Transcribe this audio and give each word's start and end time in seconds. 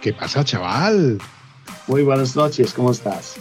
¿Qué 0.00 0.14
pasa, 0.14 0.42
chaval? 0.42 1.18
Muy 1.86 2.02
buenas 2.02 2.34
noches, 2.34 2.72
¿cómo 2.72 2.90
estás? 2.90 3.36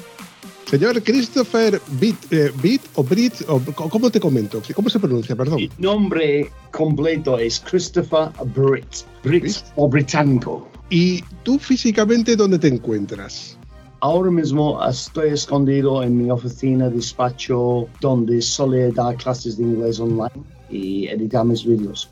Señor 0.66 1.02
Christopher 1.02 1.82
Bitt, 2.00 2.18
eh, 2.32 2.52
o 2.96 3.04
Brit, 3.04 3.34
o, 3.48 3.62
¿cómo 3.74 4.10
te 4.12 4.20
comento? 4.20 4.62
¿Cómo 4.76 4.90
se 4.90 5.00
pronuncia, 5.00 5.38
perdón? 5.38 5.56
Mi 5.56 5.72
nombre 5.78 6.52
completo 6.72 7.40
es 7.40 7.62
Christopher 7.62 8.32
Britt, 8.54 9.06
Brit 9.24 9.56
o 9.78 9.88
británico. 9.88 10.68
¿Y 10.90 11.24
tú 11.44 11.58
físicamente 11.60 12.36
dónde 12.36 12.60
te 12.60 12.68
encuentras? 12.68 13.58
Ahora 14.02 14.30
mismo 14.30 14.86
estoy 14.86 15.30
escondido 15.30 16.04
en 16.04 16.18
mi 16.18 16.30
oficina, 16.30 16.90
despacho, 16.90 17.88
donde 18.02 18.42
solía 18.42 18.92
dar 18.92 19.16
clases 19.16 19.58
de 19.58 19.64
inglés 19.64 20.00
online 20.00 20.44
y 20.70 21.08
editar 21.08 21.46
mis 21.46 21.66
vídeos. 21.66 22.10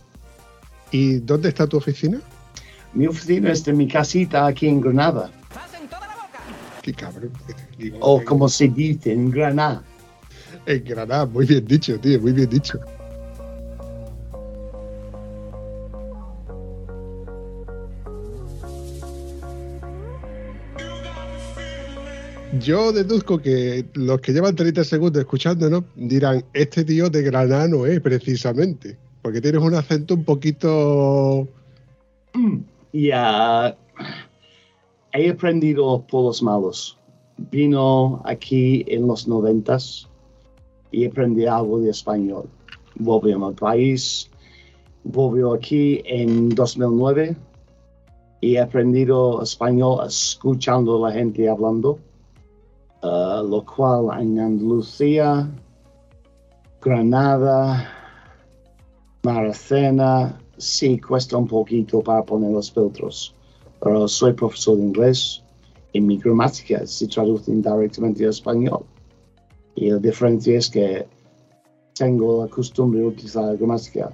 ¿Y 0.91 1.17
dónde 1.19 1.49
está 1.49 1.67
tu 1.67 1.77
oficina? 1.77 2.21
Mi 2.97 3.05
oficina 3.05 3.51
es 3.51 3.63
de 3.63 3.73
mi 3.73 3.87
casita 3.87 4.47
aquí 4.47 4.67
en 4.67 4.81
Granada. 4.81 5.29
Qué 6.81 6.91
cabrón. 6.95 7.31
o 7.99 8.23
como 8.23 8.49
se 8.49 8.69
dice, 8.69 9.13
en 9.13 9.29
Granada. 9.29 9.83
En 10.65 10.83
Granada, 10.83 11.27
muy 11.27 11.45
bien 11.45 11.63
dicho, 11.63 11.99
tío, 11.99 12.19
muy 12.19 12.31
bien 12.31 12.49
dicho. 12.49 12.79
Yo 22.59 22.91
deduzco 22.91 23.37
que 23.37 23.85
los 23.93 24.19
que 24.21 24.33
llevan 24.33 24.55
30 24.55 24.83
segundos 24.83 25.19
escuchándonos 25.19 25.83
dirán, 25.95 26.43
este 26.51 26.83
tío 26.83 27.11
de 27.11 27.21
Granada 27.21 27.67
no 27.67 27.85
es 27.85 28.01
precisamente, 28.01 28.97
porque 29.21 29.39
tienes 29.39 29.61
un 29.61 29.75
acento 29.75 30.15
un 30.15 30.23
poquito... 30.23 31.47
Mm. 32.33 32.76
Ya 32.93 33.75
he 35.13 35.29
aprendido 35.29 36.05
por 36.07 36.25
los 36.25 36.41
malos. 36.41 36.97
Vino 37.37 38.21
aquí 38.25 38.83
en 38.87 39.07
los 39.07 39.27
noventas 39.27 40.07
y 40.91 41.05
aprendí 41.05 41.45
algo 41.45 41.79
de 41.79 41.91
español. 41.91 42.49
Volví 42.95 43.31
a 43.31 43.37
mi 43.37 43.53
país, 43.53 44.29
volvió 45.03 45.53
aquí 45.53 46.01
en 46.05 46.49
2009 46.49 47.35
y 48.41 48.55
he 48.55 48.59
aprendido 48.59 49.41
español 49.41 50.05
escuchando 50.07 51.05
a 51.05 51.09
la 51.09 51.15
gente 51.15 51.49
hablando, 51.49 51.99
uh, 53.03 53.43
lo 53.47 53.65
cual 53.65 54.21
en 54.21 54.39
Andalucía, 54.39 55.49
Granada, 56.81 57.89
Maracena, 59.23 60.39
sí 60.57 60.99
cuesta 60.99 61.37
un 61.37 61.47
poquito 61.47 62.01
para 62.01 62.23
poner 62.23 62.51
los 62.51 62.71
filtros, 62.71 63.35
pero 63.81 64.07
soy 64.07 64.33
profesor 64.33 64.77
de 64.77 64.83
inglés 64.83 65.43
y 65.93 66.01
mi 66.01 66.17
gramática 66.17 66.85
se 66.85 67.07
traduce 67.07 67.51
directamente 67.51 68.23
al 68.23 68.31
español. 68.31 68.83
Y 69.75 69.91
la 69.91 69.97
diferencia 69.97 70.57
es 70.57 70.69
que 70.69 71.05
tengo 71.93 72.43
la 72.43 72.49
costumbre 72.49 72.99
de 72.99 73.07
utilizar 73.07 73.45
la 73.45 73.53
gramática 73.53 74.11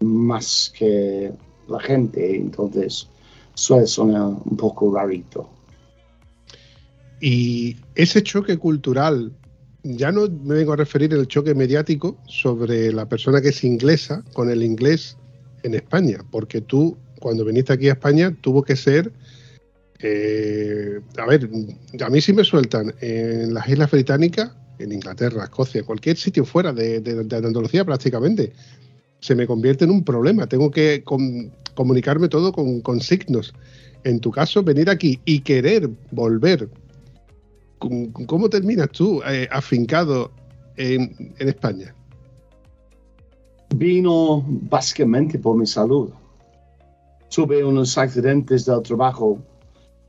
más 0.00 0.72
que 0.76 1.32
la 1.68 1.80
gente, 1.80 2.36
entonces 2.36 3.08
suele 3.54 3.86
sonar 3.86 4.22
un 4.44 4.56
poco 4.56 4.94
rarito. 4.94 5.48
Y 7.20 7.76
ese 7.94 8.22
choque 8.22 8.56
cultural, 8.56 9.32
ya 9.82 10.10
no 10.10 10.26
me 10.28 10.54
vengo 10.54 10.72
a 10.72 10.76
referir 10.76 11.12
al 11.12 11.28
choque 11.28 11.54
mediático 11.54 12.16
sobre 12.26 12.92
la 12.92 13.08
persona 13.08 13.42
que 13.42 13.48
es 13.48 13.62
inglesa 13.62 14.24
con 14.32 14.50
el 14.50 14.62
inglés 14.62 15.16
en 15.62 15.74
España, 15.74 16.18
porque 16.30 16.60
tú, 16.60 16.96
cuando 17.20 17.44
viniste 17.44 17.72
aquí 17.72 17.88
a 17.88 17.92
España, 17.92 18.36
tuvo 18.40 18.62
que 18.62 18.76
ser. 18.76 19.12
Eh, 20.00 21.00
a 21.18 21.26
ver, 21.26 21.50
a 22.00 22.10
mí 22.10 22.20
sí 22.20 22.32
me 22.32 22.44
sueltan 22.44 22.94
en 23.00 23.52
las 23.52 23.68
Islas 23.68 23.90
Británicas, 23.90 24.52
en 24.78 24.92
Inglaterra, 24.92 25.44
Escocia, 25.44 25.82
cualquier 25.82 26.16
sitio 26.16 26.44
fuera 26.44 26.72
de, 26.72 27.02
Andalucía 27.30 27.84
prácticamente, 27.84 28.52
se 29.20 29.34
me 29.34 29.46
convierte 29.46 29.84
en 29.84 29.90
un 29.90 30.04
problema. 30.04 30.46
Tengo 30.46 30.70
que 30.70 31.04
comunicarme 31.74 32.28
todo 32.28 32.52
con, 32.52 33.00
signos. 33.00 33.52
En 34.04 34.20
tu 34.20 34.30
caso, 34.30 34.62
venir 34.62 34.88
aquí 34.88 35.20
y 35.26 35.40
querer 35.40 35.90
volver. 36.10 36.68
¿Cómo 37.78 38.48
terminas 38.48 38.90
tú 38.90 39.22
eh, 39.26 39.46
afincado 39.50 40.32
en 40.76 41.36
España? 41.38 41.94
Vino 43.74 44.44
básicamente 44.46 45.38
por 45.38 45.56
mi 45.56 45.66
salud. 45.66 46.10
Tuve 47.34 47.64
unos 47.64 47.96
accidentes 47.96 48.66
del 48.66 48.82
trabajo 48.82 49.38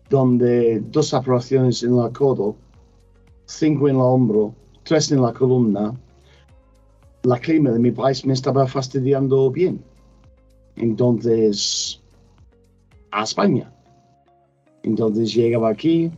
donde 0.09 0.79
dos 0.79 1.13
operaciones 1.13 1.83
en 1.83 1.97
el 1.97 2.11
codo, 2.11 2.55
cinco 3.45 3.87
en 3.87 3.95
el 3.95 4.01
hombro, 4.01 4.53
tres 4.83 5.11
en 5.11 5.21
la 5.21 5.31
columna. 5.31 5.93
La 7.23 7.37
clima 7.39 7.71
de 7.71 7.79
mi 7.79 7.91
país 7.91 8.25
me 8.25 8.33
estaba 8.33 8.65
fastidiando 8.67 9.51
bien. 9.51 9.83
Entonces, 10.75 12.01
a 13.11 13.23
España. 13.23 13.71
Entonces 14.83 15.33
llegaba 15.33 15.69
aquí, 15.69 16.11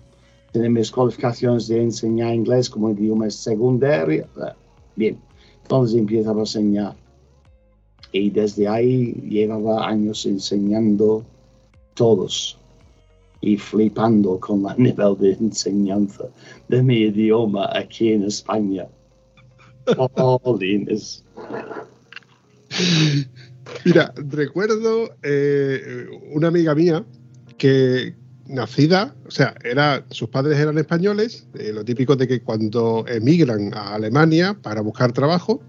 tenía 0.53 0.69
mis 0.69 0.89
cualificaciones 0.89 1.67
de 1.67 1.83
enseñar 1.83 2.33
inglés 2.33 2.69
como 2.69 2.91
idioma 2.91 3.29
secundario. 3.29 4.25
Bien, 4.95 5.19
entonces 5.63 5.99
empezaba 5.99 6.37
a 6.37 6.43
enseñar 6.43 7.02
y 8.13 8.29
desde 8.29 8.67
ahí 8.67 9.13
llevaba 9.27 9.87
años 9.87 10.25
enseñando 10.25 11.25
todos 11.95 12.57
y 13.41 13.57
flipando 13.57 14.39
con 14.39 14.65
el 14.69 14.83
nivel 14.83 15.17
de 15.17 15.33
enseñanza 15.33 16.25
de 16.69 16.81
mi 16.81 17.01
idioma 17.01 17.69
aquí 17.73 18.13
en 18.13 18.23
España. 18.23 18.87
Mira, 23.83 24.13
recuerdo 24.15 25.15
eh, 25.23 26.05
una 26.31 26.47
amiga 26.47 26.75
mía 26.75 27.03
que 27.57 28.15
nacida, 28.47 29.15
o 29.25 29.31
sea, 29.31 29.55
era, 29.63 30.05
sus 30.09 30.29
padres 30.29 30.59
eran 30.59 30.77
españoles, 30.77 31.47
eh, 31.55 31.71
lo 31.73 31.83
típico 31.83 32.15
de 32.15 32.27
que 32.27 32.41
cuando 32.41 33.05
emigran 33.07 33.73
a 33.73 33.95
Alemania 33.95 34.57
para 34.61 34.81
buscar 34.81 35.11
trabajo, 35.11 35.61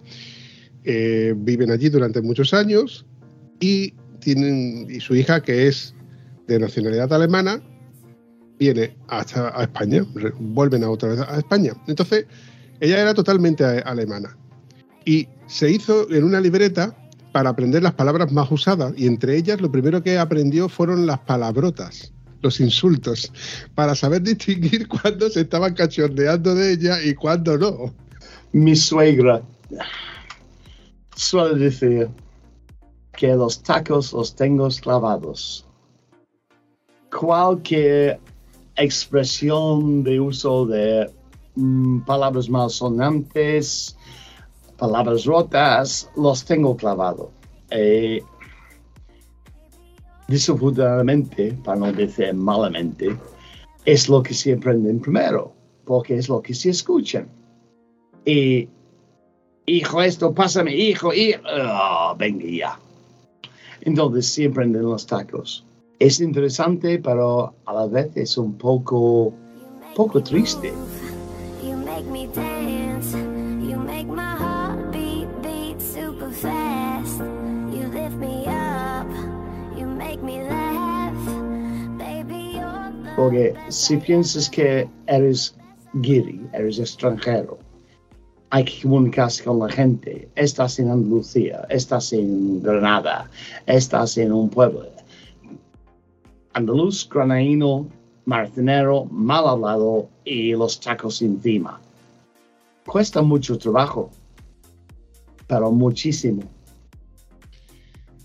eh, 0.85 1.35
viven 1.37 1.71
allí 1.71 1.89
durante 1.89 2.21
muchos 2.21 2.53
años 2.53 3.07
y 3.61 3.95
tienen 4.21 4.87
y 4.91 5.01
su 5.01 5.15
hija 5.15 5.43
que 5.43 5.69
es 5.69 5.95
de 6.47 6.59
nacionalidad 6.59 7.13
alemana 7.13 7.63
viene 8.59 8.97
hasta 9.09 9.59
a 9.59 9.63
España, 9.63 10.05
vuelven 10.39 10.85
a 10.85 10.91
otra 10.91 11.11
vez 11.11 11.21
a 11.21 11.39
España. 11.39 11.73
Entonces, 11.87 12.27
ella 12.81 13.01
era 13.01 13.15
totalmente 13.15 13.65
alemana 13.65 14.37
y 15.05 15.29
se 15.47 15.71
hizo 15.71 16.11
en 16.11 16.25
una 16.25 16.41
libreta 16.41 16.97
para 17.33 17.51
aprender 17.51 17.83
las 17.83 17.95
palabras 17.95 18.31
más 18.33 18.51
usadas 18.51 18.95
y 18.97 19.07
entre 19.07 19.37
ellas 19.37 19.61
lo 19.61 19.71
primero 19.71 20.03
que 20.03 20.19
aprendió 20.19 20.69
fueron 20.69 21.07
las 21.07 21.19
palabrotas, 21.21 22.13
los 22.43 22.61
insultos, 22.61 23.33
para 23.75 23.95
saber 23.95 24.23
distinguir 24.23 24.87
cuándo 25.03 25.29
se 25.29 25.41
estaban 25.41 25.75
cachondeando 25.75 26.55
de 26.55 26.73
ella 26.73 27.03
y 27.03 27.15
cuándo 27.15 27.59
no. 27.59 27.95
Mi 28.53 28.77
suegra 28.77 29.43
suele 31.15 31.59
decir 31.59 32.09
que 33.17 33.35
los 33.35 33.63
tacos 33.63 34.13
los 34.13 34.35
tengo 34.35 34.69
clavados. 34.83 35.67
Cualquier 37.11 38.19
expresión 38.77 40.03
de 40.03 40.21
uso 40.21 40.67
de 40.67 41.11
mm, 41.55 42.01
palabras 42.01 42.49
malsonantes, 42.49 43.97
palabras 44.77 45.25
rotas, 45.25 46.11
los 46.17 46.45
tengo 46.45 46.77
clavados. 46.77 47.29
Eh, 47.71 48.23
para 51.65 51.79
no 51.79 51.93
decir 51.93 52.35
malamente, 52.35 53.17
es 53.85 54.09
lo 54.09 54.23
que 54.23 54.35
se 54.35 54.55
aprenden 54.55 55.01
primero, 55.01 55.53
porque 55.85 56.17
es 56.17 56.29
lo 56.29 56.43
que 56.43 56.55
se 56.55 56.71
escuchan. 56.71 57.29
Hijo 59.67 60.03
esto, 60.03 60.35
pásame, 60.35 60.75
hijo, 60.75 61.13
y 61.13 61.35
oh, 61.45 62.15
venga 62.19 62.47
ya. 62.47 62.79
Entonces 63.83 64.27
siempre 64.27 64.65
en 64.65 64.83
los 64.83 65.07
tacos. 65.07 65.65
Es 65.99 66.21
interesante, 66.21 66.99
pero 66.99 67.55
a 67.67 67.73
la 67.73 67.87
vez 67.87 68.11
es 68.17 68.37
un 68.37 68.59
poco, 68.59 69.33
poco 69.95 70.23
triste. 70.23 70.73
You 71.63 71.77
make 71.77 72.05
me 72.11 72.27
dance. 72.29 73.17
You 73.17 73.79
make 73.79 74.07
my 74.07 74.37
heart 74.37 74.91
beat, 74.91 75.29
beat 75.43 75.81
super 75.81 76.31
fast. 76.31 77.21
You 77.73 77.89
lift 77.93 78.17
me 78.17 78.47
up. 78.47 79.09
You 79.79 79.87
make 79.87 80.23
me 80.23 80.43
laugh. 80.43 81.15
Baby, 81.97 82.57
you're 82.57 82.93
the 83.05 83.15
Porque 83.17 83.55
si 83.69 83.97
piensas 83.99 84.51
que 84.51 84.89
eres 85.07 85.55
guiri, 86.03 86.41
eres 86.53 86.79
extranjero, 86.79 87.59
hay 88.55 88.65
que 88.65 88.83
comunicarse 88.83 89.43
con 89.43 89.59
la 89.59 89.69
gente. 89.69 90.29
Estás 90.37 90.79
en 90.79 90.89
Andalucía, 90.89 91.67
estás 91.71 92.13
en 92.13 92.63
Granada, 92.63 93.29
estás 93.67 94.17
en 94.17 94.31
un 94.31 94.49
pueblo. 94.49 94.87
Andaluz, 96.53 97.09
granaíno, 97.09 97.89
maratonero, 98.27 99.07
mal 99.07 99.49
hablado 99.49 100.09
y 100.25 100.53
los 100.53 100.79
tacos 100.79 101.21
encima. 101.21 101.81
Cuesta 102.87 103.23
mucho 103.23 103.59
trabajo, 103.59 104.13
pero 105.49 105.73
muchísimo. 105.73 106.45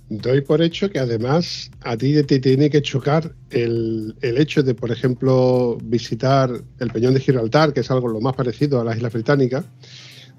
Doy 0.10 0.42
por 0.42 0.62
hecho 0.62 0.92
que 0.92 1.00
además 1.00 1.72
a 1.82 1.98
ti 1.98 2.22
te 2.22 2.38
tiene 2.38 2.70
que 2.70 2.84
chocar 2.84 3.34
el, 3.50 4.16
el 4.22 4.38
hecho 4.38 4.62
de, 4.62 4.76
por 4.76 4.92
ejemplo, 4.92 5.80
visitar 5.84 6.52
el 6.78 6.92
Peñón 6.92 7.16
de 7.16 7.20
Gibraltar, 7.20 7.74
que 7.74 7.80
es 7.80 7.90
algo 7.90 8.08
lo 8.08 8.22
más 8.22 8.36
parecido 8.36 8.80
a 8.80 8.84
las 8.84 8.98
Islas 8.98 9.14
Británicas, 9.14 9.66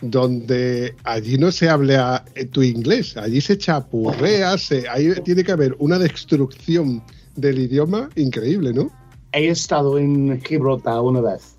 donde 0.01 0.95
allí 1.05 1.37
no 1.37 1.53
se 1.53 1.69
habla 1.69 2.25
eh, 2.35 2.47
tu 2.47 2.63
inglés, 2.63 3.17
allí 3.17 3.41
se 3.41 3.59
chapurrea, 3.59 4.57
se, 4.57 4.89
ahí 4.89 5.13
tiene 5.25 5.45
que 5.45 5.53
haber 5.53 5.77
una 5.79 5.99
destrucción 5.99 7.03
del 7.37 7.59
idioma 7.59 8.09
increíble, 8.17 8.73
¿no? 8.73 8.91
He 9.33 9.49
estado 9.49 9.99
en 9.99 10.41
Gibraltar 10.43 11.01
una 11.01 11.21
vez 11.21 11.57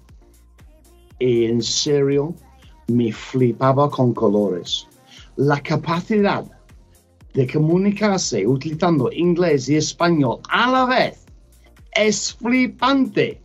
y 1.20 1.46
en 1.46 1.62
serio 1.62 2.34
me 2.88 3.14
flipaba 3.14 3.90
con 3.90 4.14
colores. 4.14 4.88
La 5.36 5.62
capacidad 5.62 6.44
de 7.34 7.48
comunicarse 7.48 8.46
utilizando 8.46 9.12
inglés 9.12 9.70
y 9.70 9.78
español 9.78 10.40
a 10.50 10.70
la 10.70 10.86
vez 10.86 11.26
es 11.94 12.34
flipante. 12.34 13.40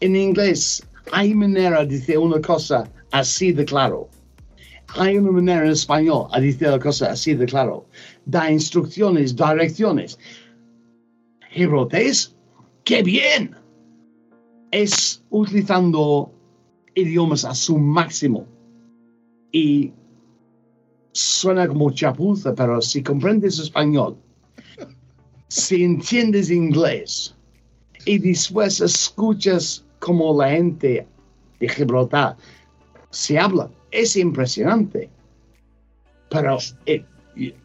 En 0.00 0.16
inglés 0.16 0.82
hay 1.12 1.34
manera 1.34 1.84
de 1.84 1.98
decir 1.98 2.18
una 2.18 2.40
cosa 2.40 2.90
así 3.12 3.52
de 3.52 3.64
claro. 3.64 4.08
Hay 4.96 5.18
una 5.18 5.30
manera 5.30 5.64
en 5.64 5.72
español 5.72 6.28
de 6.34 6.40
decir 6.40 6.68
una 6.68 6.78
cosa 6.78 7.12
así 7.12 7.34
de 7.34 7.46
claro. 7.46 7.86
Da 8.26 8.50
instrucciones, 8.50 9.36
direcciones. 9.36 10.18
Gibraltés, 11.50 12.34
¡qué 12.84 13.02
bien! 13.02 13.54
Es 14.70 15.22
utilizando 15.30 16.32
idiomas 16.94 17.44
a 17.44 17.54
su 17.54 17.78
máximo. 17.78 18.46
Y 19.52 19.92
suena 21.12 21.66
como 21.66 21.90
chapuza, 21.90 22.54
pero 22.54 22.80
si 22.80 23.02
comprendes 23.02 23.58
español, 23.58 24.16
si 25.48 25.82
entiendes 25.82 26.50
inglés 26.50 27.34
y 28.04 28.18
después 28.18 28.80
escuchas 28.80 29.84
como 29.98 30.36
la 30.40 30.50
gente 30.50 31.06
de 31.58 31.68
Gibraltar 31.68 32.36
se 33.10 33.38
habla, 33.38 33.68
es 33.90 34.16
impresionante. 34.16 35.08
Pero 36.30 36.58
eh, 36.86 37.04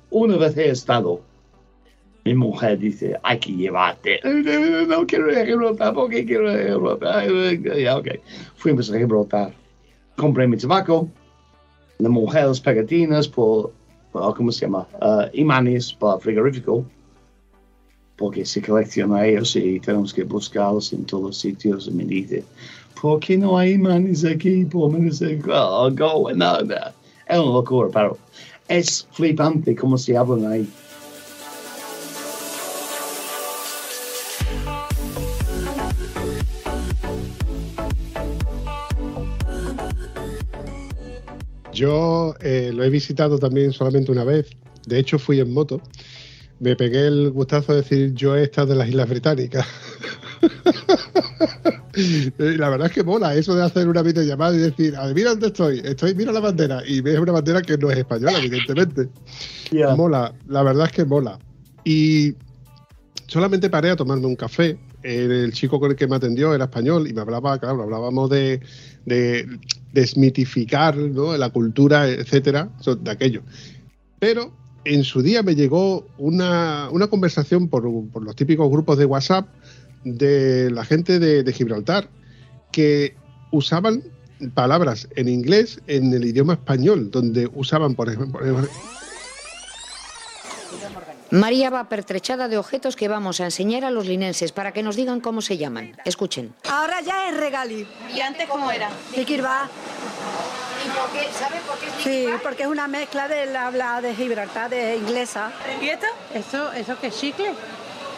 una 0.10 0.38
vez 0.38 0.58
he 0.58 0.70
estado, 0.70 1.22
mi 2.26 2.34
mujer 2.34 2.80
dice, 2.80 3.16
hay 3.22 3.40
que 3.40 3.52
llevarte. 3.52 4.20
No 4.88 5.06
quiero 5.06 5.32
ir 5.32 5.38
a 5.38 5.46
Gibraltar, 5.46 5.94
¿por 5.94 6.10
qué 6.10 6.26
quiero 6.26 6.52
ir 6.52 6.60
a 6.60 6.74
Gibraltar? 6.74 7.78
Ya, 7.78 7.98
ok. 7.98 8.08
Fuimos 8.56 8.92
a 8.92 8.98
Gibraltar. 8.98 9.54
Compré 10.16 10.48
mi 10.48 10.58
tabaco, 10.58 11.10
la 12.00 12.10
mujer 12.10 12.48
las 12.48 12.60
pegatinas 12.60 13.28
por, 13.28 13.72
por, 14.12 14.36
¿cómo 14.36 14.52
se 14.52 14.62
llama? 14.62 14.88
Uh, 15.02 15.26
imanes 15.34 15.94
para 15.94 16.20
frigorífico. 16.20 16.86
Porque 18.16 18.46
se 18.46 18.62
colecciona 18.62 19.26
ellos 19.26 19.56
y 19.58 19.80
tenemos 19.82 20.14
que 20.14 20.24
buscarlos 20.24 20.94
en 20.94 21.06
todos 21.06 21.24
los 21.24 21.38
sitios. 21.38 21.88
Y 21.88 21.92
me 21.92 22.06
dice, 22.06 22.46
¿por 23.02 23.20
qué 23.20 23.38
no 23.38 23.58
hay 23.58 23.74
imanes 23.74 24.26
aquí? 24.26 24.66
Por 24.66 24.92
menos 24.92 25.22
oh, 25.22 25.92
go, 25.92 26.32
no, 26.34 26.62
no. 26.62 26.76
Es 27.28 27.40
una 27.40 27.52
locura, 27.52 27.90
pero 27.94 28.18
es 28.68 29.08
flipante 29.12 29.76
cómo 29.76 29.98
se 29.98 30.18
hablan 30.18 30.52
ahí. 30.52 30.68
Yo 41.74 42.36
eh, 42.40 42.72
lo 42.74 42.86
he 42.86 42.90
visitado 42.90 43.38
también 43.38 43.74
solamente 43.74 44.12
una 44.12 44.24
vez. 44.24 44.50
De 44.88 44.98
hecho, 44.98 45.20
fui 45.20 45.42
en 45.42 45.54
moto. 45.54 45.82
Me 46.60 46.76
pegué 46.76 47.08
el 47.08 47.32
gustazo 47.32 47.74
de 47.74 47.82
decir 47.82 48.14
yo 48.14 48.36
he 48.36 48.44
estado 48.44 48.72
en 48.72 48.80
las 48.80 48.88
Islas 48.88 49.10
Británicas. 49.10 49.68
Y 51.96 52.58
la 52.58 52.70
verdad 52.70 52.88
es 52.88 52.94
que 52.94 53.04
mola 53.04 53.36
eso 53.36 53.56
de 53.56 53.64
hacer 53.64 53.88
una 53.88 54.02
videollamada 54.02 54.56
y 54.56 54.60
decir, 54.60 54.96
"Ah, 54.98 55.12
mira 55.14 55.32
dónde 55.32 55.48
estoy, 55.48 55.82
estoy, 55.84 56.14
mira 56.16 56.32
la 56.32 56.40
bandera. 56.40 56.82
Y 56.86 57.02
ves 57.02 57.20
una 57.20 57.32
bandera 57.32 57.62
que 57.62 57.78
no 57.78 57.90
es 57.90 57.98
española, 57.98 58.38
evidentemente. 58.40 59.10
Yeah. 59.72 59.96
Mola, 59.96 60.32
la 60.48 60.62
verdad 60.62 60.86
es 60.86 60.92
que 60.92 61.06
mola. 61.06 61.40
Y 61.84 62.36
solamente 63.26 63.70
paré 63.70 63.90
a 63.90 63.96
tomarme 63.96 64.28
un 64.28 64.36
café. 64.36 64.78
El 65.02 65.52
chico 65.54 65.80
con 65.80 65.90
el 65.92 65.98
que 65.98 66.08
me 66.08 66.16
atendió 66.16 66.54
era 66.54 66.66
español 66.66 67.08
y 67.08 67.14
me 67.14 67.22
hablaba, 67.22 67.58
claro, 67.58 67.82
hablábamos 67.82 68.30
de, 68.30 68.60
de 69.06 69.48
desmitificar 69.92 70.96
¿no? 70.98 71.36
la 71.36 71.50
cultura, 71.50 72.08
etcétera, 72.08 72.70
de 73.00 73.12
aquello. 73.12 73.42
Pero 74.20 74.52
en 74.84 75.04
su 75.04 75.22
día 75.22 75.42
me 75.44 75.56
llegó 75.56 76.08
una, 76.18 76.90
una 76.92 77.08
conversación 77.08 77.68
por, 77.68 77.84
por 78.12 78.24
los 78.24 78.36
típicos 78.36 78.70
grupos 78.70 78.98
de 78.98 79.06
WhatsApp 79.06 79.48
de 80.06 80.72
la 80.72 80.86
gente 80.86 81.20
de, 81.20 81.44
de 81.44 81.54
Gibraltar 81.54 82.08
que 82.72 83.16
usaban 83.52 84.04
palabras 84.54 85.08
en 85.16 85.28
inglés 85.28 85.82
en 85.88 86.14
el 86.14 86.26
idioma 86.26 86.54
español, 86.54 87.12
donde 87.12 87.50
usaban, 87.54 87.96
por 87.96 88.10
ejemplo, 88.10 88.40
María 91.32 91.70
va 91.70 91.90
pertrechada 91.90 92.48
de 92.48 92.58
objetos 92.58 92.96
que 92.96 93.08
vamos 93.08 93.42
a 93.42 93.46
enseñar 93.46 93.84
a 93.84 93.92
los 93.92 94.06
linenses 94.06 94.52
para 94.52 94.72
que 94.72 94.84
nos 94.84 94.96
digan 94.96 95.20
cómo 95.20 95.42
se 95.42 95.58
llaman. 95.58 95.96
Escuchen. 96.06 96.54
Ahora 96.70 97.02
ya 97.02 97.30
es 97.30 97.38
regalí. 97.38 97.88
¿Y 98.16 98.22
antes 98.22 98.48
cómo 98.48 98.72
era? 98.72 98.90
Likirba. 99.16 99.68
¿Y 100.86 100.90
por 100.90 101.10
qué? 101.12 101.28
¿Sabe 101.34 101.60
por 101.68 101.78
qué 101.80 101.88
es 101.88 101.94
Sí, 102.04 102.28
porque 102.44 102.64
es 102.64 102.70
una 102.70 102.88
mezcla 102.88 103.28
del 103.28 103.56
habla 103.56 104.02
de 104.02 104.14
Gibraltar, 104.16 104.70
de 104.70 104.98
inglesa. 104.98 105.52
¿Y 105.82 105.88
esto? 105.88 106.06
¿Eso, 106.34 106.72
eso 106.74 106.96
qué 107.02 107.08
es 107.08 107.20
chicle? 107.20 107.54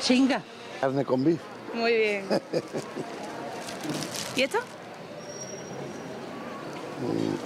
Chinga. 0.01 0.43
Carne 0.81 1.05
con 1.05 1.23
beef. 1.23 1.39
Muy 1.73 1.93
bien. 1.93 2.25
¿Y 4.35 4.41
esto? 4.43 4.59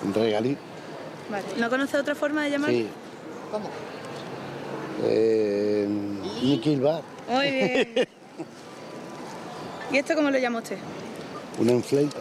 Un 0.03 0.13
regalí. 0.13 0.57
Vale. 1.29 1.45
¿No 1.57 1.69
conoce 1.69 1.97
otra 1.97 2.15
forma 2.15 2.43
de 2.43 2.51
llamarlo? 2.51 2.77
Sí. 2.77 2.87
¿Cómo? 3.51 3.69
Eh, 5.03 5.87
Nikilba. 6.41 7.01
Muy 7.27 7.51
bien. 7.51 7.93
¿Y 9.91 9.97
esto 9.97 10.15
cómo 10.15 10.29
lo 10.29 10.37
llama 10.37 10.59
usted? 10.59 10.77
Una 11.59 11.73
enfleita. 11.73 12.17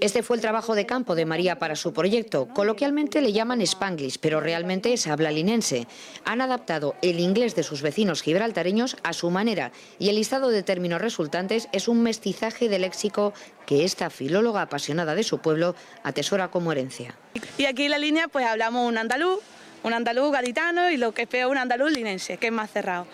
Este 0.00 0.22
fue 0.22 0.36
el 0.36 0.40
trabajo 0.40 0.74
de 0.74 0.86
campo 0.86 1.14
de 1.14 1.26
María 1.26 1.58
para 1.58 1.76
su 1.76 1.92
proyecto. 1.92 2.48
Coloquialmente 2.48 3.20
le 3.20 3.34
llaman 3.34 3.60
Spanglish, 3.60 4.18
pero 4.18 4.40
realmente 4.40 4.94
es 4.94 5.06
habla 5.06 5.30
linense. 5.30 5.86
Han 6.24 6.40
adaptado 6.40 6.94
el 7.02 7.20
inglés 7.20 7.54
de 7.54 7.62
sus 7.62 7.82
vecinos 7.82 8.22
gibraltareños 8.22 8.96
a 9.02 9.12
su 9.12 9.28
manera 9.30 9.72
y 9.98 10.08
el 10.08 10.16
listado 10.16 10.48
de 10.48 10.62
términos 10.62 11.02
resultantes 11.02 11.68
es 11.72 11.86
un 11.86 12.02
mestizaje 12.02 12.70
de 12.70 12.78
léxico 12.78 13.34
que 13.66 13.84
esta 13.84 14.08
filóloga 14.08 14.62
apasionada 14.62 15.14
de 15.14 15.22
su 15.22 15.38
pueblo 15.38 15.74
atesora 16.02 16.48
como 16.48 16.72
herencia. 16.72 17.14
Y 17.58 17.66
aquí 17.66 17.84
en 17.84 17.90
la 17.90 17.98
línea 17.98 18.26
pues 18.28 18.46
hablamos 18.46 18.88
un 18.88 18.96
andaluz, 18.96 19.40
un 19.82 19.92
andaluz 19.92 20.32
gaditano 20.32 20.90
y 20.90 20.96
lo 20.96 21.12
que 21.12 21.22
es 21.22 21.28
peor 21.28 21.50
un 21.50 21.58
andaluz 21.58 21.92
linense, 21.92 22.38
que 22.38 22.46
es 22.46 22.52
más 22.52 22.70
cerrado. 22.70 23.06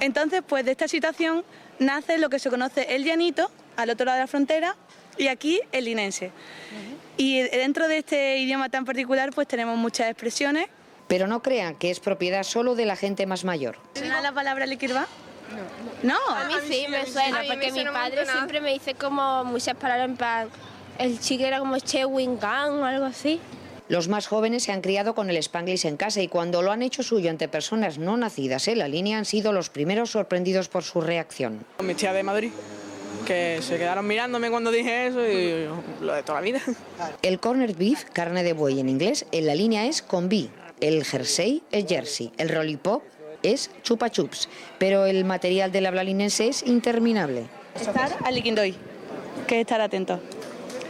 Entonces 0.00 0.42
pues 0.46 0.66
de 0.66 0.72
esta 0.72 0.86
situación 0.86 1.44
nace 1.78 2.18
lo 2.18 2.28
que 2.28 2.38
se 2.38 2.50
conoce 2.50 2.94
el 2.94 3.04
llanito, 3.04 3.50
al 3.76 3.88
otro 3.88 4.04
lado 4.04 4.16
de 4.16 4.24
la 4.24 4.28
frontera, 4.28 4.76
y 5.18 5.28
aquí 5.28 5.60
el 5.72 5.84
linense. 5.84 6.30
Y 7.16 7.40
dentro 7.42 7.88
de 7.88 7.98
este 7.98 8.38
idioma 8.38 8.68
tan 8.68 8.84
particular 8.84 9.30
pues 9.34 9.48
tenemos 9.48 9.76
muchas 9.76 10.10
expresiones. 10.10 10.66
Pero 11.08 11.26
no 11.26 11.42
crean 11.42 11.76
que 11.76 11.90
es 11.90 12.00
propiedad 12.00 12.42
solo 12.42 12.74
de 12.74 12.84
la 12.84 12.96
gente 12.96 13.26
más 13.26 13.44
mayor. 13.44 13.78
¿Suena 13.94 14.20
la 14.20 14.32
palabra 14.32 14.66
liquirba? 14.66 15.06
No. 16.02 16.14
No. 16.14 16.34
A 16.34 16.46
mí 16.46 16.54
sí 16.68 16.86
me 16.88 17.06
suena, 17.06 17.38
a 17.38 17.42
mí 17.42 17.48
me 17.48 17.54
porque 17.54 17.72
mi 17.72 17.84
padre 17.84 18.26
siempre 18.26 18.60
me 18.60 18.72
dice 18.72 18.94
como 18.94 19.44
muchas 19.44 19.76
palabras 19.76 20.08
en 20.08 20.16
plan, 20.16 20.48
el 20.98 21.20
chique 21.20 21.46
era 21.46 21.60
como 21.60 21.78
che 21.78 22.04
wingan 22.04 22.80
o 22.80 22.84
algo 22.84 23.04
así. 23.04 23.40
Los 23.88 24.08
más 24.08 24.26
jóvenes 24.26 24.64
se 24.64 24.72
han 24.72 24.80
criado 24.80 25.14
con 25.14 25.30
el 25.30 25.36
Spanglish 25.36 25.86
en 25.86 25.96
casa 25.96 26.20
y 26.20 26.26
cuando 26.26 26.60
lo 26.60 26.72
han 26.72 26.82
hecho 26.82 27.04
suyo 27.04 27.30
ante 27.30 27.46
personas 27.46 27.98
no 27.98 28.16
nacidas 28.16 28.66
en 28.66 28.78
la 28.78 28.88
línea 28.88 29.16
han 29.16 29.24
sido 29.24 29.52
los 29.52 29.70
primeros 29.70 30.10
sorprendidos 30.10 30.68
por 30.68 30.82
su 30.82 31.00
reacción. 31.00 31.64
Con 31.76 31.86
mis 31.86 31.96
tías 31.96 32.12
de 32.12 32.24
Madrid, 32.24 32.50
que 33.26 33.60
se 33.60 33.76
quedaron 33.76 34.06
mirándome 34.06 34.50
cuando 34.50 34.70
dije 34.70 35.08
eso 35.08 35.26
y 35.26 35.68
lo 36.00 36.14
de 36.14 36.22
toda 36.22 36.40
la 36.40 36.44
vida. 36.44 36.62
El 37.22 37.38
corned 37.40 37.76
beef, 37.76 38.04
carne 38.04 38.42
de 38.42 38.54
buey 38.54 38.80
en 38.80 38.88
inglés, 38.88 39.26
en 39.32 39.46
la 39.46 39.54
línea 39.54 39.84
es 39.84 40.00
con 40.00 40.30
B. 40.30 40.48
El 40.80 41.04
jersey 41.04 41.62
es 41.72 41.86
jersey. 41.86 42.32
El 42.38 42.54
lollipop 42.54 43.02
es 43.42 43.70
chupa 43.82 44.10
chups. 44.10 44.48
Pero 44.78 45.04
el 45.04 45.24
material 45.24 45.72
del 45.72 45.86
habla 45.86 46.04
linense 46.04 46.48
es 46.48 46.62
interminable. 46.62 47.46
Estar 47.74 48.16
al 48.24 48.34
liquindoy, 48.34 48.74
que 49.46 49.56
es 49.56 49.60
estar 49.62 49.80
atento. 49.80 50.20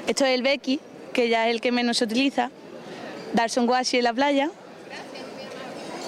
Esto 0.07 0.25
es 0.25 0.35
el 0.35 0.43
becky, 0.43 0.79
que 1.13 1.29
ya 1.29 1.49
es 1.49 1.55
el 1.55 1.61
que 1.61 1.73
menos 1.73 1.97
se 1.97 2.05
utiliza. 2.05 2.51
Darse 3.33 3.59
un 3.59 3.69
washi 3.69 3.99
en 3.99 4.05
la 4.05 4.13
playa. 4.13 4.51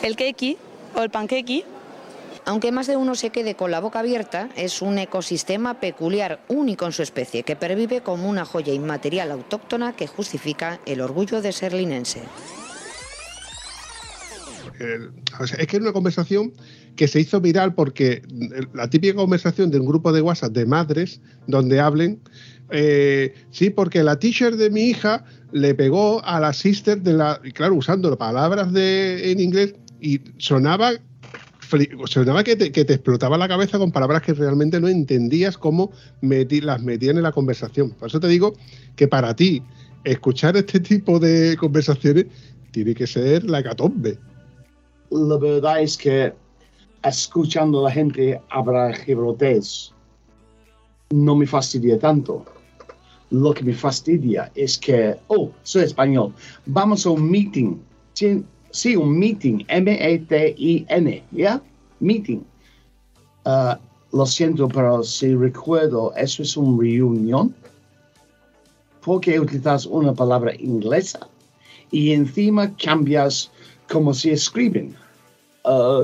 El 0.03 0.15
keki 0.15 0.59
o 0.95 1.03
el 1.03 1.11
pankeki. 1.11 1.65
Aunque 2.49 2.73
más 2.73 2.87
de 2.87 2.97
uno 2.97 3.15
se 3.15 3.29
quede 3.29 3.57
con 3.57 3.71
la 3.71 3.79
boca 3.79 3.99
abierta, 3.99 4.49
es 4.57 4.81
un 4.81 4.97
ecosistema 4.97 5.81
peculiar, 5.81 6.41
único 6.49 6.87
en 6.87 6.93
su 6.93 7.03
especie, 7.03 7.43
que 7.43 7.57
pervive 7.57 8.01
como 8.01 8.27
una 8.27 8.47
joya 8.47 8.73
inmaterial 8.73 9.31
autóctona 9.33 9.95
que 9.95 10.07
justifica 10.07 10.81
el 10.87 11.03
orgullo 11.03 11.43
de 11.43 11.53
ser 11.53 11.75
linense. 11.75 12.23
Es 15.59 15.67
que 15.67 15.77
era 15.77 15.83
una 15.83 15.93
conversación 15.93 16.55
que 16.97 17.07
se 17.07 17.21
hizo 17.21 17.39
viral 17.39 17.75
porque 17.75 18.23
la 18.73 18.89
típica 18.89 19.17
conversación 19.17 19.71
de 19.71 19.81
un 19.81 19.87
grupo 19.87 20.11
de 20.11 20.23
WhatsApp 20.23 20.53
de 20.53 20.65
madres 20.65 21.21
donde 21.49 21.81
hablen, 21.81 22.23
eh, 22.71 23.35
sí, 23.51 23.69
porque 23.69 24.03
la 24.03 24.19
teacher 24.19 24.57
de 24.57 24.71
mi 24.71 24.85
hija 24.85 25.23
le 25.53 25.75
pegó 25.75 26.25
a 26.25 26.41
la 26.41 26.55
sister 26.55 27.03
de 27.03 27.13
la, 27.13 27.43
claro, 27.53 27.75
usando 27.75 28.17
palabras 28.17 28.73
de, 28.73 29.33
en 29.33 29.39
inglés 29.39 29.75
y 30.01 30.23
sonaba, 30.39 30.93
fri- 31.69 31.91
sonaba 32.07 32.43
que 32.45 32.57
te, 32.57 32.73
que 32.73 32.85
te 32.85 32.95
explotaba 32.95 33.37
la 33.37 33.49
cabeza 33.49 33.79
con 33.79 33.93
palabras 33.93 34.23
que 34.23 34.35
realmente 34.35 34.81
no 34.81 34.89
entendías 34.89 35.59
cómo 35.59 35.93
las 36.21 36.83
metían 36.83 37.17
en 37.17 37.23
la 37.23 37.33
conversación. 37.33 37.91
Por 37.91 38.09
eso 38.09 38.21
te 38.21 38.29
digo 38.29 38.55
que 38.97 39.09
para 39.09 39.35
ti 39.35 39.63
escuchar 40.05 40.57
este 40.57 40.81
tipo 40.81 41.19
de 41.19 41.57
conversaciones 41.59 42.27
tiene 42.71 42.95
que 42.95 43.07
ser 43.07 43.45
la 43.45 43.61
hecatombe. 43.61 44.19
La 45.11 45.37
verdad 45.37 45.81
es 45.81 45.97
que 45.97 46.33
escuchando 47.03 47.81
a 47.81 47.89
la 47.89 47.91
gente 47.91 48.41
hablar 48.51 48.97
gibraltés 48.97 49.93
no 51.11 51.35
me 51.37 51.47
fastidia 51.47 51.99
tanto. 51.99 52.45
Lo 53.31 53.53
que 53.53 53.63
me 53.63 53.75
fastidia 53.75 54.51
es 54.55 54.79
que, 54.79 55.17
oh, 55.29 55.51
soy 55.63 55.85
español, 55.85 56.33
vamos 56.67 57.05
a 57.07 57.11
un 57.11 57.31
meeting. 57.31 57.77
Sí, 58.71 58.97
un 58.97 59.19
meeting, 59.19 59.65
M-E-T-I-N, 59.69 61.25
¿ya? 61.33 61.63
Meeting. 62.01 62.41
Ah, 63.45 63.79
lo 64.13 64.27
siento, 64.27 64.69
pero 64.69 65.03
si 65.03 65.35
recuerdo, 65.35 66.15
eso 66.17 66.43
es 66.43 66.57
una 66.57 66.83
reunión. 66.83 67.55
¿Por 69.03 69.21
qué 69.21 69.41
utilizas 69.41 69.87
una 69.87 70.13
palabra 70.13 70.55
inglesa? 70.57 71.21
Y 71.91 72.13
encima 72.13 72.75
cambias 72.77 73.51
como 73.91 74.13
se 74.13 74.33
escriben. 74.33 74.95
Ah, 75.65 76.03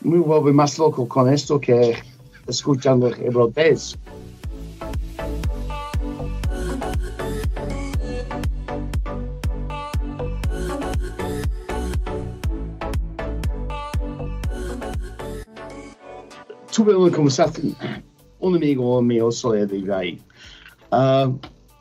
me 0.00 0.18
vuelve 0.18 0.52
más 0.52 0.78
loco 0.78 1.06
con 1.06 1.32
esto 1.32 1.60
que 1.60 1.94
escuchando 2.46 3.08
hebrotés. 3.08 3.98
Tuve 16.76 16.94
una 16.94 17.10
conversación, 17.10 17.74
un 18.38 18.54
amigo 18.54 19.00
mío 19.00 19.32
solía 19.32 19.64
de 19.64 19.94
ahí, 19.94 20.20
ah, 20.90 21.32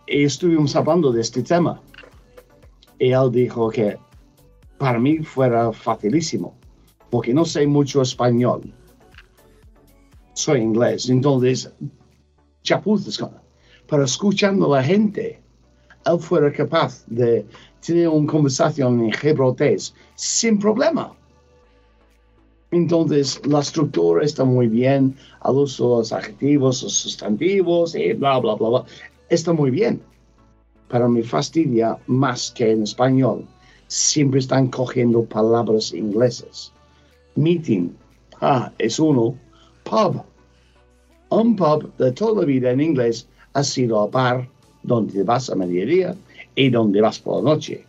y 0.08 0.24
estuvimos 0.24 0.74
hablando 0.74 1.12
de 1.12 1.20
este 1.20 1.44
tema. 1.44 1.82
Y 2.98 3.12
él 3.12 3.30
dijo 3.30 3.70
que 3.72 3.98
para 4.78 4.98
mí 4.98 5.18
fuera 5.18 5.74
facilísimo, 5.74 6.56
porque 7.10 7.34
no 7.34 7.44
sé 7.44 7.68
mucho 7.68 8.04
español. 8.04 8.74
Soy 10.32 10.62
inglés, 10.62 11.10
entonces 11.10 11.70
chapuzas 12.64 13.18
con 13.18 13.32
Pero 13.90 14.06
escuchando 14.06 14.74
a 14.74 14.78
la 14.78 14.84
gente, 14.84 15.42
él 16.06 16.20
fuera 16.22 16.50
capaz 16.54 17.06
de 17.08 17.46
tener 17.86 18.08
una 18.08 18.32
conversación 18.32 19.04
en 19.04 19.12
gibraltés 19.12 19.94
sin 20.16 20.58
problema. 20.58 21.14
Entonces, 22.76 23.42
la 23.46 23.62
estructura 23.62 24.22
está 24.26 24.44
muy 24.44 24.68
bien, 24.68 25.16
uso 25.46 25.92
de 25.92 25.98
los 26.00 26.12
adjetivos, 26.12 26.84
los 26.84 26.92
sustantivos, 26.92 27.96
y 27.96 28.12
bla, 28.12 28.38
bla, 28.40 28.56
bla, 28.56 28.68
bla. 28.68 28.86
Está 29.30 29.54
muy 29.54 29.72
bien. 29.72 30.02
Pero 30.90 31.08
me 31.08 31.24
fastidia 31.24 31.98
más 32.08 32.52
que 32.52 32.72
en 32.72 32.84
español 32.84 33.46
siempre 33.88 34.42
están 34.42 34.68
cogiendo 34.68 35.24
palabras 35.24 35.94
inglesas. 35.94 36.74
Meeting, 37.36 37.96
ah, 38.42 38.70
es 38.78 39.00
uno. 39.00 39.38
Pub, 39.86 40.22
un 41.30 41.56
pub 41.56 41.96
de 41.96 42.12
toda 42.12 42.42
la 42.42 42.46
vida 42.46 42.72
en 42.72 42.82
inglés 42.82 43.26
ha 43.54 43.64
sido 43.64 44.04
el 44.04 44.12
bar 44.12 44.50
donde 44.84 45.24
vas 45.24 45.50
a 45.50 45.56
mediodía 45.56 46.14
y 46.56 46.70
donde 46.70 47.00
vas 47.00 47.20
por 47.20 47.42
la 47.42 47.52
noche. 47.52 47.86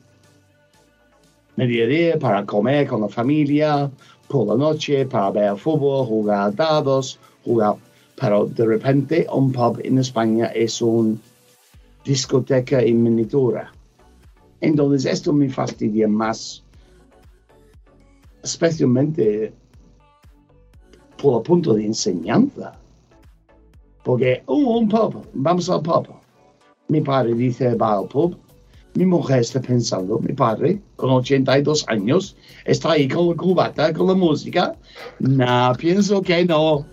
Mediodía 1.57 2.19
para 2.19 2.45
comer 2.45 2.87
con 2.87 3.01
la 3.01 3.09
familia, 3.09 3.91
por 4.29 4.47
la 4.49 4.57
noche 4.57 5.07
para 5.07 5.31
ver 5.31 5.57
fútbol, 5.57 6.07
jugar 6.07 6.55
dados, 6.55 7.19
jugar. 7.45 7.77
Pero 8.19 8.47
de 8.47 8.65
repente 8.65 9.27
un 9.33 9.53
pub 9.53 9.81
en 9.85 9.99
España 9.99 10.47
es 10.47 10.81
una 10.81 11.17
discoteca 12.05 12.81
en 12.81 13.03
miniatura. 13.03 13.73
Entonces 14.61 15.13
esto 15.13 15.33
me 15.33 15.49
fastidia 15.51 16.09
más, 16.09 16.65
especialmente 18.43 19.53
por 21.21 21.39
el 21.39 21.43
punto 21.43 21.75
de 21.75 21.87
enseñanza. 21.87 22.73
Porque, 24.03 24.43
oh, 24.47 24.79
un 24.79 24.89
pub, 24.89 25.27
vamos 25.35 25.69
al 25.69 25.83
pub. 25.83 26.07
Mi 26.89 27.01
padre 27.01 27.35
dice, 27.35 27.75
va 27.75 27.99
al 27.99 28.07
pub. 28.07 28.39
Mi 28.97 29.05
mujer 29.05 29.41
está 29.41 29.61
pensando, 29.61 30.19
mi 30.21 30.33
padre, 30.33 30.81
con 30.97 31.11
82 31.11 31.85
años, 31.89 32.35
está 32.65 32.93
ahí 32.93 33.07
con 33.09 33.29
la 33.29 33.35
cubata, 33.37 33.93
con 33.93 34.07
la 34.07 34.15
música. 34.15 34.75
Nah, 35.21 35.75
pienso 35.75 36.23
que 36.23 36.45
no. 36.47 36.87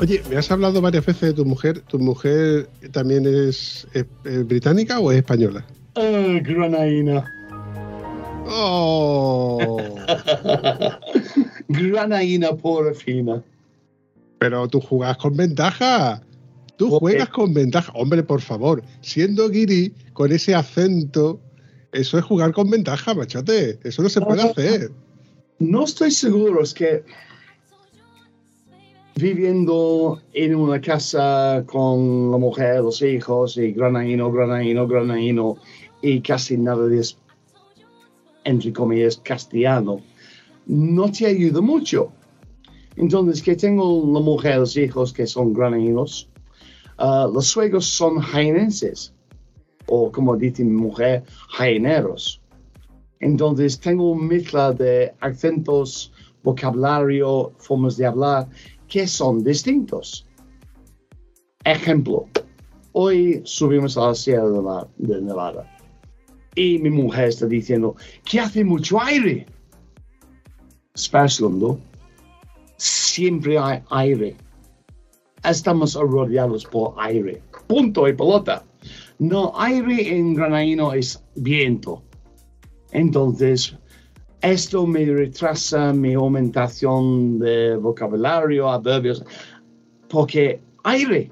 Oye, 0.00 0.20
me 0.28 0.36
has 0.36 0.50
hablado 0.50 0.80
varias 0.80 1.06
veces 1.06 1.22
de 1.28 1.32
tu 1.34 1.44
mujer. 1.44 1.80
¿Tu 1.82 1.98
mujer 1.98 2.68
también 2.90 3.24
es, 3.26 3.86
es- 3.92 4.06
es 4.24 4.46
británica 4.46 4.98
o 4.98 5.12
es 5.12 5.18
española? 5.18 5.64
Granaína. 5.94 7.24
¡Oh! 8.48 9.58
granaína 11.68 12.56
pura 12.56 12.94
fina. 12.94 13.42
Pero 14.38 14.68
tú 14.68 14.80
jugas 14.80 15.16
con 15.16 15.36
ventaja. 15.36 16.22
Tú 16.76 16.90
juegas 16.98 17.28
con 17.28 17.54
ventaja. 17.54 17.92
Hombre, 17.94 18.22
por 18.22 18.40
favor, 18.40 18.82
siendo 19.02 19.48
guiri, 19.48 19.92
con 20.14 20.32
ese 20.32 20.54
acento, 20.54 21.40
eso 21.92 22.18
es 22.18 22.24
jugar 22.24 22.52
con 22.52 22.68
ventaja, 22.70 23.14
machote. 23.14 23.78
Eso 23.84 24.02
no 24.02 24.08
se 24.08 24.20
puede 24.20 24.42
hacer. 24.42 24.90
No 25.58 25.84
estoy 25.84 26.10
seguro, 26.10 26.62
es 26.62 26.74
que 26.74 27.04
viviendo 29.14 30.20
en 30.32 30.54
una 30.56 30.80
casa 30.80 31.62
con 31.66 32.30
la 32.30 32.38
mujer, 32.38 32.80
los 32.80 33.02
hijos, 33.02 33.56
y 33.58 33.72
granaíno, 33.72 34.32
granaíno, 34.32 34.88
granaíno, 34.88 35.56
y 36.00 36.20
casi 36.20 36.56
nada 36.56 36.88
de, 36.88 37.06
entre 38.44 38.72
comillas, 38.72 39.16
castellano, 39.16 40.00
no 40.66 41.10
te 41.10 41.26
ayuda 41.26 41.60
mucho. 41.60 42.12
Entonces, 42.96 43.42
que 43.42 43.56
tengo 43.56 44.04
la 44.12 44.20
mujer, 44.20 44.58
los 44.58 44.76
hijos 44.76 45.12
que 45.12 45.26
son 45.26 45.52
granaínos, 45.52 46.28
ah, 46.98 47.28
los 47.32 47.46
suegros 47.46 47.86
son 47.86 48.18
jaenenses, 48.18 49.14
o 49.86 50.10
como 50.12 50.36
dice 50.36 50.64
mi 50.64 50.76
mujer, 50.76 51.24
jaineros. 51.50 52.40
Entonces 53.20 53.78
tengo 53.78 54.14
mezcla 54.14 54.72
de 54.72 55.14
acentos, 55.20 56.12
vocabulario, 56.42 57.52
formas 57.58 57.96
de 57.96 58.06
hablar 58.06 58.48
que 58.88 59.06
son 59.06 59.44
distintos. 59.44 60.26
Ejemplo, 61.64 62.26
hoy 62.92 63.40
subimos 63.44 63.96
a 63.96 64.08
la 64.08 64.14
Sierra 64.14 64.88
de 64.98 65.22
Nevada 65.22 65.71
y 66.54 66.78
mi 66.78 66.90
mujer 66.90 67.28
está 67.28 67.46
diciendo 67.46 67.96
que 68.24 68.40
hace 68.40 68.64
mucho 68.64 69.00
aire. 69.00 69.46
Sperslund, 70.96 71.78
siempre 72.76 73.58
hay 73.58 73.80
aire. 73.90 74.36
Estamos 75.44 75.94
rodeados 75.94 76.64
por 76.66 76.94
aire. 76.98 77.42
Punto 77.66 78.06
y 78.06 78.12
pelota. 78.12 78.64
No, 79.18 79.52
aire 79.56 80.16
en 80.16 80.34
granaíno 80.34 80.92
es 80.92 81.22
viento. 81.36 82.02
Entonces, 82.90 83.76
esto 84.42 84.86
me 84.86 85.06
retrasa 85.06 85.92
mi 85.92 86.14
aumentación 86.14 87.38
de 87.38 87.76
vocabulario, 87.76 88.68
adverbios, 88.68 89.24
porque 90.08 90.60
aire, 90.84 91.30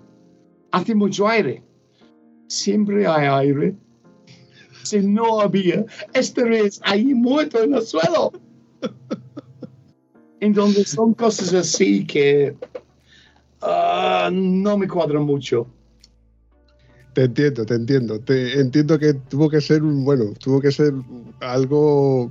hace 0.71 0.95
mucho 0.95 1.29
aire. 1.29 1.63
Siempre 2.47 3.07
hay 3.07 3.27
aire. 3.27 3.75
No 4.93 5.41
había, 5.41 5.85
este 6.13 6.45
vez 6.45 6.81
ahí 6.85 7.15
muerto 7.15 7.63
en 7.63 7.75
el 7.75 7.83
suelo. 7.83 8.33
Entonces 10.41 10.91
son 10.91 11.15
cosas 11.15 11.53
así 11.53 12.07
que 12.07 12.55
ah, 13.61 14.31
no 14.33 14.79
me 14.79 14.89
cuadran 14.89 15.25
mucho. 15.25 15.67
Te 17.13 17.25
entiendo, 17.25 17.67
te 17.67 17.75
entiendo. 17.75 18.21
Te 18.21 18.61
entiendo 18.61 18.99
que 18.99 19.15
tuvo 19.15 19.51
que 19.51 19.61
ser, 19.61 19.83
bueno, 19.83 20.33
tuvo 20.43 20.61
que 20.61 20.71
ser 20.71 20.95
algo, 21.41 22.31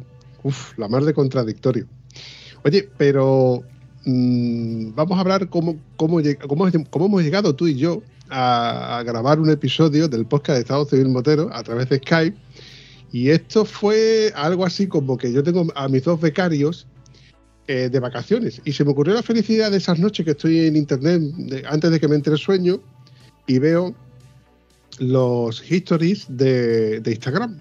la 0.78 0.88
más 0.88 1.06
de 1.06 1.14
contradictorio. 1.14 1.86
Oye, 2.64 2.90
pero 2.98 3.62
mm, 4.06 4.94
vamos 4.96 5.18
a 5.18 5.22
hablar 5.22 5.50
cómo, 5.50 5.78
cómo, 5.98 6.20
cómo 6.48 7.06
hemos 7.06 7.24
llegado 7.24 7.56
tú 7.56 7.68
y 7.68 7.76
yo 7.76 8.02
a, 8.30 9.00
a 9.00 9.04
grabar 9.04 9.40
un 9.40 9.50
episodio 9.50 10.08
del 10.08 10.26
podcast 10.26 10.56
de 10.56 10.62
Estado 10.62 10.86
Civil 10.86 11.10
Motero 11.10 11.50
a 11.54 11.62
través 11.64 11.90
de 11.90 11.98
Skype. 11.98 12.38
Y 13.12 13.30
esto 13.30 13.66
fue 13.66 14.32
algo 14.36 14.66
así 14.66 14.88
como 14.88 15.18
que 15.18 15.32
yo 15.34 15.44
tengo 15.44 15.68
a 15.76 15.88
mis 15.88 16.04
dos 16.04 16.22
becarios 16.22 16.86
eh, 17.68 17.90
de 17.90 18.00
vacaciones 18.00 18.62
y 18.66 18.72
se 18.74 18.84
me 18.84 18.92
ocurrió 18.92 19.14
la 19.14 19.24
felicidad 19.24 19.70
de 19.72 19.78
esas 19.78 20.00
noches 20.00 20.26
que 20.26 20.32
estoy 20.32 20.60
en 20.68 20.76
internet 20.76 21.22
de- 21.22 21.64
antes 21.68 21.92
de 21.92 22.00
que 22.00 22.08
me 22.08 22.16
entre 22.16 22.34
el 22.34 22.40
sueño 22.40 22.80
y 23.48 23.60
veo 23.60 23.94
los 25.00 25.72
histories 25.72 26.26
de, 26.30 27.00
de 27.00 27.12
Instagram. 27.12 27.60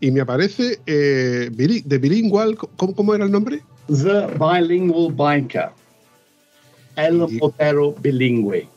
Y 0.00 0.10
me 0.10 0.20
aparece 0.20 0.80
eh, 0.86 1.48
de 1.52 1.98
bilingual, 1.98 2.56
¿cómo, 2.56 2.94
¿cómo 2.94 3.14
era 3.14 3.24
el 3.24 3.30
nombre? 3.30 3.62
The 3.86 4.26
Bilingual 4.38 5.12
Biker. 5.12 5.68
El 6.96 7.18
motero 7.40 7.94
bilingüe. 8.02 8.68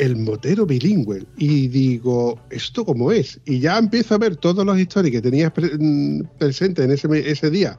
El 0.00 0.16
motero 0.16 0.64
bilingüe. 0.64 1.26
Y 1.36 1.68
digo, 1.68 2.40
¿esto 2.48 2.86
cómo 2.86 3.12
es? 3.12 3.38
Y 3.44 3.60
ya 3.60 3.76
empiezo 3.76 4.14
a 4.14 4.18
ver 4.18 4.36
todos 4.36 4.64
los 4.64 4.78
stories 4.78 5.12
que 5.12 5.20
tenías 5.20 5.52
pre- 5.52 5.76
mm, 5.78 6.22
presentes 6.38 6.86
en 6.86 7.12
ese, 7.18 7.50
día, 7.50 7.78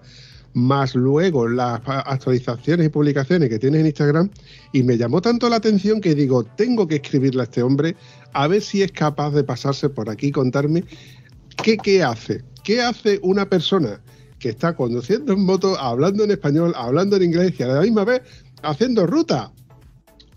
más 0.54 0.94
luego 0.94 1.48
las 1.48 1.82
actualizaciones 1.86 2.86
y 2.86 2.90
publicaciones 2.90 3.50
que 3.50 3.58
tienes 3.58 3.80
en 3.82 3.88
Instagram, 3.88 4.30
y 4.72 4.84
me 4.84 4.98
llamó 4.98 5.20
tanto 5.20 5.50
la 5.50 5.56
atención 5.56 6.00
que 6.00 6.14
digo, 6.14 6.44
tengo 6.44 6.88
que 6.88 6.98
escribirle 6.98 7.42
a 7.42 7.46
este 7.46 7.64
hombre 7.64 7.96
a 8.34 8.48
ver 8.48 8.62
si 8.62 8.84
es 8.84 8.92
capaz 8.92 9.32
de 9.32 9.44
pasarse 9.44 9.90
por 9.90 10.08
aquí 10.08 10.28
y 10.28 10.32
contarme 10.32 10.84
qué, 11.64 11.76
qué 11.78 12.04
hace. 12.04 12.44
¿Qué 12.64 12.84
hace 12.84 13.20
una 13.24 13.50
persona 13.50 14.00
que 14.38 14.50
está 14.50 14.76
conduciendo 14.76 15.34
en 15.34 15.44
moto, 15.44 15.76
hablando 15.80 16.24
en 16.24 16.30
español, 16.30 16.74
hablando 16.76 17.16
en 17.16 17.24
inglés 17.24 17.56
y 17.58 17.64
a 17.64 17.68
la 17.68 17.82
misma 17.82 18.06
vez 18.06 18.22
haciendo 18.62 19.08
ruta? 19.08 19.52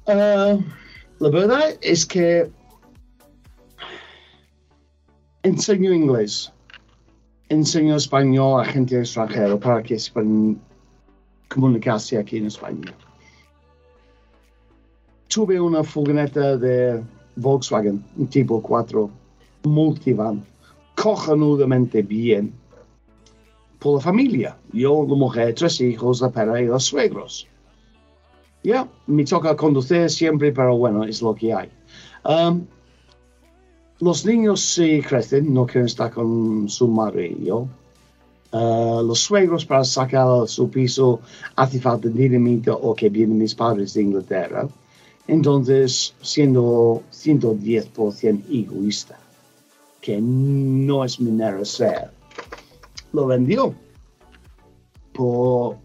Ah, 0.06 0.56
la 1.20 1.28
verdad 1.30 1.78
es 1.80 2.04
que 2.06 2.50
enseño 5.42 5.92
inglés, 5.92 6.52
enseño 7.48 7.96
español 7.96 8.60
a 8.60 8.64
gente 8.64 8.98
extranjera 8.98 9.58
para 9.58 9.82
que 9.82 9.98
sepan 9.98 10.60
comunicarse 11.48 12.18
aquí 12.18 12.38
en 12.38 12.46
España. 12.46 12.94
Tuve 15.28 15.60
una 15.60 15.82
furgoneta 15.82 16.56
de 16.56 17.02
Volkswagen, 17.36 18.04
un 18.16 18.26
tipo 18.28 18.62
4, 18.62 19.10
multivan, 19.64 20.44
cojonudamente 20.94 22.02
bien, 22.02 22.52
por 23.78 23.96
la 23.96 24.00
familia. 24.00 24.56
Yo, 24.72 25.04
la 25.08 25.14
mujer, 25.14 25.54
tres 25.54 25.80
hijos, 25.80 26.20
la 26.20 26.30
perra 26.30 26.60
y 26.60 26.66
los 26.66 26.84
suegros. 26.84 27.46
Ya, 28.64 28.88
me 29.06 29.24
toca 29.24 29.54
conducir 29.54 30.08
siempre, 30.08 30.50
pero 30.50 30.78
bueno, 30.78 31.04
es 31.04 31.20
lo 31.20 31.34
que 31.34 31.52
hay. 31.52 31.68
Um, 32.24 32.66
los 34.00 34.24
niños 34.24 34.60
sí 34.60 35.02
crecen, 35.02 35.52
no 35.52 35.66
quieren 35.66 35.84
estar 35.84 36.10
con 36.10 36.66
su 36.70 36.88
madre. 36.88 37.36
Uh, 38.52 39.02
los 39.02 39.20
suegros 39.20 39.66
para 39.66 39.84
sacar 39.84 40.48
su 40.48 40.70
piso 40.70 41.20
hace 41.56 41.78
falta 41.78 42.08
dinamita 42.08 42.72
o 42.72 42.94
que 42.94 43.10
vienen 43.10 43.36
mis 43.36 43.54
padres 43.54 43.92
de 43.92 44.02
Inglaterra. 44.02 44.66
Entonces, 45.28 46.14
siendo 46.22 47.02
110% 47.12 48.44
egoísta, 48.50 49.18
que 50.00 50.20
no 50.22 51.04
es 51.04 51.20
mi 51.20 51.30
manera 51.30 51.58
de 51.58 51.66
ser, 51.66 52.10
lo 53.12 53.26
vendió 53.26 53.74
por 55.12 55.83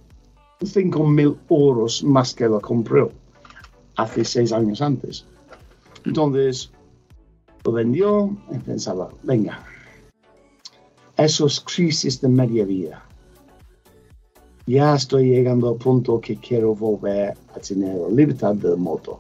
5 0.64 1.08
mil 1.08 1.38
euros 1.50 2.04
más 2.04 2.34
que 2.34 2.46
lo 2.48 2.60
compró 2.60 3.12
hace 3.96 4.24
seis 4.26 4.52
años 4.52 4.82
antes. 4.82 5.26
Entonces, 6.06 6.72
lo 7.64 7.72
vendió 7.72 8.36
y 8.52 8.58
pensaba, 8.60 9.10
venga, 9.24 9.64
eso 11.18 11.46
es 11.48 11.60
crisis 11.62 12.22
de 12.22 12.30
media 12.30 12.66
vida. 12.66 13.06
Ya 14.66 14.96
estoy 14.96 15.30
llegando 15.30 15.70
al 15.70 15.76
punto 15.76 16.22
que 16.22 16.36
quiero 16.38 16.76
volver 16.76 17.36
a 17.56 17.60
tener 17.60 17.96
la 17.96 18.10
libertad 18.10 18.56
de 18.56 18.76
moto, 18.76 19.20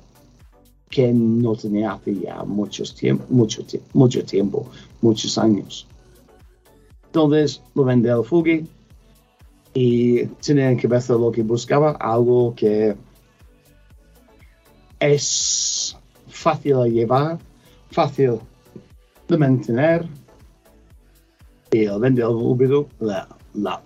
que 0.89 1.11
no 1.11 1.55
tenía 1.55 1.93
hace 1.93 2.19
ya 2.19 2.43
muchos 2.43 2.95
tiemp- 2.95 3.27
mucho, 3.29 3.63
mucho 3.93 4.23
tiempo, 4.23 4.65
muchos 5.01 5.37
años. 5.37 5.87
Entonces, 7.07 7.61
lo 7.73 7.83
vendí 7.83 8.09
al 8.09 8.23
Fugi 8.23 8.67
y 9.81 10.25
tenía 10.45 10.69
en 10.69 10.77
cabeza 10.77 11.13
lo 11.13 11.31
que 11.31 11.41
buscaba, 11.41 11.91
algo 11.91 12.53
que 12.53 12.97
es 14.99 15.97
fácil 16.27 16.83
de 16.83 16.91
llevar, 16.91 17.39
fácil 17.89 18.39
de 19.29 19.37
mantener. 19.37 20.05
Y 21.71 21.85
al 21.85 22.01
VW, 22.01 22.87
la, 22.99 23.29
la 23.53 23.81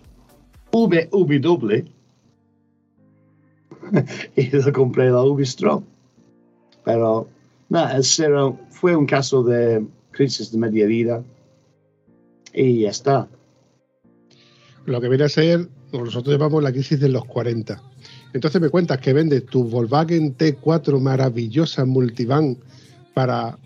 VW, 0.71 1.86
y 4.36 4.49
lo 4.49 4.73
compré 4.73 5.12
la 5.12 5.21
V-Strom. 5.21 5.84
Pero, 6.86 7.27
nada, 7.69 8.01
fue 8.71 8.95
un 8.95 9.06
caso 9.06 9.43
de 9.43 9.86
crisis 10.10 10.51
de 10.51 10.58
media 10.58 10.88
vida. 10.88 11.23
Y 12.51 12.79
ya 12.79 12.89
está. 12.89 13.27
lo 14.86 14.99
que 14.99 15.08
viene 15.08 15.25
a 15.25 15.29
ser, 15.29 15.69
nosotros 16.01 16.34
llamamos 16.34 16.63
la 16.63 16.71
crisis 16.71 16.99
de 16.99 17.10
los 17.10 17.25
40. 17.25 17.82
Entonces 18.34 18.60
me 18.62 18.69
cuentas 18.69 18.97
que 18.99 19.13
vendes 19.13 19.45
tu 19.45 19.63
Volkswagen 19.65 20.36
T4 20.38 20.99
maravillosa 20.99 21.86
multivan 21.86 22.58
para 23.13 23.58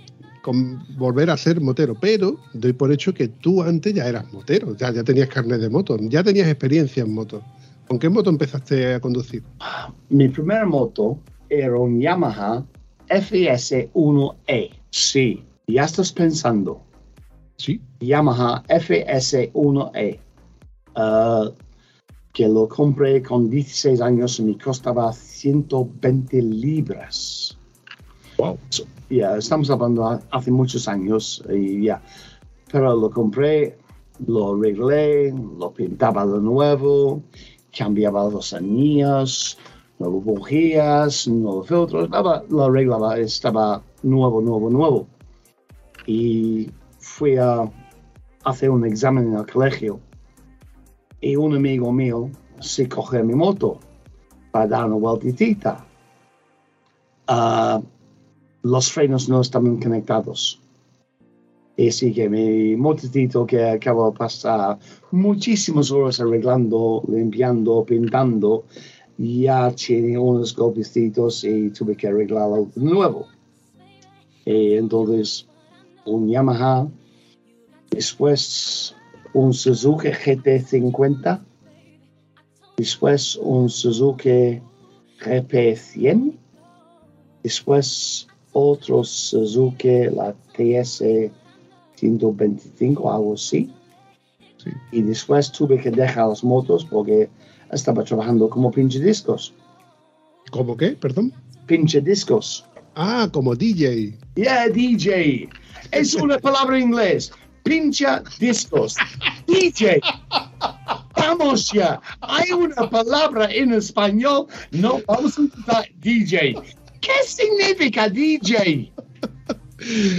con- 0.44 0.84
volver 0.98 1.30
a 1.30 1.38
ser 1.38 1.62
motero, 1.62 1.96
pero 1.96 2.38
doy 2.54 2.74
por 2.74 2.92
hecho 2.92 3.14
que 3.14 3.28
tú 3.30 3.64
antes 3.64 3.94
ya 3.94 4.08
eras 4.08 4.32
motero, 4.34 4.76
ya, 4.76 4.92
ya 4.92 5.04
tenías 5.04 5.30
carnet 5.30 5.62
de 5.62 5.70
moto, 5.70 5.98
ya 6.02 6.24
tenías 6.24 6.48
experiencia 6.48 7.04
en 7.04 7.14
moto. 7.14 7.42
¿Con 7.88 7.98
qué 8.00 8.10
moto 8.10 8.30
empezaste 8.30 8.96
a 8.96 9.00
conducir? 9.00 9.44
Mi 10.10 10.28
primera 10.28 10.66
moto 10.66 11.18
era 11.50 11.78
un 11.78 12.02
Yamaha 12.02 12.66
FS1E. 13.10 14.70
Sí, 14.90 15.44
ya 15.68 15.86
estás 15.86 16.12
pensando. 16.12 16.82
Sí. 17.58 17.82
Yamaha 18.02 18.64
FS1E. 18.68 20.20
Ah, 20.96 21.50
que 22.38 22.48
lo 22.48 22.68
compré 22.68 23.24
con 23.24 23.50
16 23.50 24.00
años 24.00 24.38
y 24.38 24.44
me 24.44 24.58
costaba 24.60 25.12
120 25.12 26.40
libras. 26.44 27.58
Wow. 28.38 28.60
Ya, 29.10 29.38
estamos 29.38 29.72
hablando 29.72 30.22
hace 30.30 30.52
muchos 30.52 30.88
años 30.88 31.44
y 31.52 31.86
ya. 31.86 32.00
Pero 32.72 32.96
lo 32.96 33.10
compré, 33.10 33.80
lo 34.28 34.54
arreglé, 34.54 35.32
lo 35.32 35.74
pintaba 35.74 36.28
de 36.28 36.40
nuevo, 36.40 37.24
cambiaba 37.76 38.30
los 38.30 38.54
anillos, 38.54 39.58
nuevas 39.98 40.24
bujías, 40.24 41.28
nuevos 41.28 41.68
filtros, 41.68 42.08
nada, 42.12 42.44
lo 42.52 42.66
arreglaba, 42.66 43.18
estaba 43.18 43.82
nuevo, 44.04 44.42
nuevo, 44.42 44.70
nuevo. 44.70 45.08
Y 46.06 46.70
fui 47.00 47.36
a 47.38 47.64
hacer 48.44 48.70
un 48.70 48.86
examen 48.86 49.34
en 49.34 49.40
el 49.40 49.48
colegio 49.48 50.00
y 51.22 51.36
un 51.36 51.56
amigo 51.56 51.92
mío 51.92 52.30
se 52.60 52.88
coge 52.88 53.24
mi 53.24 53.34
moto 53.34 53.80
para 54.52 54.68
dar 54.68 54.86
una 54.86 54.96
vueltita. 54.96 55.86
Ah, 57.28 57.82
los 58.64 58.92
frenos 58.92 59.30
no 59.30 59.42
estaban 59.42 59.78
conectados. 59.80 60.62
Y 61.76 61.92
sí 61.92 62.12
que 62.12 62.28
mi 62.28 62.76
motocito 62.76 63.46
que 63.46 63.64
acabo 63.64 64.10
de 64.10 64.18
pasar 64.18 64.80
muchísimas 65.12 65.92
horas 65.92 66.20
arreglando, 66.20 67.04
limpiando, 67.08 67.86
pintando, 67.86 68.66
ya 69.18 69.72
tiene 69.72 70.18
unos 70.18 70.56
golpecitos 70.56 71.44
y 71.44 71.70
tuve 71.70 71.96
que 71.96 72.08
arreglarlo 72.08 72.68
de 72.76 72.84
nuevo. 72.84 73.28
Y 74.46 74.74
entonces, 74.74 75.46
un 76.06 76.30
Yamaha, 76.30 76.88
después 77.92 78.96
un 79.34 79.54
Suzuki 79.54 80.10
GT50, 80.10 81.40
después 82.78 83.36
un 83.36 83.70
Suzuki 83.70 84.62
GP100, 85.20 86.38
después 87.44 88.28
otro 88.54 89.04
Suzuki, 89.04 90.06
la 90.12 90.34
TS 90.56 91.04
125, 91.96 93.12
algo 93.12 93.34
así. 93.34 93.72
Y 94.92 95.02
después 95.02 95.52
tuve 95.52 95.80
que 95.80 95.92
dejar 95.92 96.28
las 96.28 96.44
motos 96.44 96.86
porque 96.86 97.30
estaba 97.72 98.04
trabajando 98.04 98.50
como 98.50 98.72
pinche 98.72 99.00
discos. 99.00 99.54
¿Cómo 100.52 100.76
qué? 100.76 100.90
Perdón. 100.92 101.34
Pinche 101.66 102.02
discos. 102.02 102.66
Ah, 102.96 103.30
como 103.32 103.56
DJ. 103.56 104.18
Yeah, 104.36 104.70
DJ. 104.70 105.50
Es 105.92 106.16
una 106.16 106.40
palabra 106.40 106.78
en 106.78 106.84
inglés. 106.86 107.32
Pincha 107.68 108.24
discos. 108.40 108.96
DJ. 109.48 110.02
Vamos 111.16 111.72
ya. 111.72 112.02
Hay 112.22 112.52
una 112.52 112.90
palabra 112.90 113.52
en 113.52 113.74
español. 113.74 114.48
No, 114.72 115.02
vamos 115.08 115.38
a 115.38 115.42
intentar 115.42 115.86
DJ. 116.00 116.56
¿Qué 117.02 117.14
significa 117.26 118.10
DJ? 118.10 118.92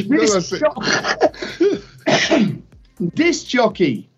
No 0.08 0.16
lo 0.16 0.40
sé. 0.40 0.58
Disc 2.98 3.48
jockey. 3.52 4.08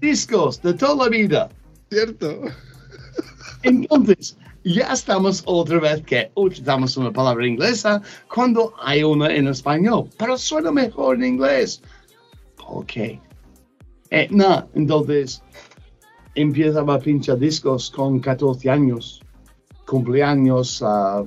Discos 0.00 0.62
de 0.62 0.74
toda 0.74 1.04
la 1.04 1.10
vida. 1.10 1.48
Cierto. 1.90 2.42
Entonces, 3.62 4.36
ya 4.64 4.92
estamos 4.92 5.42
otra 5.46 5.78
vez 5.78 6.02
que 6.02 6.30
utilizamos 6.34 6.96
una 6.96 7.12
palabra 7.12 7.46
inglesa 7.46 8.00
cuando 8.32 8.72
hay 8.82 9.02
una 9.02 9.28
en 9.34 9.48
español, 9.48 10.08
pero 10.18 10.38
suena 10.38 10.72
mejor 10.72 11.16
en 11.16 11.24
inglés. 11.24 11.82
Ok. 12.66 12.96
Eh, 14.10 14.28
no, 14.30 14.68
entonces 14.74 15.42
empiezaba 16.34 16.94
a 16.94 16.98
pinchar 16.98 17.38
discos 17.38 17.90
con 17.90 18.20
14 18.20 18.70
años, 18.70 19.20
cumpleaños, 19.86 20.82
ah, 20.82 21.24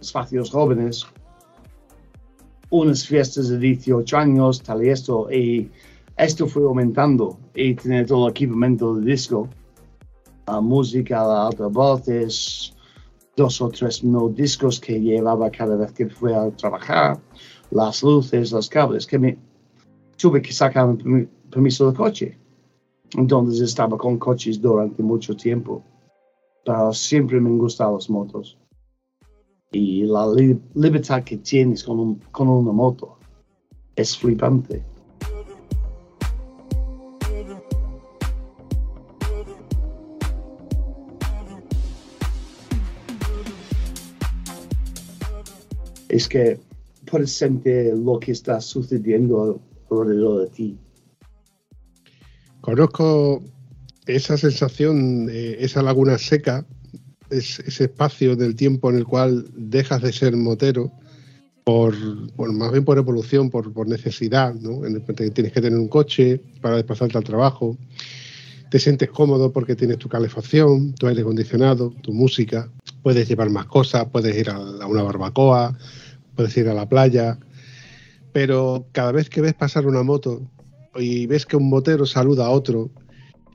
espacios 0.00 0.50
jóvenes, 0.50 1.06
unas 2.70 3.06
fiestas 3.06 3.48
de 3.48 3.58
18 3.58 4.16
años, 4.16 4.62
tal 4.62 4.84
y 4.84 4.88
esto, 4.88 5.30
y 5.30 5.70
esto 6.16 6.46
fue 6.46 6.62
aumentando 6.64 7.38
y 7.54 7.74
tener 7.74 8.06
todo 8.06 8.26
el 8.26 8.30
equipamiento 8.30 8.94
de 8.94 9.04
disco 9.04 9.48
a 10.46 10.60
música, 10.60 11.20
a 11.20 11.46
altavoces, 11.48 12.72
dos 13.36 13.60
o 13.60 13.68
tres 13.68 14.02
no 14.02 14.28
discos 14.28 14.80
que 14.80 14.98
llevaba 15.00 15.50
cada 15.50 15.76
vez 15.76 15.92
que 15.92 16.08
fui 16.08 16.32
a 16.32 16.50
trabajar, 16.50 17.18
las 17.70 18.02
luces, 18.02 18.52
los 18.52 18.68
cables, 18.68 19.06
que 19.06 19.18
me 19.18 19.36
tuve 20.16 20.40
que 20.40 20.52
sacar 20.52 20.86
mi 20.88 20.96
permi- 20.96 21.28
permiso 21.50 21.90
de 21.90 21.96
coche. 21.96 22.38
Entonces 23.16 23.60
estaba 23.60 23.96
con 23.98 24.18
coches 24.18 24.60
durante 24.60 25.02
mucho 25.02 25.36
tiempo, 25.36 25.82
pero 26.64 26.92
siempre 26.92 27.40
me 27.40 27.48
han 27.50 27.60
las 27.62 28.10
motos. 28.10 28.56
Y 29.72 30.04
la 30.04 30.26
li- 30.32 30.60
libertad 30.74 31.22
que 31.22 31.36
tienes 31.38 31.84
con, 31.84 32.00
un- 32.00 32.20
con 32.32 32.48
una 32.48 32.72
moto 32.72 33.18
es 33.94 34.16
flipante. 34.16 34.82
Es 46.16 46.28
que 46.28 46.58
puedes 47.10 47.32
sentir 47.32 47.92
lo 47.94 48.18
que 48.18 48.32
está 48.32 48.60
sucediendo 48.60 49.60
alrededor 49.90 50.44
de 50.44 50.50
ti. 50.50 50.78
Conozco 52.60 53.42
esa 54.06 54.36
sensación, 54.36 55.28
eh, 55.30 55.56
esa 55.60 55.82
laguna 55.82 56.18
seca, 56.18 56.66
es- 57.30 57.60
ese 57.60 57.84
espacio 57.84 58.34
del 58.36 58.54
tiempo 58.56 58.90
en 58.90 58.96
el 58.96 59.04
cual 59.04 59.46
dejas 59.54 60.02
de 60.02 60.12
ser 60.12 60.36
motero 60.36 60.90
por, 61.64 61.94
por- 62.34 62.52
más 62.52 62.72
bien 62.72 62.84
por 62.84 62.96
evolución, 62.98 63.50
por, 63.50 63.72
necesidad, 63.88 64.54
¿no? 64.54 64.84
En 64.86 64.94
el 64.96 65.02
tienes 65.32 65.52
que 65.52 65.60
tener 65.60 65.78
un 65.78 65.88
coche 65.88 66.40
para 66.60 66.76
desplazarte 66.76 67.18
al 67.18 67.24
trabajo, 67.24 67.76
te 68.70 68.78
sientes 68.78 69.10
cómodo 69.10 69.52
porque 69.52 69.76
tienes 69.76 69.98
tu 69.98 70.08
calefacción, 70.08 70.92
tu 70.94 71.06
aire 71.08 71.22
acondicionado, 71.22 71.92
tu 72.02 72.12
música, 72.12 72.68
puedes 73.02 73.28
llevar 73.28 73.50
más 73.50 73.66
cosas, 73.66 74.06
puedes 74.10 74.36
ir 74.36 74.50
a 74.50 74.58
una 74.86 75.02
barbacoa, 75.02 75.76
puedes 76.36 76.56
ir 76.56 76.68
a 76.68 76.74
la 76.74 76.88
playa, 76.88 77.38
pero 78.32 78.86
cada 78.92 79.12
vez 79.12 79.30
que 79.30 79.40
ves 79.40 79.54
pasar 79.54 79.86
una 79.86 80.02
moto 80.02 80.42
y 80.94 81.26
ves 81.26 81.46
que 81.46 81.56
un 81.56 81.68
motero 81.68 82.06
saluda 82.06 82.46
a 82.46 82.50
otro, 82.50 82.90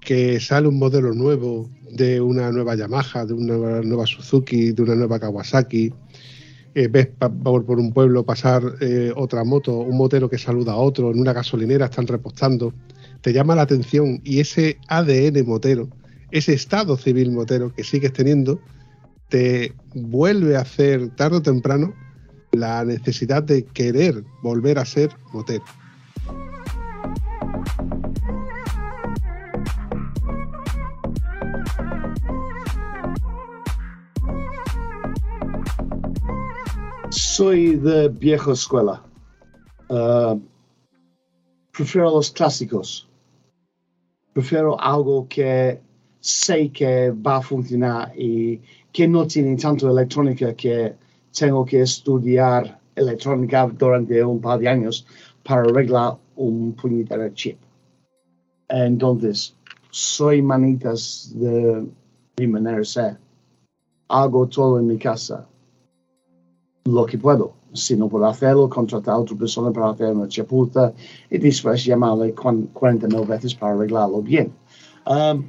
que 0.02 0.40
sale 0.40 0.68
un 0.68 0.80
modelo 0.80 1.14
nuevo 1.14 1.70
de 1.92 2.20
una 2.20 2.52
nueva 2.52 2.76
Yamaha, 2.76 3.26
de 3.26 3.34
una 3.34 3.82
nueva, 3.82 4.06
Suzuki, 4.06 4.72
de 4.72 4.82
una 4.82 4.96
nueva 4.96 5.20
Kawasaki, 5.20 5.94
eh, 6.74 6.88
ves 6.88 7.10
por 7.44 7.80
un 7.80 7.94
pueblo 7.94 8.26
pasar 8.26 8.64
eh, 8.82 9.12
otra 9.16 9.44
moto, 9.44 9.78
un 9.80 9.98
motero 9.98 10.30
que 10.30 10.38
saluda 10.38 10.74
a 10.74 10.78
otro, 10.78 11.12
en 11.12 11.20
una 11.20 11.34
gasolinera 11.34 11.86
están 11.86 12.08
repostando, 12.08 12.74
te 13.22 13.34
llama 13.34 13.56
la 13.56 13.64
atención 13.64 14.22
y 14.24 14.40
ese 14.40 14.78
ADN 14.88 15.46
motero, 15.46 15.90
ese 16.32 16.54
estado 16.54 16.98
civil 16.98 17.32
motero 17.32 17.74
que 17.74 17.84
sigues 17.84 18.14
teniendo, 18.14 18.60
te 19.30 19.74
vuelve 19.94 20.56
a 20.56 20.62
hacer 20.62 21.10
tarde 21.16 21.38
o 21.38 21.42
temprano 21.42 21.94
la 22.52 22.84
necesidad 22.84 23.44
de 23.44 23.66
querer 23.66 24.24
volver 24.42 24.78
a 24.80 24.86
ser 24.86 25.10
motero. 25.32 25.64
Soy 37.10 37.76
de 37.76 38.10
vieja 38.10 38.52
escuela. 38.52 39.02
Uh, 39.90 40.40
prefiero 41.72 42.12
los 42.12 42.32
clásicos. 42.32 43.08
Prefiero 44.34 44.80
algo 44.80 45.28
que 45.28 45.80
sé 46.20 46.70
que 46.70 47.12
va 47.12 47.38
a 47.38 47.42
funcionar 47.42 48.14
y 48.18 48.62
que 48.92 49.08
no 49.08 49.26
tiene 49.28 49.56
tanto 49.58 49.90
electrónica 49.90 50.54
que 50.54 50.94
tengo 51.38 51.66
que 51.66 51.82
estudiar 51.82 52.80
electrónica 52.96 53.68
durante 53.68 54.24
un 54.24 54.40
par 54.42 54.60
de 54.60 54.68
años 54.68 55.06
para 55.44 55.62
arreglar 55.62 56.18
un 56.36 56.74
puñetero 56.74 57.30
chip. 57.34 57.58
Entonces, 58.70 59.56
soy 59.90 60.42
manitas 60.42 61.32
de 61.36 61.88
mi 62.38 62.48
manera 62.48 62.78
de 62.78 62.86
ser. 62.86 63.18
Hago 64.08 64.48
todo 64.48 64.80
en 64.80 64.88
mi 64.88 64.98
casa 64.98 65.48
lo 66.86 67.06
que 67.06 67.18
puedo. 67.18 67.54
Si 67.74 67.96
no 67.96 68.10
puedo 68.10 68.26
hacerlo, 68.26 68.70
contratar 68.70 69.16
a 69.16 69.20
otra 69.20 69.38
persona 69.38 69.72
para 69.72 69.92
hacer 69.92 70.14
una 70.14 70.28
chapuza 70.28 70.94
y 71.30 71.38
después 71.38 71.86
llamarle 71.86 72.34
cuan- 72.36 72.68
40 72.74 73.08
mil 73.08 73.26
veces 73.26 73.56
para 73.56 73.74
arreglarlo 73.76 74.22
bien. 74.22 74.52
Um, 75.06 75.46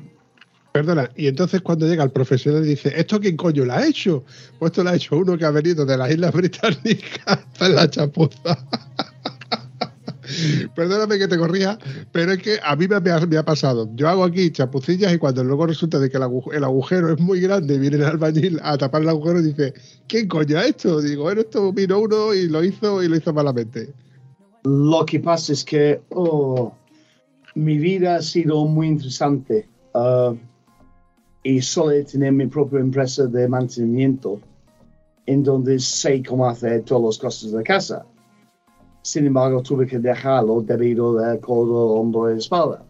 Perdona, 0.72 1.10
y 1.16 1.26
entonces 1.26 1.60
cuando 1.60 1.86
llega 1.86 2.02
el 2.02 2.10
profesional 2.10 2.64
y 2.64 2.68
dice, 2.68 2.92
¿esto 2.96 3.20
quién 3.20 3.36
coño 3.36 3.66
lo 3.66 3.74
ha 3.74 3.86
hecho? 3.86 4.24
Pues 4.58 4.70
esto 4.70 4.82
lo 4.82 4.90
ha 4.90 4.96
hecho 4.96 5.18
uno 5.18 5.36
que 5.36 5.44
ha 5.44 5.50
venido 5.50 5.84
de 5.84 5.98
las 5.98 6.10
Islas 6.10 6.32
Británicas 6.32 7.40
en 7.60 7.74
la 7.74 7.90
chapuza. 7.90 8.56
Perdóname 10.74 11.18
que 11.18 11.28
te 11.28 11.36
corría, 11.36 11.78
pero 12.10 12.32
es 12.32 12.42
que 12.42 12.58
a 12.62 12.74
mí 12.74 12.86
me, 12.88 12.96
ha, 12.96 13.44
pasado. 13.44 13.90
Yo 13.94 14.08
hago 14.08 14.24
aquí 14.24 14.50
chapucillas 14.50 15.12
y 15.12 15.18
cuando 15.18 15.44
luego 15.44 15.66
resulta 15.66 15.98
de 15.98 16.08
que 16.08 16.16
el 16.16 16.64
agujero 16.64 17.12
es 17.12 17.20
muy 17.20 17.40
grande, 17.40 17.78
viene 17.78 17.96
el 17.96 18.04
albañil 18.04 18.58
a 18.62 18.78
tapar 18.78 19.02
el 19.02 19.10
agujero 19.10 19.40
y 19.40 19.48
dice, 19.48 19.74
¿quién 20.06 20.26
coño 20.26 20.58
ha 20.58 20.66
hecho? 20.66 21.02
Digo, 21.02 21.24
bueno, 21.24 21.42
esto 21.42 21.70
vino 21.72 21.98
uno 21.98 22.32
y 22.32 22.48
lo 22.48 22.64
hizo 22.64 23.02
y 23.02 23.08
lo 23.08 23.16
hizo 23.16 23.34
malamente. 23.34 23.92
Lo 24.64 25.04
que 25.04 25.20
pasa 25.20 25.52
es 25.52 25.64
que 25.64 26.00
oh, 26.10 26.72
mi 27.54 27.76
vida 27.76 28.16
ha 28.16 28.22
sido 28.22 28.64
muy 28.64 28.86
interesante 28.86 29.68
ah, 29.92 30.32
y 31.42 31.60
suele 31.60 32.04
tener 32.04 32.32
mi 32.32 32.46
propia 32.46 32.80
empresa 32.80 33.26
de 33.26 33.48
mantenimiento 33.48 34.40
en 35.26 35.42
donde 35.42 35.78
sé 35.78 36.22
cómo 36.22 36.48
hacer 36.48 36.82
todas 36.82 37.02
las 37.02 37.18
cosas 37.18 37.52
de 37.52 37.62
casa. 37.62 38.04
Sin 39.02 39.26
embargo, 39.26 39.62
tuve 39.62 39.86
que 39.86 39.98
dejarlo 39.98 40.62
debido 40.62 41.18
al 41.18 41.40
codo, 41.40 41.94
hombro 41.94 42.32
y 42.32 42.38
espalda. 42.38 42.84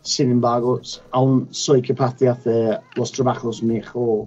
Sin 0.00 0.30
embargo, 0.30 0.80
aún 1.10 1.46
soy 1.50 1.82
capaz 1.82 2.18
de 2.18 2.28
hacer 2.28 2.80
los 2.96 3.12
trabajos 3.12 3.62
mejor 3.62 4.26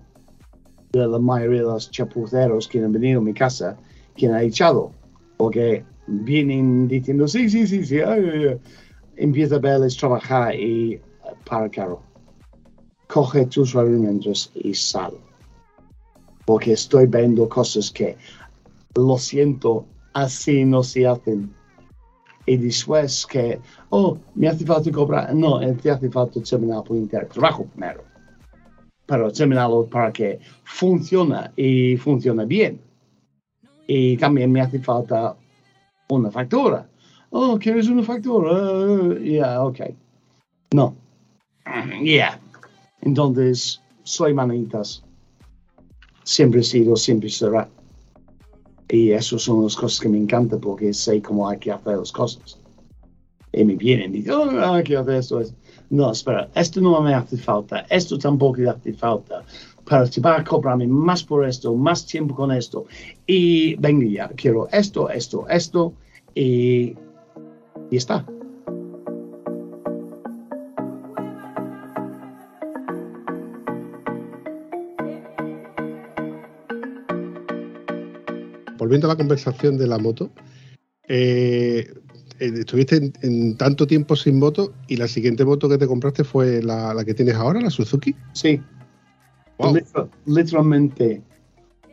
de 0.93 1.07
la 1.07 1.19
mayoría 1.19 1.61
de 1.61 1.65
los 1.65 1.91
chapuceros 1.91 2.67
que 2.67 2.79
han 2.79 2.91
venido 2.91 3.19
a 3.19 3.23
mi 3.23 3.33
casa, 3.33 3.77
que 4.15 4.27
han 4.27 4.39
echado. 4.41 4.91
Porque 5.37 5.83
vienen 6.07 6.87
diciendo, 6.87 7.27
sí, 7.27 7.49
sí, 7.49 7.67
sí, 7.67 7.83
sí, 7.83 7.99
ay, 7.99 8.29
ay, 8.33 8.47
ay". 8.47 8.59
empieza 9.17 9.55
a 9.55 9.59
verles 9.59 9.97
trabajar 9.97 10.55
y 10.55 11.01
para 11.45 11.69
carro. 11.69 12.04
Coge 13.07 13.45
tus 13.45 13.75
herramientas 13.75 14.51
y 14.55 14.73
sal. 14.73 15.13
Porque 16.45 16.73
estoy 16.73 17.07
viendo 17.07 17.47
cosas 17.49 17.91
que, 17.91 18.17
lo 18.95 19.17
siento, 19.17 19.85
así 20.13 20.65
no 20.65 20.83
se 20.83 21.05
hacen. 21.05 21.53
Y 22.45 22.57
después 22.57 23.25
que, 23.25 23.59
oh, 23.89 24.17
me 24.35 24.47
hace 24.47 24.65
falta 24.65 24.91
cobrar. 24.91 25.33
No, 25.33 25.61
eh, 25.61 25.73
te 25.73 25.89
hace 25.89 26.09
falta 26.09 26.41
terminar 26.41 26.83
por 26.83 26.97
entero. 26.97 27.27
Trabajo 27.27 27.65
primero. 27.65 28.03
Pero 29.05 29.31
terminarlo 29.31 29.85
para 29.85 30.11
que 30.11 30.39
funcione 30.63 31.51
y 31.55 31.97
funcione 31.97 32.45
bien. 32.45 32.79
Y 33.87 34.17
también 34.17 34.51
me 34.51 34.61
hace 34.61 34.79
falta 34.79 35.35
una 36.09 36.31
factura. 36.31 36.87
Oh, 37.31 37.57
¿quieres 37.59 37.87
una 37.87 38.03
factura? 38.03 38.51
Uh, 38.51 39.19
yeah, 39.19 39.63
ok. 39.63 39.79
No. 40.73 40.95
Yeah. 42.01 42.39
Entonces, 43.05 43.81
soy 44.03 44.33
manitas. 44.33 45.03
Siempre 46.23 46.61
he 46.61 46.63
sido, 46.63 46.95
siempre 46.95 47.29
será. 47.29 47.69
Y 48.89 49.11
eso 49.11 49.39
son 49.39 49.63
las 49.63 49.75
cosas 49.75 49.99
que 49.99 50.09
me 50.09 50.17
encantan 50.17 50.59
porque 50.59 50.93
sé 50.93 51.21
cómo 51.21 51.47
hay 51.47 51.59
que 51.59 51.71
hacer 51.71 51.97
las 51.97 52.11
cosas. 52.11 52.59
Y 53.53 53.63
me 53.63 53.75
vienen 53.75 54.13
y 54.13 54.17
dicen, 54.19 54.33
oh, 54.33 54.73
hay 54.73 54.83
que 54.83 54.97
hacer 54.97 55.15
esto. 55.15 55.39
esto". 55.39 55.55
No, 55.91 56.11
espera, 56.11 56.49
esto 56.55 56.81
no 56.81 56.99
me 56.99 57.13
hace 57.13 57.37
falta, 57.37 57.85
esto 57.89 58.17
tampoco 58.17 58.59
me 58.59 58.69
hace 58.69 58.93
falta. 58.93 59.43
Pero 59.87 60.09
te 60.09 60.19
va 60.19 60.39
a 60.39 60.43
cobrarme 60.43 60.87
más 60.87 61.23
por 61.23 61.45
esto, 61.45 61.75
más 61.75 62.05
tiempo 62.07 62.33
con 62.35 62.51
esto. 62.51 62.85
Y 63.27 63.75
venga 63.75 64.07
ya, 64.07 64.27
quiero 64.29 64.67
esto, 64.71 65.09
esto, 65.09 65.47
esto. 65.47 65.93
Y, 66.33 66.95
y 67.91 67.97
está. 67.97 68.25
Volviendo 78.95 79.07
a 79.11 79.13
la 79.15 79.17
conversación 79.17 79.77
de 79.77 79.87
la 79.87 79.97
moto, 79.97 80.31
eh, 81.09 81.85
eh, 82.39 82.51
estuviste 82.59 82.95
en, 82.95 83.13
en 83.23 83.57
tanto 83.57 83.85
tiempo 83.85 84.15
sin 84.15 84.39
moto 84.39 84.71
y 84.87 84.95
la 84.95 85.09
siguiente 85.09 85.43
moto 85.43 85.67
que 85.67 85.77
te 85.77 85.85
compraste 85.85 86.23
fue 86.23 86.63
la, 86.63 86.93
la 86.93 87.03
que 87.03 87.13
tienes 87.13 87.35
ahora, 87.35 87.59
la 87.59 87.69
Suzuki. 87.69 88.15
Sí. 88.31 88.61
Wow. 89.57 89.73
Liter- 89.75 90.07
literalmente 90.27 91.21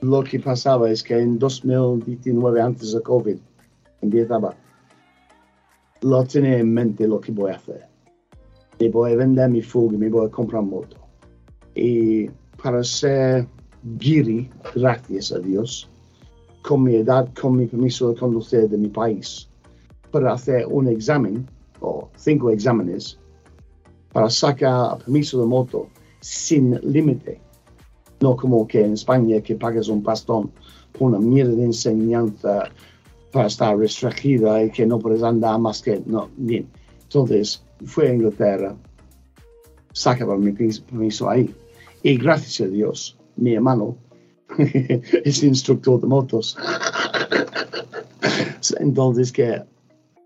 lo 0.00 0.22
que 0.22 0.38
pasaba 0.38 0.88
es 0.92 1.02
que 1.02 1.18
en 1.18 1.40
2019, 1.40 2.60
antes 2.62 2.92
de 2.92 3.02
COVID, 3.02 3.36
empiezaba, 4.00 4.54
lo 6.02 6.22
tenía 6.24 6.58
en 6.58 6.72
mente 6.72 7.08
lo 7.08 7.20
que 7.20 7.32
voy 7.32 7.50
a 7.50 7.56
hacer. 7.56 7.84
Me 8.78 8.90
voy 8.90 9.10
a 9.10 9.16
vender 9.16 9.50
mi 9.50 9.60
fuga, 9.60 9.98
me 9.98 10.08
voy 10.08 10.28
a 10.28 10.30
comprar 10.30 10.62
moto. 10.62 10.98
Y 11.74 12.28
para 12.62 12.84
ser 12.84 13.48
giri, 13.98 14.48
gracias 14.76 15.32
a 15.32 15.40
Dios, 15.40 15.88
con 16.62 16.84
mi 16.84 16.94
edad, 16.94 17.28
con 17.38 17.56
mi 17.56 17.66
permiso 17.66 18.10
de 18.10 18.18
conducir 18.18 18.68
de 18.68 18.78
mi 18.78 18.88
país, 18.88 19.48
para 20.10 20.32
hacer 20.32 20.66
un 20.66 20.88
examen, 20.88 21.46
o 21.80 22.08
cinco 22.16 22.50
exámenes, 22.50 23.18
para 24.12 24.30
sacar 24.30 24.98
permiso 24.98 25.40
de 25.40 25.46
moto 25.46 25.88
sin 26.20 26.78
límite. 26.82 27.40
No 28.20 28.36
como 28.36 28.66
que 28.66 28.84
en 28.84 28.92
España 28.92 29.40
que 29.40 29.56
pagas 29.56 29.88
un 29.88 30.02
pastón 30.02 30.52
por 30.92 31.08
una 31.08 31.18
mierda 31.18 31.52
de 31.52 31.64
enseñanza 31.64 32.70
para 33.32 33.46
estar 33.48 33.76
restringida 33.76 34.62
y 34.62 34.70
que 34.70 34.86
no 34.86 34.98
puedes 34.98 35.22
andar 35.22 35.58
más 35.58 35.82
que... 35.82 36.02
No, 36.06 36.28
bien. 36.36 36.68
Entonces, 37.02 37.64
fue 37.84 38.10
a 38.10 38.14
Inglaterra, 38.14 38.76
sacaba 39.92 40.36
mi 40.36 40.52
permis- 40.52 40.82
permiso 40.84 41.28
ahí. 41.28 41.52
Y 42.02 42.16
gracias 42.16 42.60
a 42.60 42.70
Dios, 42.70 43.18
mi 43.36 43.54
hermano 43.54 43.96
es 45.24 45.42
instructor 45.42 46.00
de 46.00 46.06
motos. 46.06 46.56
Entonces, 48.78 49.32
que 49.32 49.62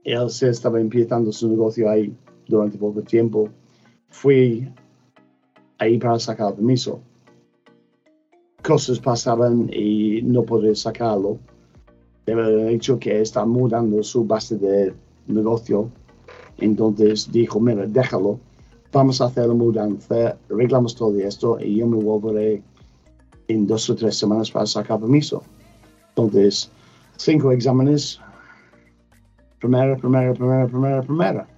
él 0.05 0.31
se 0.31 0.51
estaba 0.51 0.81
empezando 0.81 1.33
su 1.33 1.49
negocio 1.49 1.91
ahí 1.91 2.15
durante 2.47 2.79
poco 2.79 3.03
tiempo. 3.03 3.49
Fui 4.09 4.69
ahí 5.79 5.99
para 5.99 6.19
sacar 6.19 6.51
el 6.51 6.55
permiso. 6.55 7.01
Cosas 8.62 8.99
pasaban 8.99 9.71
y 9.73 10.23
no 10.23 10.43
podré 10.43 10.75
sacarlo. 10.75 11.39
He 12.27 12.67
dicho 12.69 12.99
que 12.99 13.21
está 13.21 13.45
mudando 13.45 14.03
su 14.03 14.25
base 14.25 14.57
de 14.57 14.93
negocio. 15.29 15.91
Entonces 16.59 17.31
dijo, 17.31 17.61
mira, 17.61 17.87
déjalo. 17.87 18.41
Vamos 18.93 19.21
a 19.21 19.27
hacer 19.27 19.47
la 19.47 19.55
mudanza, 19.55 20.39
arreglamos 20.49 20.95
todo 20.95 21.19
esto 21.19 21.59
y 21.61 21.77
yo 21.77 21.87
me 21.87 22.03
volveré 22.03 22.62
en 23.48 23.66
dos 23.66 23.88
o 23.90 23.94
tres 23.94 24.16
semanas 24.16 24.50
para 24.50 24.66
sacar 24.66 25.00
permiso. 25.00 25.42
Entonces, 26.11 26.70
cinco 27.16 27.52
exámenes. 27.52 28.20
Primera, 29.59 29.96
primera, 29.96 30.32
primera, 30.35 30.66
primera, 30.66 31.02
primera. 31.02 31.48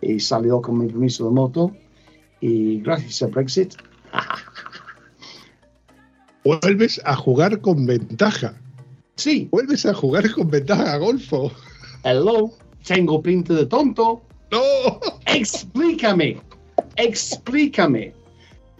Y 0.00 0.20
salió 0.20 0.60
con 0.60 0.78
mi 0.78 0.86
permiso 0.86 1.26
de 1.26 1.30
moto. 1.30 1.72
Y 2.40 2.80
gracias 2.80 3.22
a 3.22 3.26
Brexit, 3.26 3.74
Vuelves 6.44 7.00
a 7.04 7.14
jugar 7.14 7.60
con 7.60 7.84
ventaja. 7.84 8.54
Sí. 9.16 9.48
Vuelves 9.50 9.84
a 9.84 9.92
jugar 9.92 10.30
con 10.32 10.48
ventaja 10.48 10.94
a 10.94 10.96
golfo. 10.98 11.50
hello, 12.04 12.52
tengo 12.86 13.20
pinta 13.20 13.54
de 13.54 13.66
tonto. 13.66 14.22
¡No! 14.50 14.60
Explícame, 15.26 16.40
explícame. 16.96 18.14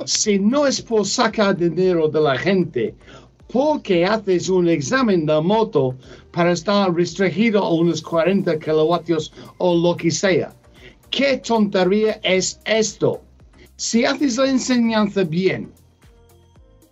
Si 0.05 0.39
no 0.39 0.67
es 0.67 0.81
por 0.81 1.07
sacar 1.07 1.57
dinero 1.57 2.09
de 2.09 2.21
la 2.21 2.37
gente, 2.39 2.95
¿por 3.53 3.83
qué 3.83 4.05
haces 4.05 4.49
un 4.49 4.69
examen 4.69 5.27
de 5.27 5.41
moto 5.41 5.95
para 6.33 6.53
estar 6.53 6.95
restringido 6.95 7.63
a 7.63 7.75
unos 7.75 8.03
40 8.03 8.59
kilovatios 8.59 9.33
o 9.59 9.75
lo 9.75 9.97
que 9.97 10.11
sea? 10.11 10.55
¿Qué 11.11 11.39
tontería 11.39 12.21
es 12.23 12.61
esto? 12.65 13.21
Si 13.77 14.05
haces 14.05 14.37
la 14.37 14.49
enseñanza 14.49 15.25
bien 15.25 15.73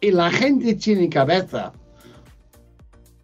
y 0.00 0.10
la 0.10 0.30
gente 0.30 0.74
tiene 0.74 1.08
cabeza, 1.08 1.72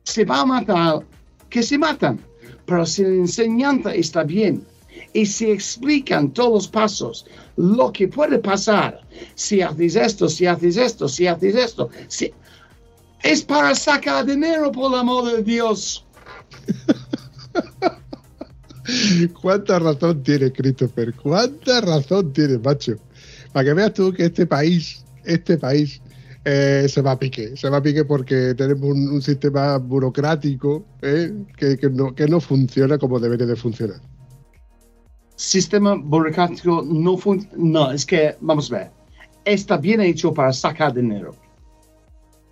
se 0.04 0.24
va 0.24 0.40
a 0.40 0.46
matar, 0.46 1.00
que 1.48 1.62
se 1.62 1.78
matan. 1.78 2.20
Pero 2.66 2.86
si 2.86 3.02
la 3.02 3.08
enseñanza 3.10 3.94
está 3.94 4.22
bien 4.22 4.64
y 5.12 5.26
se 5.26 5.52
explican 5.52 6.32
todos 6.32 6.52
los 6.52 6.68
pasos, 6.68 7.26
lo 7.56 7.92
que 7.92 8.08
puede 8.08 8.38
pasar, 8.38 9.00
si 9.34 9.60
haces 9.60 9.96
esto, 9.96 10.28
si 10.28 10.46
haces 10.46 10.76
esto, 10.76 11.08
si 11.08 11.26
haces 11.26 11.54
esto, 11.54 11.90
si... 12.08 12.32
es 13.22 13.42
para 13.42 13.74
sacar 13.74 14.24
dinero, 14.24 14.72
por 14.72 14.92
el 14.92 15.00
amor 15.00 15.32
de 15.32 15.42
Dios. 15.42 16.04
¿Cuánta 19.40 19.78
razón 19.78 20.22
tiene 20.22 20.52
Christopher? 20.52 21.14
¿Cuánta 21.14 21.80
razón 21.82 22.32
tiene, 22.32 22.58
macho? 22.58 22.96
Para 23.52 23.66
que 23.66 23.74
veas 23.74 23.94
tú 23.94 24.12
que 24.12 24.24
este 24.24 24.46
país, 24.46 25.04
este 25.24 25.56
país, 25.56 26.00
eh, 26.44 26.86
se 26.88 27.00
va 27.00 27.12
a 27.12 27.18
pique. 27.18 27.56
Se 27.56 27.68
va 27.68 27.76
a 27.76 27.82
pique 27.82 28.04
porque 28.04 28.54
tenemos 28.54 28.90
un, 28.90 29.22
sistema 29.22 29.76
burocrático 29.76 30.84
eh, 31.02 31.32
que, 31.56 31.78
que 31.78 31.88
no, 31.88 32.12
que 32.14 32.26
no 32.26 32.40
funciona 32.40 32.98
como 32.98 33.20
debería 33.20 33.46
de 33.46 33.54
funcionar. 33.54 34.00
Sistema 35.42 35.96
burocrático 35.96 36.82
no 36.86 37.16
funciona. 37.16 37.56
No, 37.56 37.90
es 37.90 38.06
que, 38.06 38.36
vamos 38.40 38.70
a 38.70 38.76
ver, 38.76 38.90
está 39.44 39.76
bien 39.76 40.00
hecho 40.00 40.32
para 40.32 40.52
sacar 40.52 40.94
dinero. 40.94 41.34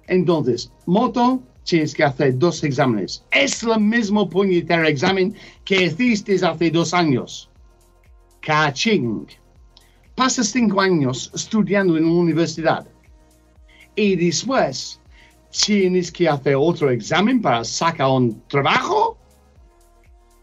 Entonces, 0.08 0.72
moto, 0.86 1.40
tienes 1.62 1.94
que 1.94 2.02
hacer 2.02 2.36
dos 2.36 2.64
exámenes. 2.64 3.24
Es 3.30 3.62
el 3.62 3.78
mismo 3.78 4.28
puñetero 4.28 4.88
examen 4.88 5.36
que 5.64 5.84
hiciste 5.84 6.34
hace 6.44 6.68
dos 6.72 6.92
años. 6.92 7.48
Caching. 8.40 9.28
Pasas 10.16 10.48
cinco 10.48 10.80
años 10.80 11.30
estudiando 11.32 11.96
en 11.96 12.06
una 12.06 12.22
universidad. 12.22 12.88
Y 13.94 14.16
después, 14.16 15.00
tienes 15.64 16.10
que 16.10 16.28
hacer 16.28 16.56
otro 16.56 16.90
examen 16.90 17.40
para 17.40 17.62
sacar 17.62 18.08
un 18.08 18.42
trabajo. 18.48 19.16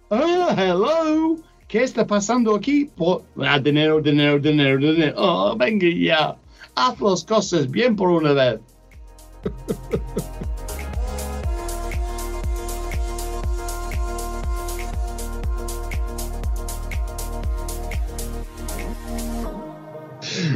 Oh, 0.10 0.50
hello. 0.56 1.47
¿Qué 1.68 1.84
está 1.84 2.08
pasando 2.08 2.56
aquí? 2.56 2.86
Por, 2.86 3.24
ah, 3.46 3.60
dinero, 3.60 4.02
dinero, 4.02 4.40
dinero, 4.40 4.80
dinero. 4.80 5.14
Oh, 5.18 5.56
venga 5.58 5.88
ya. 5.90 6.38
Haz 6.76 7.02
las 7.02 7.26
cosas 7.26 7.70
bien 7.70 7.96
por 7.96 8.10
una 8.10 8.32
vez. 8.32 8.60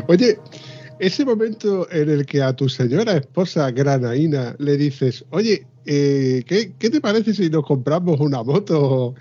Oye, 0.07 0.39
ese 0.99 1.25
momento 1.25 1.91
en 1.91 2.09
el 2.09 2.25
que 2.25 2.41
a 2.41 2.55
tu 2.55 2.69
señora 2.69 3.17
esposa 3.17 3.69
granaína 3.71 4.55
le 4.59 4.77
dices, 4.77 5.25
oye, 5.31 5.67
eh, 5.85 6.43
¿qué, 6.45 6.89
te 6.89 7.01
parece 7.01 7.33
si 7.33 7.49
nos 7.49 7.65
compramos 7.65 8.19
una 8.19 8.43
moto 8.43 9.15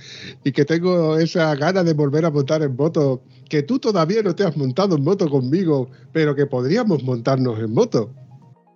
y 0.44 0.52
que 0.52 0.64
tengo 0.64 1.18
esa 1.18 1.54
gana 1.54 1.82
de 1.82 1.94
volver 1.94 2.24
a 2.24 2.30
montar 2.30 2.62
en 2.62 2.76
moto? 2.76 3.22
Que 3.48 3.62
tú 3.62 3.78
todavía 3.78 4.22
no 4.22 4.34
te 4.34 4.44
has 4.44 4.56
montado 4.56 4.96
en 4.96 5.04
moto 5.04 5.28
conmigo, 5.28 5.88
pero 6.12 6.34
que 6.34 6.46
podríamos 6.46 7.02
montarnos 7.02 7.58
en 7.58 7.72
moto. 7.72 8.10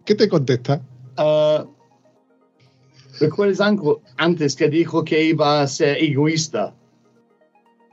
¿Qué 0.05 0.15
te 0.15 0.29
contesta? 0.29 0.83
Ah, 1.17 1.67
¿Recuerdas 3.21 3.61
anco- 3.61 4.01
antes 4.17 4.57
que 4.57 4.69
dijo 4.69 5.05
que 5.05 5.25
iba 5.25 5.61
a 5.61 5.67
ser 5.67 6.03
egoísta? 6.03 6.75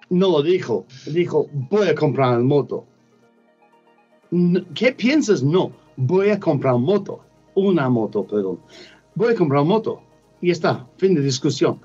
No 0.09 0.29
lo 0.31 0.41
dijo. 0.41 0.85
Dijo, 1.05 1.47
voy 1.69 1.87
a 1.87 1.95
comprar 1.95 2.39
moto. 2.39 2.85
¿Qué 4.73 4.91
piensas? 4.93 5.43
No, 5.43 5.71
voy 5.95 6.29
a 6.29 6.39
comprar 6.39 6.77
moto. 6.77 7.21
Una 7.53 7.89
moto, 7.89 8.25
perdón. 8.25 8.59
Voy 9.15 9.33
a 9.33 9.35
comprar 9.35 9.63
moto. 9.63 10.01
Y 10.41 10.51
está, 10.51 10.85
fin 10.97 11.15
de 11.15 11.21
discusión. 11.21 11.79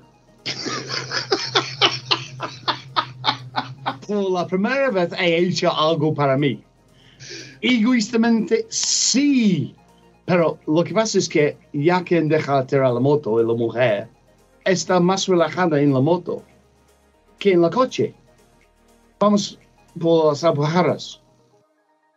Por 4.07 4.31
la 4.31 4.47
primera 4.47 4.89
vez 4.89 5.11
he 5.19 5.37
hecho 5.37 5.71
algo 5.71 6.13
para 6.13 6.37
mí. 6.37 6.63
Egoístamente, 7.61 8.65
sí. 8.69 9.75
Pero 10.25 10.59
lo 10.65 10.83
que 10.83 10.93
pasa 10.93 11.17
es 11.17 11.27
que 11.27 11.57
ya 11.73 12.03
que 12.03 12.21
deja 12.21 12.61
de 12.61 12.67
tirar 12.67 12.93
la 12.93 12.99
moto 12.99 13.41
y 13.41 13.45
la 13.45 13.53
mujer 13.53 14.09
está 14.65 14.99
más 14.99 15.27
relajada 15.27 15.81
en 15.81 15.93
la 15.93 16.01
moto 16.01 16.43
que 17.39 17.53
en 17.53 17.61
la 17.61 17.69
coche. 17.69 18.13
Vamos 19.19 19.59
por 19.99 20.27
las 20.27 20.43
alpujarras. 20.43 21.21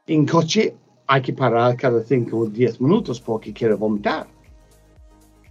En 0.07 0.27
coche 0.27 0.75
hay 1.07 1.23
que 1.23 1.33
parar 1.33 1.77
cada 1.77 2.03
5 2.03 2.37
o 2.37 2.47
10 2.47 2.81
minutos 2.81 3.21
porque 3.21 3.53
quiere 3.53 3.75
vomitar. 3.75 4.27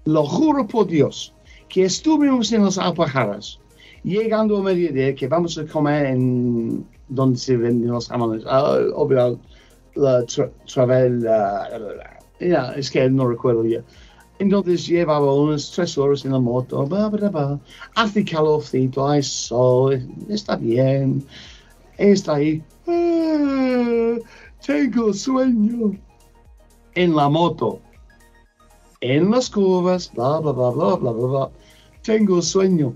Lo 0.09 0.25
juro 0.25 0.65
por 0.65 0.87
Dios 0.87 1.35
que 1.67 1.85
estuvimos 1.85 2.51
en 2.51 2.63
las 2.65 2.79
alpujarras 2.79 3.59
llegando 4.03 4.57
a 4.57 4.63
mediodía 4.63 5.13
que 5.13 5.27
vamos 5.27 5.55
a 5.59 5.67
comer 5.67 6.07
en 6.07 6.83
donde 7.09 7.37
se 7.37 7.55
venden 7.55 7.91
los 7.91 8.07
jamones. 8.07 8.43
Ah, 8.47 8.79
obvio, 8.95 9.39
la 9.93 10.21
tra- 10.25 10.51
travel. 10.65 11.27
ah, 11.27 11.67
ya, 12.39 12.73
es 12.75 12.89
que 12.89 13.07
no 13.07 13.27
recuerdo 13.27 13.63
ya. 13.65 13.83
Entonces 14.39 14.87
llevaba 14.87 15.31
unas 15.31 15.69
tres 15.69 15.95
horas 15.95 16.25
en 16.25 16.31
la 16.31 16.39
moto, 16.39 16.87
bla, 16.87 17.09
bla, 17.09 17.29
bla. 17.29 17.59
hace 17.93 18.25
calorcito, 18.25 19.07
hay 19.07 19.21
sol, 19.21 20.01
está 20.27 20.55
bien, 20.55 21.23
está 21.99 22.35
ahí. 22.35 22.63
Ah, 22.87 24.15
tengo 24.65 25.13
sueño. 25.13 25.91
En 26.95 27.15
la 27.15 27.29
moto, 27.29 27.79
en 29.01 29.31
las 29.31 29.49
curvas, 29.49 30.11
bla, 30.13 30.39
bla, 30.39 30.51
bla, 30.51 30.69
bla, 30.71 30.95
bla, 30.95 31.11
bla, 31.11 31.27
bla. 31.27 31.49
Tengo 32.03 32.41
sueño. 32.41 32.93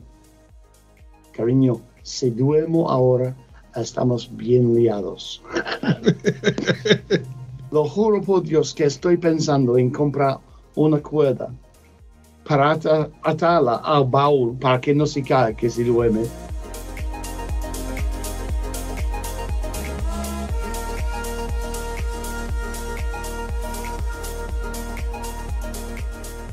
Cariño, 1.32 1.82
si 2.04 2.30
duermo 2.30 2.90
ahora, 2.90 3.36
estamos 3.76 4.30
bien 4.36 4.74
liados. 4.76 5.42
Lo 7.72 7.86
juro 7.86 8.22
por 8.22 8.44
Dios 8.44 8.74
que 8.74 8.86
estoy 8.86 9.18
pensando 9.18 9.78
en 9.78 9.90
comprar 9.90 10.38
una 10.76 11.02
cuerda 11.02 11.50
para 12.48 12.72
ata- 12.72 13.10
atarla 13.24 13.78
al 13.78 14.06
baúl 14.06 14.56
para 14.60 14.80
que 14.80 14.94
no 14.94 15.06
se 15.06 15.24
caiga 15.24 15.56
que 15.58 15.70
se 15.70 15.84
duerme. 15.84 16.24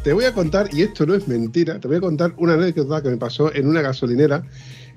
Te 0.03 0.15
voy 0.15 0.25
a 0.25 0.33
contar, 0.33 0.71
y 0.73 0.81
esto 0.81 1.05
no 1.05 1.15
es 1.15 1.29
mentira, 1.29 1.79
te 1.79 1.87
voy 1.87 1.99
a 1.99 2.01
contar 2.01 2.33
una 2.39 2.55
anécdota 2.55 3.03
que 3.03 3.11
me 3.11 3.19
pasó 3.19 3.55
en 3.55 3.69
una 3.69 3.83
gasolinera 3.83 4.43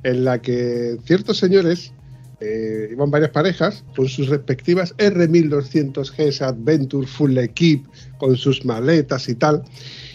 en 0.04 0.24
la 0.24 0.42
que 0.42 0.98
ciertos 1.04 1.38
señores 1.38 1.92
eh, 2.39 2.88
iban 2.89 3.12
varias 3.12 3.32
parejas 3.32 3.84
con 3.98 4.08
sus 4.08 4.30
respectivas 4.30 4.96
R1200 4.96 6.10
GS 6.10 6.42
Adventure 6.42 7.06
Full 7.06 7.38
Equip, 7.38 7.86
con 8.18 8.38
sus 8.38 8.63
maletas 8.63 9.28
y 9.28 9.36
tal. 9.36 9.63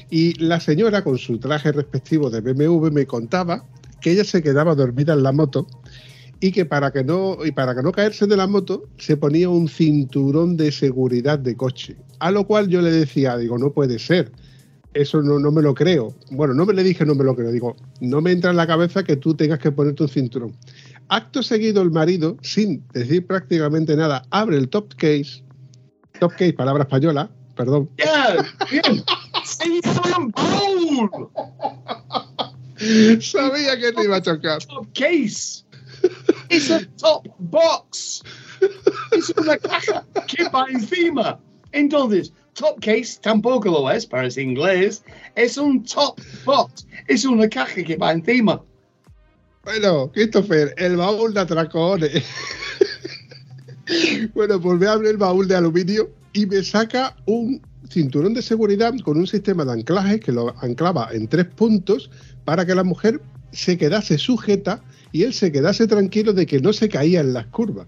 Y 0.09 0.43
la 0.43 0.59
señora, 0.59 1.05
con 1.05 1.19
su 1.19 1.39
traje 1.39 1.71
respectivo 1.71 2.31
de 2.31 2.41
BMW, 2.41 2.89
me 2.91 3.05
contaba 3.05 3.67
que 4.01 4.13
ella 4.13 4.25
se 4.25 4.43
quedaba 4.43 4.75
dormida 4.75 5.13
en 5.13 5.23
la 5.23 5.33
moto 5.33 5.67
y 6.41 6.51
que 6.51 6.65
para 6.65 6.93
que 6.93 7.05
no 7.05 7.45
y 7.45 7.53
para 7.53 7.75
que 7.75 7.83
no 7.83 7.93
caerse 7.93 8.27
de 8.27 8.39
la 8.39 8.47
moto 8.47 8.85
se 8.97 9.19
ponía 9.19 9.51
un 9.51 9.69
cinturón 9.69 10.57
de 10.57 10.73
seguridad 10.73 11.39
de 11.39 11.57
coche. 11.57 11.97
A 12.21 12.31
lo 12.31 12.47
cual 12.47 12.69
yo 12.69 12.81
le 12.81 12.91
decía, 12.91 13.37
digo, 13.37 13.59
no 13.59 13.71
puede 13.73 13.99
ser. 13.99 14.33
Eso 14.95 15.23
no, 15.23 15.39
no 15.39 15.53
me 15.53 15.63
lo 15.63 15.75
creo. 15.75 16.15
Bueno, 16.31 16.55
no 16.55 16.65
me 16.67 16.73
le 16.73 16.83
dije 16.83 17.05
no 17.05 17.15
me 17.15 17.25
lo 17.25 17.37
creo. 17.37 17.53
Digo, 17.53 17.77
no 18.01 18.21
me 18.21 18.33
entra 18.33 18.51
en 18.51 18.57
la 18.57 18.67
cabeza 18.67 19.05
que 19.05 19.17
tú 19.17 19.35
tengas 19.35 19.59
que 19.59 19.71
ponerte 19.71 20.03
un 20.03 20.09
cinturón. 20.09 20.57
Acto 21.09 21.43
seguido, 21.43 21.83
el 21.83 21.91
marido, 21.91 22.37
sin 22.43 22.87
decir 22.93 23.27
prácticamente 23.27 23.97
nada, 23.97 24.25
abre 24.31 24.57
el 24.57 24.69
top 24.69 24.95
case. 24.97 25.45
Top 26.21 26.33
case, 26.33 26.53
palabra 26.53 26.83
española, 26.83 27.31
perdón. 27.57 27.89
¡Ya! 27.99 28.45
¡Bien! 28.71 29.05
¡Se 29.45 29.69
hizo 29.69 30.03
un 30.19 30.31
baúl! 30.31 31.31
Sabía 33.21 33.79
que 33.79 33.93
te 33.93 34.05
iba 34.05 34.17
a 34.17 34.23
chocar. 34.23 34.65
Top 34.65 34.87
case. 34.95 35.65
Es 36.49 36.71
un 36.71 36.87
top 36.97 37.27
box. 37.39 38.23
Es 39.13 39.33
una 39.37 39.57
caja 39.59 40.07
que 40.27 40.49
va 40.49 40.67
encima. 40.71 41.41
Entonces, 41.73 42.33
top 42.55 42.81
case 42.81 43.19
tampoco 43.21 43.71
lo 43.71 43.91
es, 43.91 44.07
parece 44.07 44.43
inglés. 44.43 45.03
Es 45.35 45.57
un 45.59 45.85
top 45.85 46.21
box. 46.45 46.87
Es 47.07 47.25
una 47.25 47.49
caja 47.49 47.83
que 47.83 47.97
va 47.97 48.13
encima. 48.13 48.63
Bueno, 49.65 50.11
Christopher, 50.13 50.75
el 50.79 50.97
baúl 50.97 51.35
de 51.35 51.41
atracones. 51.41 52.25
bueno, 54.35 54.61
pues 54.61 54.79
me 54.79 54.87
abre 54.87 55.11
el 55.11 55.17
baúl 55.17 55.47
de 55.47 55.57
aluminio 55.57 56.11
y 56.33 56.47
me 56.47 56.63
saca 56.63 57.17
un 57.27 57.61
cinturón 57.91 58.35
de 58.35 58.43
seguridad 58.43 58.95
con 59.05 59.19
un 59.19 59.27
sistema 59.27 59.65
de 59.65 59.73
anclaje 59.73 60.21
que 60.21 60.33
lo 60.33 60.55
anclaba 60.63 61.09
en 61.13 61.29
tres 61.29 61.47
puntos 61.47 62.11
para 62.45 62.65
que 62.67 62.75
la 62.75 62.85
mujer 62.85 63.21
se 63.53 63.79
quedase 63.79 64.19
sujeta 64.19 64.83
y 65.13 65.23
él 65.23 65.33
se 65.33 65.51
quedase 65.51 65.87
tranquilo 65.87 66.33
de 66.33 66.47
que 66.47 66.61
no 66.61 66.73
se 66.73 66.89
caía 66.89 67.21
en 67.21 67.33
las 67.33 67.47
curvas. 67.47 67.87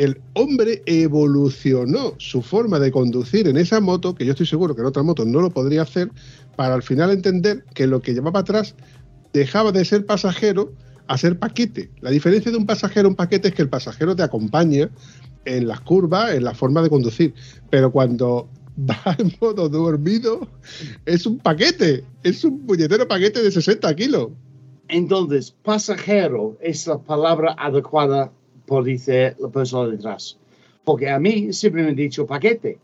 El 0.00 0.18
hombre 0.32 0.82
evolucionó 0.86 2.14
su 2.16 2.40
forma 2.40 2.78
de 2.78 2.90
conducir 2.90 3.46
en 3.48 3.58
esa 3.58 3.80
moto, 3.80 4.14
que 4.14 4.24
yo 4.24 4.30
estoy 4.30 4.46
seguro 4.46 4.74
que 4.74 4.80
en 4.80 4.86
otra 4.86 5.02
moto 5.02 5.26
no 5.26 5.42
lo 5.42 5.50
podría 5.50 5.82
hacer, 5.82 6.10
para 6.56 6.72
al 6.72 6.82
final 6.82 7.10
entender 7.10 7.66
que 7.74 7.86
lo 7.86 8.00
que 8.00 8.14
llevaba 8.14 8.40
atrás 8.40 8.74
dejaba 9.34 9.72
de 9.72 9.84
ser 9.84 10.06
pasajero 10.06 10.72
a 11.06 11.18
ser 11.18 11.38
paquete. 11.38 11.90
La 12.00 12.08
diferencia 12.08 12.50
de 12.50 12.56
un 12.56 12.64
pasajero 12.64 13.08
a 13.08 13.10
un 13.10 13.14
paquete 13.14 13.48
es 13.48 13.54
que 13.54 13.60
el 13.60 13.68
pasajero 13.68 14.16
te 14.16 14.22
acompaña 14.22 14.88
en 15.44 15.68
las 15.68 15.82
curvas, 15.82 16.32
en 16.32 16.44
la 16.44 16.54
forma 16.54 16.80
de 16.80 16.88
conducir, 16.88 17.34
pero 17.68 17.92
cuando 17.92 18.48
va 18.78 19.14
en 19.18 19.30
modo 19.38 19.68
dormido 19.68 20.48
es 21.04 21.26
un 21.26 21.40
paquete, 21.40 22.04
es 22.22 22.42
un 22.42 22.60
puñetero 22.66 23.06
paquete 23.06 23.42
de 23.42 23.50
60 23.50 23.94
kilos. 23.96 24.28
Entonces, 24.88 25.54
pasajero 25.62 26.56
es 26.62 26.86
la 26.86 26.96
palabra 27.02 27.54
adecuada 27.58 28.32
por 28.70 28.84
decir 28.84 29.34
la 29.40 29.48
persona 29.48 29.90
detrás. 29.90 30.38
Porque 30.84 31.10
a 31.10 31.18
mí 31.18 31.52
siempre 31.52 31.82
me 31.82 31.88
han 31.88 31.96
dicho 31.96 32.24
paquete. 32.24 32.78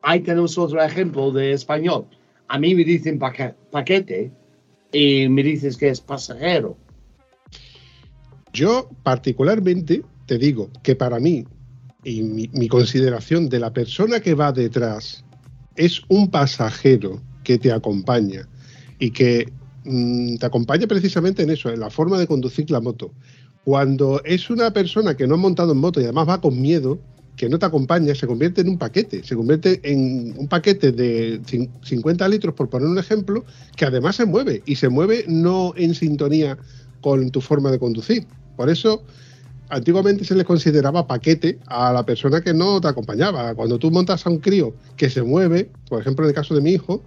Ahí 0.00 0.20
tenemos 0.20 0.56
otro 0.56 0.80
ejemplo 0.80 1.32
de 1.32 1.50
español. 1.50 2.06
A 2.46 2.56
mí 2.56 2.72
me 2.76 2.84
dicen 2.84 3.18
paque- 3.18 3.56
paquete 3.72 4.30
y 4.92 5.28
me 5.28 5.42
dices 5.42 5.76
que 5.76 5.88
es 5.88 6.00
pasajero. 6.00 6.76
Yo 8.52 8.88
particularmente 9.02 10.04
te 10.26 10.38
digo 10.38 10.70
que 10.84 10.94
para 10.94 11.18
mí 11.18 11.44
y 12.04 12.22
mi, 12.22 12.48
mi 12.52 12.68
consideración 12.68 13.48
de 13.48 13.58
la 13.58 13.72
persona 13.72 14.20
que 14.20 14.34
va 14.34 14.52
detrás 14.52 15.24
es 15.74 16.00
un 16.08 16.30
pasajero 16.30 17.20
que 17.42 17.58
te 17.58 17.72
acompaña 17.72 18.48
y 19.00 19.10
que 19.10 19.52
mm, 19.84 20.36
te 20.36 20.46
acompaña 20.46 20.86
precisamente 20.86 21.42
en 21.42 21.50
eso, 21.50 21.70
en 21.70 21.80
la 21.80 21.90
forma 21.90 22.18
de 22.20 22.28
conducir 22.28 22.70
la 22.70 22.80
moto. 22.80 23.10
Cuando 23.66 24.22
es 24.24 24.48
una 24.48 24.70
persona 24.72 25.16
que 25.16 25.26
no 25.26 25.34
ha 25.34 25.38
montado 25.38 25.72
en 25.72 25.78
moto 25.78 26.00
y 26.00 26.04
además 26.04 26.28
va 26.28 26.40
con 26.40 26.62
miedo, 26.62 27.00
que 27.36 27.48
no 27.48 27.58
te 27.58 27.66
acompaña, 27.66 28.14
se 28.14 28.24
convierte 28.28 28.60
en 28.60 28.68
un 28.68 28.78
paquete, 28.78 29.24
se 29.24 29.34
convierte 29.34 29.80
en 29.82 30.36
un 30.38 30.46
paquete 30.46 30.92
de 30.92 31.42
cin- 31.42 31.68
50 31.82 32.28
litros, 32.28 32.54
por 32.54 32.68
poner 32.70 32.86
un 32.86 32.96
ejemplo, 32.96 33.44
que 33.74 33.84
además 33.84 34.14
se 34.14 34.24
mueve 34.24 34.62
y 34.66 34.76
se 34.76 34.88
mueve 34.88 35.24
no 35.26 35.72
en 35.76 35.96
sintonía 35.96 36.56
con 37.00 37.28
tu 37.30 37.40
forma 37.40 37.72
de 37.72 37.80
conducir. 37.80 38.28
Por 38.56 38.70
eso, 38.70 39.02
antiguamente 39.68 40.24
se 40.24 40.36
le 40.36 40.44
consideraba 40.44 41.08
paquete 41.08 41.58
a 41.66 41.92
la 41.92 42.06
persona 42.06 42.42
que 42.42 42.54
no 42.54 42.80
te 42.80 42.86
acompañaba. 42.86 43.52
Cuando 43.56 43.80
tú 43.80 43.90
montas 43.90 44.24
a 44.28 44.30
un 44.30 44.38
crío 44.38 44.76
que 44.96 45.10
se 45.10 45.24
mueve, 45.24 45.72
por 45.88 46.00
ejemplo, 46.00 46.24
en 46.24 46.28
el 46.28 46.36
caso 46.36 46.54
de 46.54 46.60
mi 46.60 46.70
hijo, 46.70 47.02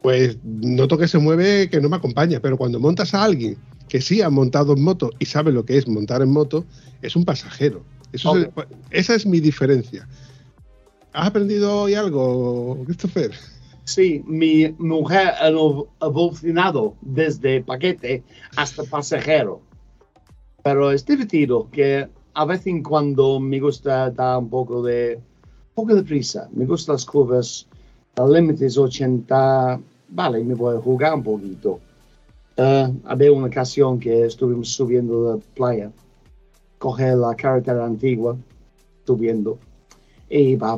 pues 0.00 0.38
noto 0.42 0.96
que 0.96 1.06
se 1.06 1.18
mueve 1.18 1.68
que 1.68 1.82
no 1.82 1.90
me 1.90 1.96
acompaña, 1.96 2.40
pero 2.40 2.56
cuando 2.56 2.80
montas 2.80 3.12
a 3.12 3.22
alguien 3.22 3.58
que 3.92 4.00
sí 4.00 4.22
ha 4.22 4.30
montado 4.30 4.72
en 4.72 4.82
moto 4.82 5.10
y 5.18 5.26
sabe 5.26 5.52
lo 5.52 5.66
que 5.66 5.76
es 5.76 5.86
montar 5.86 6.22
en 6.22 6.30
moto, 6.30 6.64
es 7.02 7.14
un 7.14 7.26
pasajero. 7.26 7.82
Eso 8.10 8.34
es 8.38 8.44
el- 8.46 8.50
esa 8.90 9.14
es 9.14 9.26
mi 9.26 9.38
diferencia. 9.38 10.08
¿Has 11.12 11.28
aprendido 11.28 11.82
hoy 11.82 11.92
algo, 11.92 12.82
Christopher? 12.86 13.32
Sí, 13.84 14.22
mi 14.26 14.74
mujer 14.78 15.28
ha 15.38 15.50
evo- 15.50 15.88
evolucionado 16.00 16.94
desde 17.02 17.62
paquete 17.62 18.22
hasta 18.56 18.82
pasajero. 18.84 19.60
Pero 20.64 20.90
es 20.90 21.04
divertido 21.04 21.68
que 21.70 22.08
a 22.32 22.44
vez 22.46 22.66
en 22.66 22.82
cuando 22.82 23.38
me 23.40 23.60
gusta 23.60 24.08
dar 24.10 24.38
un 24.38 24.48
poco 24.48 24.82
de, 24.82 25.16
un 25.16 25.74
poco 25.74 25.94
de 25.94 26.02
prisa. 26.02 26.48
Me 26.54 26.64
gustan 26.64 26.94
las 26.94 27.04
curvas, 27.04 27.66
el 28.16 28.32
límite 28.32 28.64
es 28.64 28.78
80, 28.78 29.78
vale, 30.08 30.42
me 30.44 30.54
voy 30.54 30.78
a 30.78 30.80
jugar 30.80 31.12
un 31.12 31.22
poquito. 31.22 31.78
Uh, 32.58 33.00
había 33.04 33.32
una 33.32 33.46
ocasión 33.46 33.98
que 33.98 34.26
estuvimos 34.26 34.68
subiendo 34.68 35.36
la 35.36 35.54
playa, 35.54 35.90
coge 36.78 37.16
la 37.16 37.34
carretera 37.34 37.86
antigua, 37.86 38.36
subiendo, 39.06 39.58
y 40.28 40.56
va, 40.56 40.76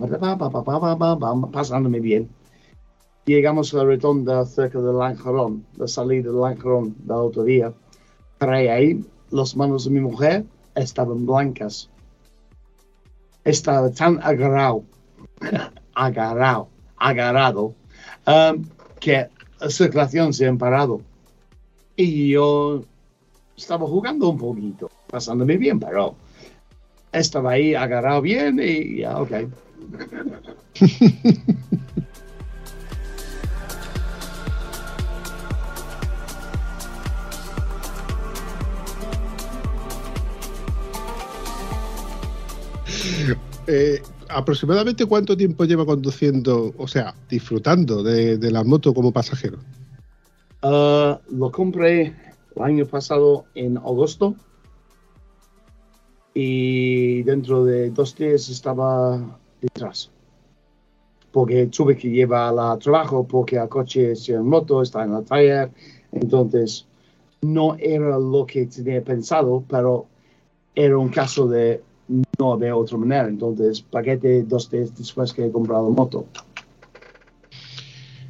pasándome 1.50 1.98
bien. 1.98 2.28
Llegamos 3.24 3.74
a 3.74 3.78
la 3.78 3.84
rotonda 3.84 4.46
cerca 4.46 4.80
del 4.80 4.98
Lanjarón, 4.98 5.66
la 5.76 5.88
salida 5.88 6.30
del 6.30 6.40
Lanjarón 6.40 6.94
de 6.98 7.06
la 7.08 7.14
autovía. 7.14 7.72
Para 8.38 8.58
ahí, 8.58 9.04
las 9.30 9.56
manos 9.56 9.84
de 9.84 9.90
mi 9.90 10.00
mujer 10.00 10.44
estaban 10.76 11.26
blancas. 11.26 11.90
Estaba 13.44 13.90
tan 13.90 14.18
agarrado, 14.22 14.84
agarrado, 15.94 16.68
agarrado, 16.98 17.74
um, 18.28 18.64
que 19.00 19.26
la 19.60 19.70
circulación 19.70 20.32
se 20.32 20.46
ha 20.46 20.54
parado 20.54 21.00
y 21.96 22.30
yo 22.30 22.84
estaba 23.56 23.86
jugando 23.86 24.28
un 24.28 24.38
poquito, 24.38 24.90
pasándome 25.08 25.56
bien, 25.56 25.78
pero 25.78 26.16
estaba 27.12 27.52
ahí 27.52 27.74
agarrado 27.74 28.20
bien 28.20 28.60
y 28.62 28.98
ya, 28.98 29.18
ok. 29.20 29.30
Eh, 43.66 44.02
¿Aproximadamente 44.28 45.06
cuánto 45.06 45.34
tiempo 45.38 45.64
lleva 45.64 45.86
conduciendo, 45.86 46.74
o 46.76 46.86
sea, 46.86 47.14
disfrutando 47.30 48.02
de 48.02 48.50
la 48.50 48.62
moto 48.62 48.92
como 48.92 49.10
pasajero? 49.10 49.58
Uh, 50.64 51.18
lo 51.28 51.52
compré 51.52 52.16
el 52.56 52.62
año 52.62 52.86
pasado 52.86 53.44
en 53.54 53.76
agosto 53.76 54.34
y 56.32 57.22
dentro 57.22 57.66
de 57.66 57.90
dos 57.90 58.16
días 58.16 58.48
estaba 58.48 59.38
detrás. 59.60 60.10
Porque 61.32 61.66
tuve 61.66 61.98
que 61.98 62.08
llevarla 62.08 62.72
al 62.72 62.78
trabajo 62.78 63.26
porque 63.26 63.56
el 63.56 63.68
coche 63.68 64.12
es 64.12 64.26
en 64.30 64.46
moto, 64.46 64.80
está 64.80 65.04
en 65.04 65.12
la 65.12 65.20
taller. 65.20 65.70
Entonces, 66.12 66.86
no 67.42 67.74
era 67.74 68.18
lo 68.18 68.46
que 68.46 68.64
tenía 68.64 69.04
pensado, 69.04 69.62
pero 69.68 70.06
era 70.74 70.96
un 70.96 71.10
caso 71.10 71.46
de 71.46 71.82
no 72.38 72.54
había 72.54 72.74
otra 72.74 72.96
manera. 72.96 73.28
Entonces, 73.28 73.82
paquete 73.82 74.44
dos 74.44 74.70
días 74.70 74.96
después 74.96 75.34
que 75.34 75.44
he 75.44 75.52
comprado 75.52 75.90
moto. 75.90 76.24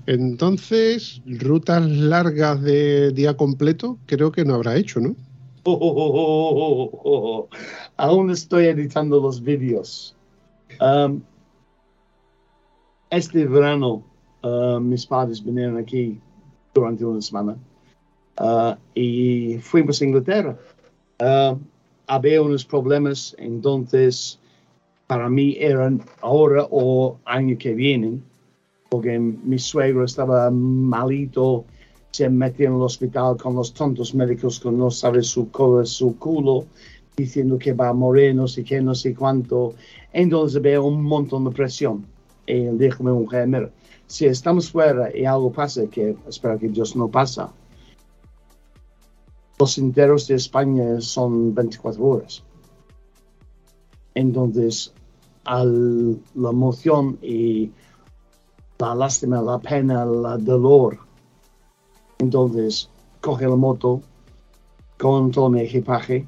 Entonces, 0.07 1.23
rutas 1.27 1.89
largas 1.89 2.61
de 2.63 3.11
día 3.13 3.37
completo, 3.37 3.99
creo 4.07 4.33
que 4.33 4.45
no 4.45 4.55
habrá 4.55 4.77
hecho, 4.77 5.01
¿no? 5.01 5.17
Aún 7.97 8.31
estoy 8.31 8.67
editando 8.67 9.21
los 9.21 9.43
vídeos. 9.43 10.15
Um, 10.81 11.23
este 13.11 13.47
verano, 13.47 14.03
uh, 14.43 14.79
mis 14.81 15.07
padres 15.07 15.43
vinieron 15.43 15.79
aquí 15.79 16.21
durante 16.75 17.05
una 17.05 17.23
semana 17.23 17.57
uh, 18.41 18.75
y 18.95 19.59
fuimos 19.63 20.03
a 20.03 20.05
Inglaterra. 20.05 20.59
Uh, 21.21 21.57
había 22.07 22.43
unos 22.43 22.65
problemas, 22.65 23.35
entonces 23.39 24.39
para 25.07 25.29
mí 25.29 25.57
eran 25.59 26.03
ahora 26.21 26.67
o 26.71 27.19
año 27.25 27.57
que 27.59 27.73
viene, 27.73 28.21
porque 28.95 29.19
mi 29.19 29.59
suegro 29.59 30.05
estaba 30.05 30.49
malito, 30.53 31.65
se 32.13 32.29
metió 32.29 32.69
en 32.69 32.75
el 32.75 32.83
hospital 32.83 33.37
con 33.37 33.57
los 33.57 33.75
tontos 33.75 34.15
médicos 34.15 34.61
que 34.61 34.71
no 34.71 34.89
saben 34.89 35.25
su 35.25 35.51
cola, 35.51 35.85
su 35.85 36.17
culo, 36.17 36.67
diciendo 37.17 37.59
que 37.59 37.73
va 37.73 37.89
a 37.89 37.93
morir, 37.93 38.37
no 38.37 38.47
sé 38.47 38.63
qué, 38.63 38.81
no 38.81 38.95
sé 38.95 39.13
cuánto. 39.13 39.75
Entonces 40.13 40.59
había 40.59 40.81
un 40.81 41.03
montón 41.03 41.45
de 41.45 41.51
presión. 41.51 42.07
Y 42.47 42.67
dijo 42.67 43.03
mi 43.03 43.11
mujer, 43.11 43.49
mira, 43.49 43.69
si 44.07 44.27
estamos 44.27 44.71
fuera 44.71 45.11
y 45.13 45.25
algo 45.25 45.51
pasa, 45.51 45.89
que 45.89 46.15
espero 46.29 46.57
que 46.57 46.69
Dios 46.69 46.95
no 46.95 47.09
pasa, 47.09 47.53
los 49.59 49.77
enteros 49.77 50.29
de 50.29 50.37
España 50.37 51.01
son 51.01 51.53
24 51.53 52.05
horas. 52.05 52.45
Entonces, 54.15 54.93
al, 55.43 56.13
la 56.37 56.51
emoción 56.51 57.19
y 57.23 57.73
la 58.79 58.95
lástima, 58.95 59.41
la 59.41 59.59
pena, 59.59 60.03
el 60.03 60.45
dolor. 60.45 60.99
Entonces, 62.19 62.91
coge 63.21 63.47
la 63.47 63.57
moto 63.57 64.03
con 64.99 65.31
todo 65.31 65.51
mi 65.51 65.61
equipaje 65.61 66.27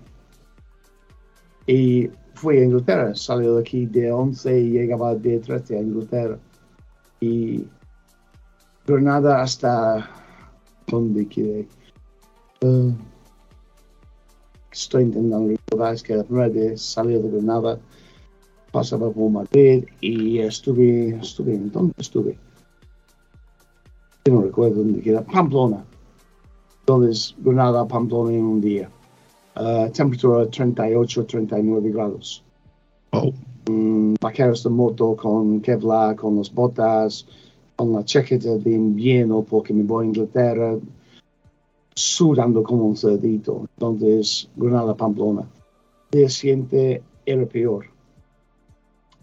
y 1.66 2.10
fui 2.34 2.58
a 2.58 2.64
Inglaterra. 2.64 3.14
Salió 3.14 3.54
de 3.54 3.60
aquí 3.60 3.86
de 3.86 4.12
11 4.12 4.60
y 4.60 4.70
llegaba 4.70 5.14
de 5.14 5.38
13 5.38 5.76
a 5.76 5.80
Inglaterra. 5.80 6.38
Y 7.20 7.66
Granada 8.86 9.42
hasta 9.42 10.08
donde 10.86 11.26
quiere. 11.26 11.66
Uh, 12.62 12.92
estoy 14.70 15.04
intentando 15.04 15.48
recordar, 15.48 15.94
es 15.94 16.02
que 16.02 16.16
la 16.16 16.24
primera 16.24 16.76
salí 16.76 17.14
de 17.14 17.28
Granada, 17.28 17.78
pasaba 18.76 19.10
por 19.10 19.30
Madrid 19.30 19.86
y 20.02 20.38
estuve, 20.38 21.16
estuve, 21.16 21.54
¿en 21.54 21.72
dónde 21.72 21.94
estuve? 21.96 22.36
No 24.28 24.42
recuerdo 24.42 24.82
dónde 24.82 25.00
queda, 25.00 25.22
Pamplona. 25.24 25.82
Entonces, 26.80 27.34
Granada, 27.38 27.88
Pamplona 27.88 28.34
en 28.34 28.44
un 28.44 28.60
día. 28.60 28.90
Uh, 29.56 29.90
temperatura 29.90 30.46
38, 30.50 31.24
39 31.24 31.90
grados. 31.90 32.44
Oh. 33.12 33.32
Mm, 33.70 34.16
vaqueros 34.20 34.62
de 34.62 34.68
moto 34.68 35.16
con 35.16 35.62
Kevlar, 35.62 36.14
con 36.14 36.36
las 36.36 36.52
botas, 36.52 37.26
con 37.76 37.94
la 37.94 38.04
chaqueta 38.04 38.58
de 38.58 38.72
invierno 38.72 39.42
porque 39.42 39.72
me 39.72 39.84
voy 39.84 40.04
a 40.04 40.08
Inglaterra, 40.08 40.76
sudando 41.94 42.62
como 42.62 42.84
un 42.84 42.96
cerdito. 42.96 43.66
Entonces, 43.78 44.50
Granada, 44.54 44.94
Pamplona. 44.94 45.48
El 46.10 46.18
día 46.18 46.28
siguiente 46.28 47.02
era 47.24 47.46
peor. 47.46 47.95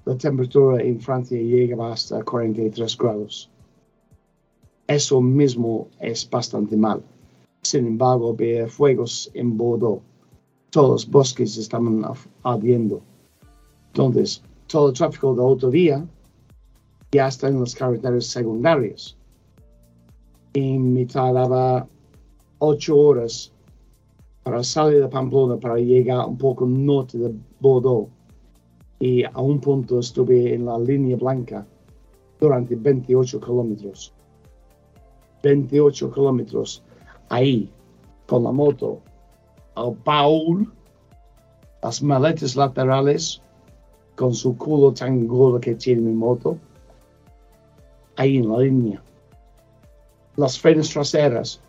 La 0.06 0.18
temperatura 0.18 0.84
en 0.84 1.00
Francia 1.00 1.40
llegaba 1.40 1.94
hasta 1.94 2.24
43 2.24 2.98
grados. 2.98 3.50
Eso 4.88 5.22
mismo 5.22 5.88
es 6.00 6.30
bastante 6.30 6.76
mal. 6.76 7.02
Sin 7.62 7.88
embargo, 7.88 8.32
había 8.32 8.68
fuegos 8.68 9.32
en 9.34 9.56
Bordeaux. 9.58 10.02
Todos 10.72 10.90
los 10.90 11.10
bosques 11.10 11.58
estaban 11.58 12.04
ardiendo. 12.44 13.02
Entonces, 13.88 14.44
todo 14.68 14.90
el 14.90 14.94
tráfico 14.94 15.34
de 15.36 15.42
autovía 15.42 16.06
ya 17.14 17.28
está 17.28 17.48
en 17.48 17.62
las 17.62 17.74
carreteras 17.74 18.26
secundarias. 18.26 19.16
Y 20.54 20.78
me 20.78 21.06
tardaba 21.06 21.88
ocho 22.60 22.98
horas 22.98 23.54
para 24.44 24.64
salir 24.64 25.00
de 25.00 25.08
Pamplona 25.08 25.58
para 25.58 25.78
llegar 25.78 26.28
un 26.28 26.38
poco 26.38 26.66
norte 26.66 27.18
de 27.18 27.34
Bordeaux. 27.62 28.10
Y 29.04 29.26
a 29.26 29.38
un 29.42 29.60
punto 29.60 30.00
estuve 30.00 30.54
en 30.54 30.66
la 30.66 30.80
línea 30.80 31.18
blanca 31.18 31.68
durante 32.40 32.74
28 32.74 33.38
kilómetros. 33.42 34.14
28 35.44 36.10
kilómetros 36.10 36.82
ahí 37.28 37.70
con 38.28 38.46
la 38.46 38.54
moto. 38.54 39.02
El 39.76 39.98
baúl, 40.06 40.72
las 41.82 42.02
maletas 42.02 42.56
laterales 42.56 43.42
con 44.16 44.34
su 44.34 44.56
culo 44.56 44.94
tan 44.94 45.28
gordo 45.28 45.60
que 45.60 45.76
tiene 45.76 46.04
mi 46.04 46.14
moto. 46.14 46.58
Ahí 48.16 48.38
en 48.38 48.48
la 48.48 48.60
línea. 48.60 49.04
Las 50.38 50.58
frenos 50.58 50.92
traseras. 50.92 51.60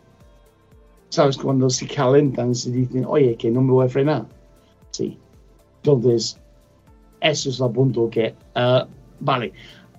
¿Sabes? 1.09 1.35
Cuando 1.35 1.69
se 1.69 1.85
calentan, 1.85 2.55
se 2.55 2.71
dicen, 2.71 3.03
oye, 3.05 3.35
que 3.35 3.51
no 3.51 3.61
me 3.61 3.73
voy 3.73 3.87
a 3.87 3.89
frenar. 3.89 4.25
Sí. 4.91 5.19
Entonces, 5.83 6.39
eso 7.31 7.49
es 7.49 7.59
el 7.59 7.71
punto 7.71 8.09
que, 8.09 8.35
ah, 8.55 8.87
vale, 9.19 9.53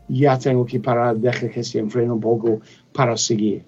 ya 0.09 0.39
tengo 0.39 0.65
que 0.65 0.81
parar, 0.81 1.17
deja 1.17 1.49
que 1.51 1.65
se 1.65 1.79
enfrene 1.79 2.13
un 2.13 2.21
poco 2.21 2.61
para 2.93 3.17
seguir. 3.17 3.65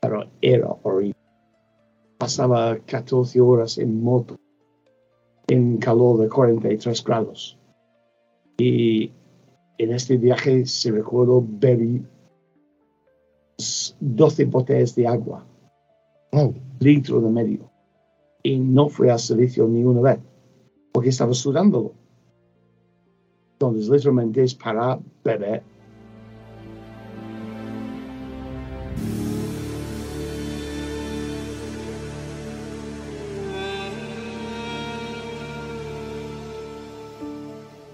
Pero 0.00 0.26
era 0.40 0.68
horrible. 0.82 1.14
Pasaba 2.18 2.76
14 2.78 3.40
horas 3.40 3.78
en 3.78 4.02
moto, 4.02 4.36
en 5.48 5.78
calor 5.78 6.18
de 6.18 6.28
43 6.28 7.04
grados. 7.04 7.58
Y 8.58 9.12
en 9.78 9.92
este 9.92 10.16
viaje, 10.16 10.66
si 10.66 10.90
recuerdo, 10.90 11.44
bebí 11.46 12.04
12 14.00 14.44
botellas 14.46 14.94
de 14.94 15.06
agua, 15.06 15.46
Wow. 16.32 16.54
litro 16.80 17.20
de 17.20 17.30
medio. 17.30 17.70
Y 18.42 18.58
no 18.58 18.88
fui 18.88 19.08
al 19.08 19.18
servicio 19.18 19.68
ni 19.68 19.84
una 19.84 20.00
vez, 20.00 20.18
porque 20.92 21.10
estaba 21.10 21.34
sudándolo. 21.34 22.01
Entonces, 23.62 23.88
literalmente 23.88 24.42
es 24.42 24.54
para 24.56 24.98
beber. 25.22 25.62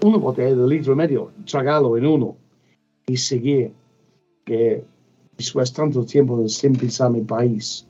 Una 0.01 0.17
botella 0.17 0.55
de 0.55 0.67
litro 0.67 0.93
y 0.93 0.95
medio, 0.95 1.31
tragarlo 1.45 1.95
en 1.97 2.07
uno 2.07 2.35
y 3.05 3.15
seguir 3.15 3.71
que 4.45 4.83
después 5.37 5.71
de 5.71 5.75
tanto 5.75 6.03
tiempo 6.03 6.49
sin 6.49 6.73
pisar 6.73 7.11
mi 7.11 7.21
país, 7.21 7.85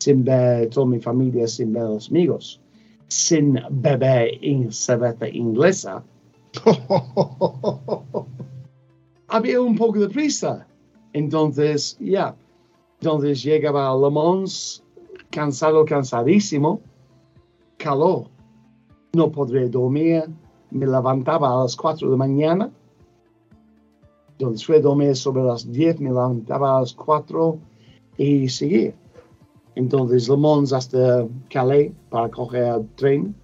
sin 0.00 0.24
ver 0.24 0.68
toda 0.70 0.86
mi 0.86 0.98
familia, 0.98 1.46
sin 1.46 1.72
ver 1.72 1.84
los 1.84 2.08
amigos, 2.08 2.60
sin 3.06 3.60
beber 3.70 4.32
en 4.42 4.72
cerveza 4.72 5.28
inglesa, 5.28 6.02
había 9.28 9.60
un 9.60 9.76
poco 9.76 9.98
de 10.00 10.08
prisa. 10.08 10.66
Entonces, 11.12 11.96
ya, 12.00 12.34
entonces 13.00 13.42
llegaba 13.42 13.88
a 13.88 13.96
Le 13.96 14.10
Mans, 14.10 14.82
cansado, 15.30 15.84
cansadísimo, 15.84 16.80
calor, 17.76 18.28
no 19.12 19.30
podré 19.30 19.68
dormir, 19.68 20.24
me 20.70 20.86
levantaba 20.86 21.52
a 21.52 21.62
las 21.62 21.76
4 21.76 22.08
de 22.08 22.12
la 22.12 22.16
mañana, 22.16 22.70
entonces 24.32 24.66
fue 24.66 24.76
a 24.78 24.80
dormir 24.80 25.14
sobre 25.14 25.44
las 25.44 25.70
10, 25.70 26.00
me 26.00 26.10
levantaba 26.10 26.78
a 26.78 26.80
las 26.80 26.92
4 26.94 27.58
y 28.18 28.48
seguí. 28.48 28.92
Entonces 29.76 30.28
Le 30.28 30.36
Mans 30.36 30.72
hasta 30.72 31.26
Calais 31.50 31.92
para 32.10 32.28
coger 32.28 32.74
el 32.74 32.88
tren, 32.96 33.34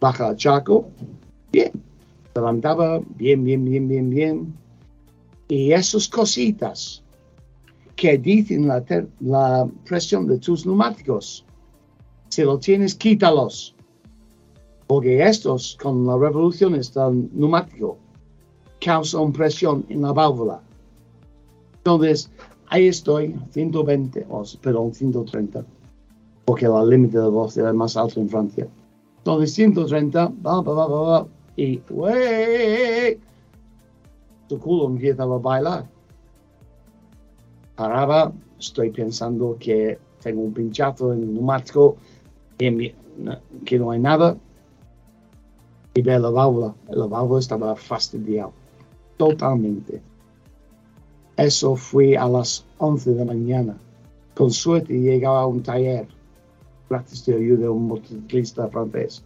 baja 0.00 0.28
al 0.28 0.36
Chaco, 0.36 0.86
bien, 1.52 1.70
levantaba 2.36 3.00
bien, 3.16 3.44
bien, 3.44 3.64
bien, 3.64 3.88
bien, 3.88 4.10
bien. 4.10 4.54
Y 5.48 5.72
esas 5.72 6.08
cositas 6.08 7.02
que 7.94 8.18
dicen 8.18 8.68
la, 8.68 8.84
la 9.20 9.68
presión 9.84 10.26
de 10.26 10.38
tus 10.38 10.66
neumáticos, 10.66 11.44
si 12.28 12.42
lo 12.42 12.58
tienes, 12.58 12.94
quítalos. 12.94 13.74
Porque 14.86 15.26
estos, 15.26 15.76
con 15.82 16.06
las 16.06 16.20
revoluciones 16.20 16.92
del 16.94 17.28
neumático, 17.32 17.98
causan 18.84 19.32
presión 19.32 19.84
en 19.88 20.02
la 20.02 20.12
válvula. 20.12 20.60
Entonces, 21.78 22.30
ahí 22.68 22.86
estoy, 22.86 23.34
120, 23.50 24.26
o, 24.28 24.44
perdón, 24.60 24.92
130, 24.94 25.64
porque 26.44 26.66
el 26.66 26.88
límite 26.88 27.18
de 27.18 27.24
velocidad 27.24 27.70
es 27.70 27.74
más 27.74 27.96
alto 27.96 28.20
en 28.20 28.28
Francia. 28.28 28.68
Entonces, 29.18 29.54
130, 29.54 30.32
va, 30.44 30.60
va, 30.60 30.74
va, 30.74 30.86
va, 30.86 31.00
va, 31.00 31.26
y 31.56 31.80
¡wey! 31.90 33.18
Tu 34.48 34.58
culo 34.58 34.86
empieza 34.86 35.22
a 35.22 35.26
bailar. 35.26 35.86
Paraba, 37.74 38.32
estoy 38.58 38.90
pensando 38.90 39.56
que 39.58 39.98
tengo 40.22 40.42
un 40.42 40.52
pinchazo 40.52 41.12
en 41.12 41.22
el 41.22 41.34
neumático, 41.34 41.96
y 42.58 42.70
mi- 42.70 42.94
que 43.64 43.78
no 43.78 43.90
hay 43.90 43.98
nada, 44.00 44.36
y 45.94 46.02
ve 46.02 46.18
la 46.18 46.30
válvula. 46.30 46.74
La 46.88 47.06
válvula 47.06 47.40
estaba 47.40 47.76
fastidiada, 47.76 48.50
totalmente. 49.16 50.00
Eso 51.36 51.76
fue 51.76 52.16
a 52.16 52.28
las 52.28 52.64
11 52.78 53.10
de 53.10 53.16
la 53.16 53.24
mañana. 53.26 53.76
Con 54.34 54.50
suerte 54.50 54.94
llegaba 54.98 55.42
a 55.42 55.46
un 55.46 55.62
taller, 55.62 56.08
gracias 56.88 57.26
de 57.26 57.34
ayuda 57.34 57.62
de 57.62 57.68
un 57.68 57.88
motociclista 57.88 58.68
francés, 58.68 59.22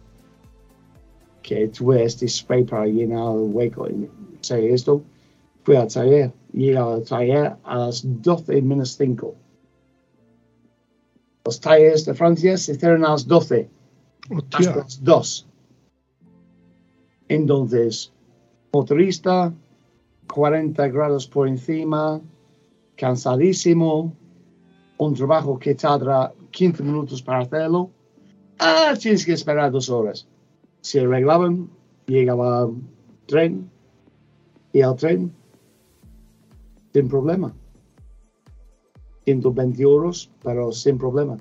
que 1.41 1.67
tuve 1.67 2.03
este 2.03 2.27
spray 2.27 2.63
para 2.63 2.85
llenar 2.85 3.35
el 3.35 3.53
hueco. 3.53 3.87
Y 3.89 4.09
sé 4.41 4.73
esto, 4.73 5.03
fui 5.63 5.75
al 5.75 5.87
taller, 5.87 6.31
llegaba 6.53 6.95
al 6.95 7.03
taller 7.03 7.55
a 7.63 7.77
las 7.77 8.03
12 8.03 8.61
menos 8.61 8.97
5. 8.97 9.35
Los 11.45 11.59
talleres 11.59 12.05
de 12.05 12.13
Francia 12.13 12.57
se 12.57 12.75
cierran 12.75 13.05
a 13.05 13.11
las 13.11 13.27
12 13.27 13.69
hasta 14.53 14.75
las 14.75 15.03
2. 15.03 15.47
Entonces, 17.29 18.11
motorista, 18.73 19.53
40 20.33 20.87
grados 20.89 21.27
por 21.27 21.47
encima, 21.47 22.21
cansadísimo, 22.95 24.13
un 24.97 25.13
trabajo 25.15 25.57
que 25.57 25.73
tarda 25.73 26.33
15 26.51 26.83
minutos 26.83 27.21
para 27.21 27.39
hacerlo. 27.39 27.89
Ah, 28.59 28.93
tienes 28.99 29.25
que 29.25 29.33
esperar 29.33 29.71
dos 29.71 29.89
horas. 29.89 30.27
Se 30.81 31.01
arreglaban, 31.01 31.69
llegaba 32.07 32.69
tren 33.27 33.69
y 34.73 34.81
al 34.81 34.95
tren 34.95 35.31
sin 36.93 37.07
problema. 37.07 37.53
120 39.25 39.81
euros, 39.83 40.31
pero 40.43 40.71
sin 40.71 40.97
problema. 40.97 41.37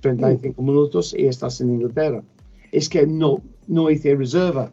35 0.00 0.62
minutos 0.62 1.14
y 1.16 1.26
estás 1.26 1.60
en 1.60 1.74
Inglaterra. 1.74 2.22
Es 2.72 2.88
que 2.88 3.06
no, 3.06 3.42
no 3.66 3.90
hice 3.90 4.14
reserva. 4.14 4.72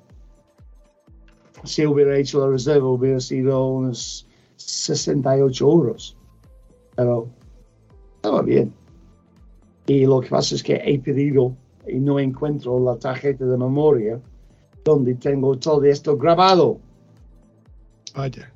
Si 1.63 1.85
hubiera 1.85 2.17
hecho 2.17 2.39
la 2.39 2.51
reserva, 2.51 2.87
hubiera 2.87 3.19
sido 3.19 3.67
unos 3.67 4.27
68 4.57 5.65
euros. 5.65 6.17
Pero 6.95 7.27
estaba 8.15 8.41
bien. 8.41 8.73
Y 9.87 10.05
lo 10.05 10.21
que 10.21 10.29
pasa 10.29 10.55
es 10.55 10.63
que 10.63 10.75
he 10.75 10.99
pedido 10.99 11.55
y 11.87 11.99
no 11.99 12.19
encuentro 12.19 12.79
la 12.79 12.97
tarjeta 12.97 13.45
de 13.45 13.57
memoria 13.57 14.19
donde 14.83 15.15
tengo 15.15 15.57
todo 15.57 15.83
esto 15.83 16.17
grabado. 16.17 16.79
Vaya. 18.15 18.51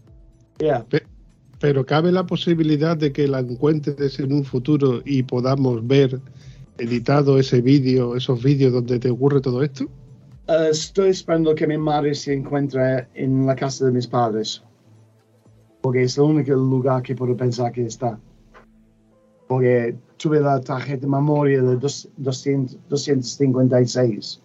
Ya. 0.59 0.85
Pero 1.59 1.85
cabe 1.85 2.11
la 2.11 2.25
posibilidad 2.25 2.95
de 2.95 3.11
que 3.11 3.27
la 3.27 3.39
encuentres 3.39 4.19
en 4.19 4.31
un 4.31 4.45
futuro 4.45 5.01
y 5.03 5.23
podamos 5.23 5.85
ver 5.85 6.21
editado 6.77 7.37
ese 7.37 7.61
vídeo, 7.61 8.15
esos 8.15 8.41
vídeos 8.41 8.71
donde 8.71 8.99
te 8.99 9.09
ocurre 9.09 9.41
todo 9.41 9.63
esto. 9.63 9.85
Eh, 10.47 10.69
estoy 10.71 11.09
esperando 11.09 11.53
que 11.53 11.67
mi 11.67 11.77
madre 11.77 12.15
se 12.15 12.33
encuentre 12.33 13.07
en 13.13 13.45
la 13.45 13.55
casa 13.55 13.85
de 13.85 13.91
mis 13.91 14.07
padres. 14.07 14.63
Porque 15.81 16.03
es 16.03 16.17
el 16.17 16.23
único 16.23 16.53
lugar 16.53 17.01
que 17.01 17.15
puedo 17.15 17.35
pensar 17.35 17.71
que 17.71 17.85
está. 17.85 18.19
Porque 19.49 19.97
tuve 20.17 20.39
la 20.39 20.61
tarjeta 20.61 21.01
de 21.01 21.11
memoria 21.11 21.61
de 21.63 21.75
dos- 21.75 22.07
200 22.17 22.77
256 22.87 24.41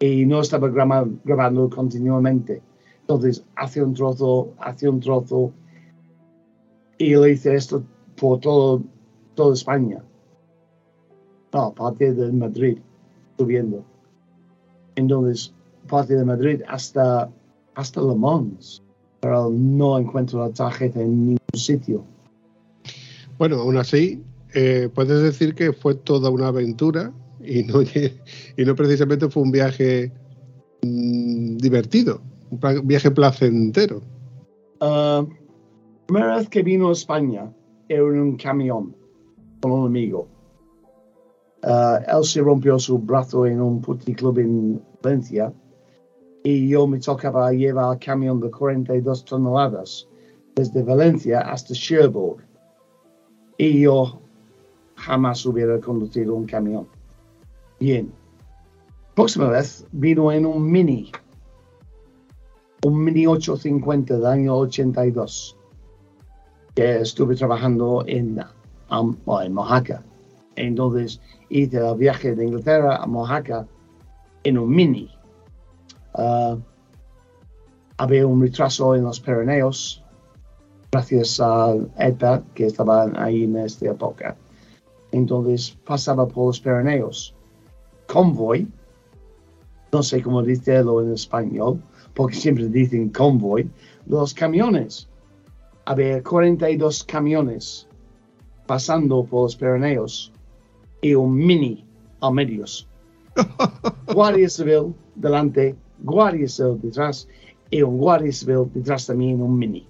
y 0.00 0.24
no 0.24 0.40
estaba 0.40 0.68
grama- 0.70 1.06
grabando 1.24 1.68
continuamente. 1.68 2.62
Entonces, 3.02 3.44
hace 3.56 3.82
un 3.82 3.92
trozo, 3.92 4.54
hace 4.58 4.88
un 4.88 4.98
trozo 5.00 5.52
y 6.96 7.14
le 7.14 7.32
hice 7.32 7.54
esto 7.54 7.82
por 8.16 8.40
todo, 8.40 8.82
toda 9.34 9.52
España. 9.52 10.02
No, 11.52 11.60
a 11.66 11.74
partir 11.74 12.14
de 12.14 12.32
Madrid, 12.32 12.78
subiendo. 13.36 13.84
Entonces, 14.94 15.52
parte 15.86 16.14
de 16.16 16.24
Madrid 16.24 16.62
hasta, 16.66 17.28
hasta 17.74 18.00
Le 18.00 18.14
Mans. 18.14 18.82
Pero 19.20 19.50
no 19.50 19.98
encuentro 19.98 20.40
la 20.40 20.50
tarjeta 20.50 21.00
en 21.02 21.10
ningún 21.26 21.38
sitio. 21.52 22.02
Bueno, 23.36 23.56
aún 23.56 23.76
así, 23.76 24.22
eh, 24.54 24.88
puedes 24.94 25.22
decir 25.22 25.54
que 25.54 25.72
fue 25.72 25.94
toda 25.94 26.30
una 26.30 26.48
aventura 26.48 27.12
y 27.44 27.62
no, 27.64 27.82
y 28.56 28.64
no 28.64 28.74
precisamente 28.74 29.28
fue 29.28 29.42
un 29.42 29.52
viaje 29.52 30.12
mm, 30.82 31.56
divertido, 31.56 32.20
un 32.50 32.86
viaje 32.86 33.10
placentero. 33.10 34.02
Ah, 34.80 35.24
primera 36.06 36.36
vez 36.36 36.48
que 36.48 36.62
vino 36.62 36.88
a 36.88 36.92
España 36.92 37.52
era 37.88 38.02
en 38.02 38.20
un 38.20 38.36
camión 38.36 38.94
con 39.60 39.72
un 39.72 39.86
amigo. 39.86 40.28
Ah, 41.62 42.00
él 42.08 42.24
se 42.24 42.40
rompió 42.40 42.78
su 42.78 42.98
brazo 42.98 43.46
en 43.46 43.60
un 43.60 43.80
puticlub 43.80 44.38
en 44.38 44.82
Valencia 45.02 45.52
y 46.42 46.68
yo 46.68 46.86
me 46.86 46.98
tocaba 46.98 47.52
llevar 47.52 47.98
camión 47.98 48.40
de 48.40 48.50
42 48.50 49.24
toneladas 49.26 50.08
desde 50.56 50.82
Valencia 50.82 51.40
hasta 51.40 51.74
Cherbourg. 51.74 52.42
Y 53.58 53.82
yo 53.82 54.22
jamás 55.00 55.44
hubiera 55.46 55.80
conducido 55.80 56.34
un 56.34 56.46
camión. 56.46 56.86
Bien. 57.78 58.12
Próxima 59.14 59.48
vez 59.48 59.86
vino 59.92 60.30
en 60.32 60.46
un 60.46 60.70
mini 60.70 61.10
un 62.82 63.04
Mini 63.04 63.26
850 63.26 64.14
del 64.14 64.26
año 64.26 64.56
82, 64.56 65.56
que 66.74 67.00
estuve 67.00 67.36
trabajando 67.36 68.04
en, 68.06 68.42
um, 68.90 69.16
en 69.42 69.52
Mojaca. 69.52 70.02
Entonces 70.56 71.20
hice 71.48 71.78
el 71.78 71.96
viaje 71.96 72.34
de 72.34 72.46
Inglaterra 72.46 72.96
a 72.96 73.06
Mojaca 73.06 73.66
en 74.44 74.58
un 74.58 74.70
Mini. 74.70 75.10
Ah, 76.14 76.56
había 77.98 78.26
un 78.26 78.40
retraso 78.40 78.94
en 78.94 79.04
los 79.04 79.20
Pirineos 79.20 80.02
gracias 80.90 81.38
a 81.40 81.74
ETA 81.98 82.42
que 82.54 82.66
estaban 82.66 83.16
ahí 83.16 83.44
en 83.44 83.58
esta 83.58 83.90
época. 83.90 84.36
Entonces 85.12 85.76
pasaba 85.84 86.26
por 86.26 86.46
los 86.46 86.60
Pirineos. 86.60 87.34
Convoy, 88.06 88.66
no 89.92 90.02
sé 90.02 90.22
cómo 90.22 90.42
decirlo 90.42 91.02
en 91.02 91.12
español, 91.12 91.82
porque 92.14 92.36
siempre 92.36 92.68
dicen 92.68 93.10
convoy, 93.10 93.68
los 94.06 94.34
camiones. 94.34 95.08
Había 95.84 96.22
42 96.22 97.04
camiones 97.04 97.88
pasando 98.66 99.24
por 99.24 99.44
los 99.44 99.56
Pirineos 99.56 100.32
y 101.00 101.14
un 101.14 101.34
mini 101.34 101.84
a 102.20 102.30
medios. 102.30 102.86
Guardia 104.14 104.48
Civil 104.48 104.94
delante, 105.14 105.74
Guardia 106.00 106.48
Civil 106.48 106.80
detrás 106.80 107.26
y 107.70 107.82
un 107.82 107.98
Guardia 107.98 108.32
Civil 108.32 108.70
detrás 108.72 109.06
también 109.06 109.42
un 109.42 109.58
mini. 109.58 109.86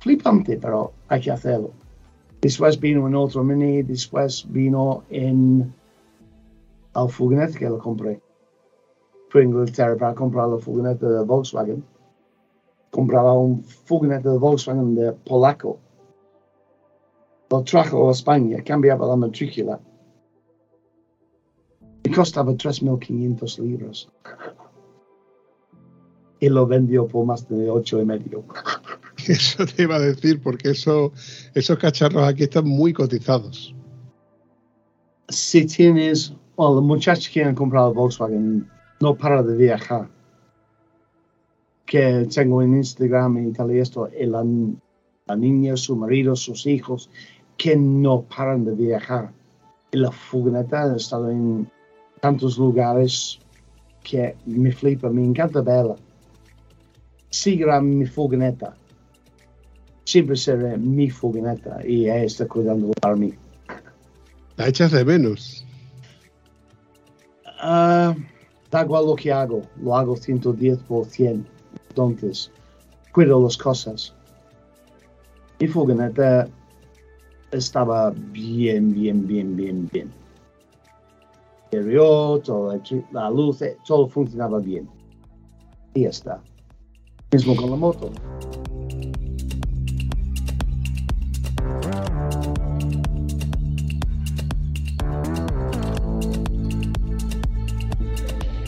Flipante, 0.00 0.56
pero 0.56 0.92
hay 1.08 1.20
que 1.20 1.30
hacerlo. 1.30 1.72
Después 2.40 2.78
vino 2.78 3.04
un 3.04 3.16
otro 3.16 3.42
mini, 3.42 3.82
después 3.82 4.46
vino 4.48 5.02
en 5.10 5.74
el 6.94 7.08
furgoneta 7.08 7.58
que 7.58 7.68
lo 7.68 7.78
compré. 7.78 8.20
Fui 9.28 9.40
a 9.40 9.44
Inglaterra 9.44 9.96
para 9.96 10.14
comprar 10.14 10.48
la 10.48 11.22
Volkswagen. 11.22 11.84
Compraba 12.90 13.34
un 13.34 13.62
furgoneta 13.62 14.30
de 14.30 14.38
Volkswagen 14.38 14.94
de 14.94 15.12
polaco. 15.12 15.78
Lo 17.50 17.62
trajo 17.62 18.08
a 18.08 18.12
España, 18.12 18.62
cambiaba 18.62 19.06
la 19.06 19.16
matrícula. 19.16 19.80
Y 22.04 22.10
costaba 22.10 22.52
3.500 22.52 23.58
libras. 23.58 24.08
Y 26.38 26.48
lo 26.48 26.66
vendió 26.68 27.08
por 27.08 27.26
más 27.26 27.48
de 27.48 27.68
ocho 27.68 28.00
y 28.00 28.04
medio. 28.04 28.44
Eso 29.32 29.66
te 29.66 29.82
iba 29.82 29.96
a 29.96 30.00
decir, 30.00 30.40
porque 30.40 30.70
eso, 30.70 31.12
esos 31.54 31.78
cacharros 31.78 32.26
aquí 32.26 32.44
están 32.44 32.66
muy 32.66 32.94
cotizados. 32.94 33.74
si 35.28 35.66
tienes, 35.66 36.32
bueno, 36.56 36.76
los 36.76 36.84
muchachos 36.84 37.28
que 37.28 37.44
han 37.44 37.54
comprado 37.54 37.92
Volkswagen 37.92 38.66
no 39.00 39.14
para 39.14 39.42
de 39.42 39.54
viajar. 39.54 40.08
Que 41.84 42.26
tengo 42.34 42.62
en 42.62 42.76
Instagram 42.78 43.48
y 43.48 43.52
tal 43.52 43.70
y 43.72 43.80
esto, 43.80 44.08
y 44.18 44.24
la, 44.24 44.44
la 45.26 45.36
niña, 45.36 45.76
su 45.76 45.94
marido, 45.94 46.34
sus 46.34 46.66
hijos, 46.66 47.10
que 47.58 47.76
no 47.76 48.22
paran 48.22 48.64
de 48.64 48.74
viajar. 48.74 49.32
Y 49.92 49.98
la 49.98 50.10
furgoneta 50.10 50.84
ha 50.84 50.96
estado 50.96 51.30
en 51.30 51.70
tantos 52.20 52.56
lugares 52.56 53.38
que 54.02 54.36
me 54.46 54.72
flipa, 54.72 55.10
me 55.10 55.22
encanta 55.22 55.60
verla. 55.60 55.96
Siga 57.28 57.78
mi 57.80 58.06
furgoneta. 58.06 58.74
Siempre 60.08 60.36
será 60.36 60.74
mi 60.78 61.10
furgoneta 61.10 61.86
y 61.86 62.04
ella 62.04 62.24
está 62.24 62.48
cuidando 62.48 62.90
para 63.02 63.14
mí. 63.14 63.34
La 64.56 64.66
echas 64.68 64.90
de 64.90 65.04
menos. 65.04 65.66
Da 67.60 68.14
igual 68.82 69.04
lo 69.04 69.14
que 69.16 69.30
hago, 69.30 69.60
lo 69.82 69.94
hago 69.94 70.16
110%. 70.16 71.44
Entonces, 71.90 72.50
cuido 73.12 73.42
las 73.42 73.58
cosas. 73.58 74.14
Mi 75.60 75.68
furgoneta 75.68 76.48
estaba 77.50 78.10
bien, 78.32 78.94
bien, 78.94 79.26
bien, 79.26 79.54
bien, 79.56 79.88
bien. 79.92 80.10
Interior, 81.64 82.40
toda 82.40 82.72
la, 82.76 82.82
electri- 82.82 83.04
la 83.12 83.28
luz, 83.28 83.60
eh, 83.60 83.76
todo 83.86 84.08
funcionaba 84.08 84.58
bien. 84.58 84.88
Y 85.92 86.04
ya 86.04 86.08
está. 86.08 86.40
Mismo 87.30 87.54
con 87.56 87.70
la 87.70 87.76
moto. 87.76 88.10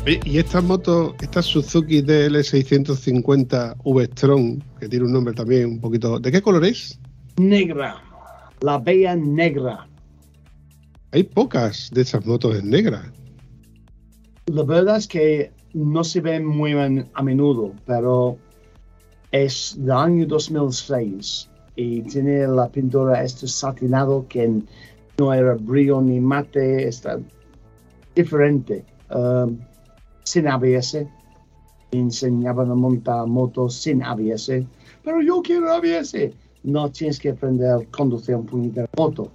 Y 0.06 0.38
esta 0.38 0.60
moto, 0.60 1.14
esta 1.20 1.42
Suzuki 1.42 2.02
DL650 2.02 3.76
V-Strom, 3.84 4.58
que 4.78 4.88
tiene 4.88 5.04
un 5.04 5.12
nombre 5.12 5.34
también 5.34 5.66
un 5.66 5.80
poquito. 5.80 6.18
¿De 6.18 6.32
qué 6.32 6.40
color 6.40 6.64
es? 6.64 6.98
Negra. 7.36 8.02
La 8.60 8.78
bella 8.78 9.14
negra. 9.14 9.86
Hay 11.12 11.24
pocas 11.24 11.90
de 11.92 12.02
esas 12.02 12.24
motos 12.24 12.58
en 12.58 12.70
negra. 12.70 13.12
La 14.46 14.62
verdad 14.62 14.96
es 14.96 15.06
que 15.06 15.52
no 15.74 16.02
se 16.02 16.20
ven 16.20 16.46
muy 16.46 16.72
a, 16.72 16.88
a 17.14 17.22
menudo, 17.22 17.74
pero 17.86 18.38
es 19.32 19.76
del 19.78 19.92
año 19.92 20.26
2006 20.26 21.48
y 21.76 22.02
tiene 22.02 22.46
la 22.46 22.68
pintura 22.68 23.22
este 23.22 23.46
satinado 23.46 24.26
que 24.28 24.62
no 25.18 25.32
era 25.32 25.54
brillo 25.54 26.00
ni 26.00 26.20
mate, 26.20 26.88
está 26.88 27.18
diferente. 28.14 28.84
Um, 29.10 29.58
sin 30.30 30.46
ABS. 30.46 31.06
Enseñaban 31.92 32.70
a 32.70 32.74
montar 32.74 33.26
motos 33.26 33.74
sin 33.74 34.02
ABS, 34.02 34.62
pero 35.02 35.20
yo 35.22 35.42
quiero 35.42 35.72
ABS. 35.72 36.14
No 36.62 36.90
tienes 36.90 37.18
que 37.18 37.30
aprender 37.30 37.70
a 37.70 37.80
conducir 37.90 38.36
un 38.36 38.46
puñetero 38.46 38.88
moto. 38.96 39.30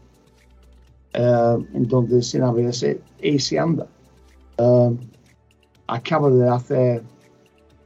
Uh, 1.18 1.64
entonces, 1.74 2.28
sin 2.28 2.44
ABS, 2.44 2.98
y 3.22 3.40
se 3.40 3.60
anda. 3.60 3.88
Uh, 4.58 4.96
acabo 5.88 6.30
de 6.30 6.48
hacer, 6.48 7.04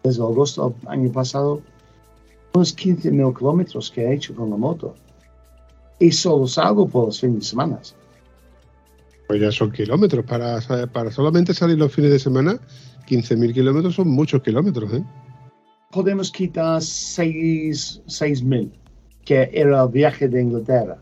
desde 0.03 0.21
agosto 0.21 0.75
año 0.85 1.11
pasado, 1.11 1.61
unos 2.53 2.73
15 2.73 3.11
mil 3.11 3.33
kilómetros 3.33 3.89
que 3.89 4.01
he 4.01 4.13
hecho 4.13 4.35
con 4.35 4.51
la 4.51 4.57
moto. 4.57 4.93
Y 5.99 6.11
solo 6.11 6.47
salgo 6.47 6.87
por 6.87 7.07
los 7.07 7.19
fines 7.19 7.39
de 7.39 7.45
semana. 7.45 7.79
Pues 9.27 9.41
ya 9.41 9.51
son 9.51 9.71
kilómetros. 9.71 10.25
Para, 10.25 10.59
para 10.91 11.11
solamente 11.11 11.53
salir 11.53 11.77
los 11.77 11.93
fines 11.93 12.11
de 12.11 12.19
semana, 12.19 12.59
15.000 13.09 13.53
kilómetros 13.53 13.95
son 13.95 14.09
muchos 14.09 14.41
kilómetros. 14.43 14.93
¿eh? 14.93 15.03
Podemos 15.91 16.31
quitar 16.31 16.81
6 16.81 18.03
mil, 18.43 18.71
que 19.25 19.49
era 19.51 19.83
el 19.83 19.89
viaje 19.89 20.29
de 20.29 20.41
Inglaterra. 20.41 21.01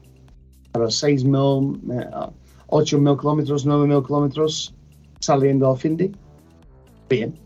Para 0.72 0.90
6 0.90 1.26
mil, 1.26 1.82
8 2.68 3.00
mil 3.00 3.18
kilómetros, 3.18 3.66
9 3.66 3.88
mil 3.88 4.04
kilómetros 4.04 4.74
saliendo 5.20 5.70
al 5.70 5.78
fin 5.78 5.98
de. 5.98 6.12
Bien. 7.10 7.38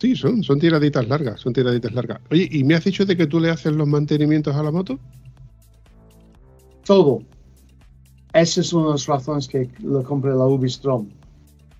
Sí, 0.00 0.16
son, 0.16 0.42
son 0.42 0.58
tiraditas 0.58 1.06
largas, 1.08 1.40
son 1.40 1.52
tiraditas 1.52 1.92
largas. 1.92 2.20
Oye, 2.30 2.48
¿y 2.50 2.64
me 2.64 2.74
has 2.74 2.84
dicho 2.84 3.04
de 3.04 3.16
que 3.16 3.26
tú 3.26 3.38
le 3.38 3.50
haces 3.50 3.72
los 3.72 3.86
mantenimientos 3.86 4.54
a 4.54 4.62
la 4.62 4.70
moto? 4.70 4.98
Todo. 6.84 7.22
Esa 8.32 8.60
es 8.60 8.72
una 8.72 8.86
de 8.86 8.92
las 8.92 9.06
razones 9.06 9.48
que 9.48 9.68
lo 9.82 10.02
compré 10.04 10.30
la 10.30 10.46
Ubistrom. 10.46 11.08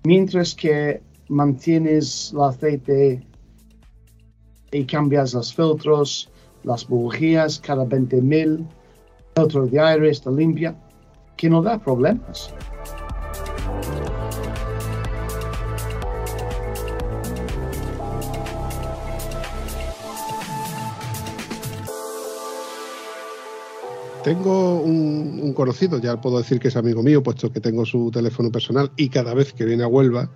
Mientras 0.03 0.53
que 0.53 1.01
mantienes 1.31 2.33
el 2.33 2.41
aceite 2.41 3.25
y 4.71 4.83
cambias 4.83 5.33
los 5.33 5.55
filtros, 5.55 6.29
las 6.63 6.85
bujías 6.87 7.57
cada 7.59 7.85
20.000, 7.85 8.67
filtro 9.35 9.65
de 9.65 9.79
aire 9.79 10.09
está 10.09 10.29
limpia, 10.29 10.75
que 11.37 11.49
no 11.49 11.61
da 11.61 11.79
problemas. 11.79 12.53
Tengo 24.23 24.81
un, 24.81 25.39
un, 25.41 25.53
conocido, 25.53 25.97
ya 25.97 26.21
puedo 26.21 26.37
decir 26.37 26.59
que 26.59 26.67
es 26.67 26.75
amigo 26.75 27.01
mío, 27.01 27.23
puesto 27.23 27.51
que 27.51 27.59
tengo 27.59 27.85
su 27.85 28.11
teléfono 28.11 28.51
personal 28.51 28.91
y 28.95 29.09
cada 29.09 29.33
vez 29.33 29.51
que 29.51 29.65
viene 29.65 29.83
a 29.83 29.87
Huelva 29.87 30.29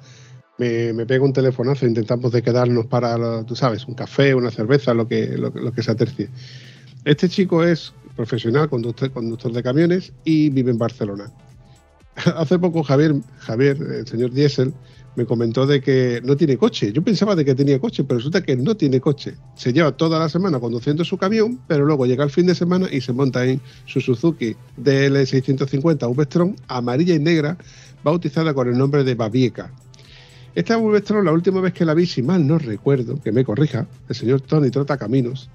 me, 0.57 0.93
me 0.93 1.05
pega 1.05 1.23
un 1.23 1.33
telefonazo, 1.33 1.85
intentamos 1.85 2.31
de 2.31 2.41
quedarnos 2.41 2.85
para, 2.85 3.43
tú 3.43 3.55
sabes, 3.55 3.85
un 3.87 3.95
café, 3.95 4.35
una 4.35 4.51
cerveza, 4.51 4.93
lo 4.93 5.07
que, 5.07 5.37
lo, 5.37 5.51
que 5.51 5.83
se 5.83 5.91
atercie. 5.91 6.29
Este 7.03 7.29
chico 7.29 7.63
es 7.63 7.93
profesional, 8.15 8.69
conductor, 8.69 9.51
de 9.51 9.63
camiones 9.63 10.13
y 10.23 10.49
vive 10.49 10.71
en 10.71 10.77
Barcelona. 10.77 11.31
Hace 12.15 12.57
poco 12.57 12.83
Javier, 12.83 13.15
Javier, 13.39 13.77
el 13.77 14.07
señor 14.07 14.31
Diesel, 14.31 14.73
me 15.15 15.25
comentó 15.25 15.65
de 15.65 15.81
que 15.81 16.21
no 16.23 16.35
tiene 16.35 16.57
coche. 16.57 16.91
Yo 16.91 17.01
pensaba 17.01 17.35
de 17.35 17.45
que 17.45 17.55
tenía 17.55 17.79
coche, 17.79 18.03
pero 18.03 18.17
resulta 18.17 18.43
que 18.43 18.55
no 18.55 18.75
tiene 18.75 18.99
coche. 18.99 19.35
Se 19.55 19.71
lleva 19.71 19.95
toda 19.95 20.19
la 20.19 20.27
semana 20.27 20.59
conduciendo 20.59 21.05
su 21.05 21.17
camión, 21.17 21.59
pero 21.67 21.85
luego 21.85 22.05
llega 22.05 22.23
el 22.23 22.29
fin 22.29 22.47
de 22.47 22.55
semana 22.55 22.87
y 22.91 23.01
se 23.01 23.13
monta 23.13 23.45
en 23.45 23.61
su 23.85 24.01
Suzuki 24.01 24.55
DL650 24.81 26.13
V-Strom, 26.15 26.55
amarilla 26.67 27.15
y 27.15 27.19
negra, 27.19 27.57
bautizada 28.03 28.53
con 28.53 28.67
el 28.67 28.77
nombre 28.77 29.03
de 29.03 29.15
Babieca. 29.15 29.71
Esta 30.55 30.77
V-Strom, 30.77 31.25
la 31.25 31.33
última 31.33 31.61
vez 31.61 31.73
que 31.73 31.85
la 31.85 31.93
vi, 31.93 32.05
si 32.05 32.23
mal 32.23 32.47
no 32.47 32.57
recuerdo, 32.57 33.21
que 33.21 33.31
me 33.31 33.43
corrija, 33.43 33.87
el 34.07 34.15
señor 34.15 34.41
Tony 34.41 34.71
Trota 34.71 34.97
Caminos, 34.97 35.49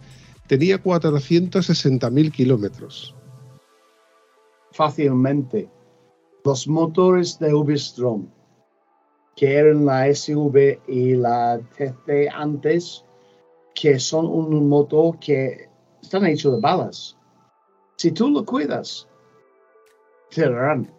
tenía 0.46 0.82
460.000 0.82 2.30
kilómetros. 2.30 3.16
Fácilmente. 4.72 5.68
Los 6.44 6.68
motores 6.68 7.38
de 7.38 7.52
V-Strom 7.52 8.28
que 9.40 9.56
eran 9.56 9.86
la 9.86 10.06
SV 10.06 10.80
y 10.86 11.14
la 11.14 11.58
TC 11.76 12.28
antes, 12.30 13.06
que 13.74 13.98
son 13.98 14.26
un 14.26 14.68
motor 14.68 15.18
que 15.18 15.66
están 16.02 16.26
hechos 16.26 16.54
de 16.54 16.60
balas. 16.60 17.16
Si 17.96 18.12
tú 18.12 18.28
lo 18.28 18.44
cuidas, 18.44 19.08
te 20.28 20.42
darán. 20.42 20.92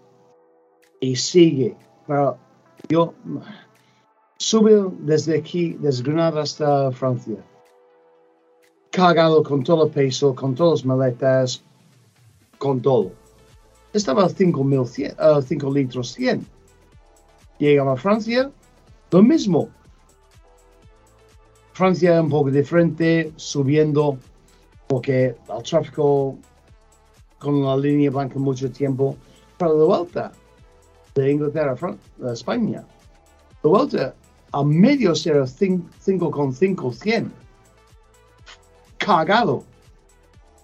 Y 0.99 1.15
sigue. 1.15 1.77
Pero 2.07 2.39
yo 2.89 3.13
sube 4.41 4.91
desde 5.01 5.37
aquí, 5.37 5.73
desde 5.79 6.03
Granada 6.03 6.41
hasta 6.41 6.91
Francia. 6.91 7.37
Cargado 8.89 9.43
con 9.43 9.63
todo 9.63 9.85
el 9.85 9.91
peso, 9.91 10.33
con 10.33 10.55
todas 10.55 10.79
las 10.79 10.85
maletas, 10.85 11.63
con 12.57 12.81
todo. 12.81 13.11
Estaba 13.93 14.25
a 14.25 14.29
5 14.29 15.73
litros 15.73 16.13
100. 16.13 16.47
Llegaba 17.59 17.93
a 17.93 17.97
Francia, 17.97 18.51
lo 19.11 19.21
mismo. 19.21 19.69
Francia 21.73 22.19
un 22.19 22.29
poco 22.29 22.49
diferente, 22.49 23.31
subiendo, 23.35 24.17
porque 24.87 25.35
el 25.55 25.63
tráfico 25.63 26.35
con 27.37 27.63
la 27.63 27.77
línea 27.77 28.09
blanca 28.09 28.39
mucho 28.39 28.71
tiempo, 28.71 29.15
para 29.59 29.73
la 29.73 29.83
vuelta 29.83 30.31
de 31.13 31.31
Inglaterra 31.31 31.75
a 32.23 32.31
España. 32.33 32.83
La 33.63 33.69
vuelta 33.69 34.15
a 34.51 34.63
medio 34.63 35.15
será 35.15 35.43
5,5 35.43 36.93
100. 36.93 37.31
Cargado. 38.97 39.63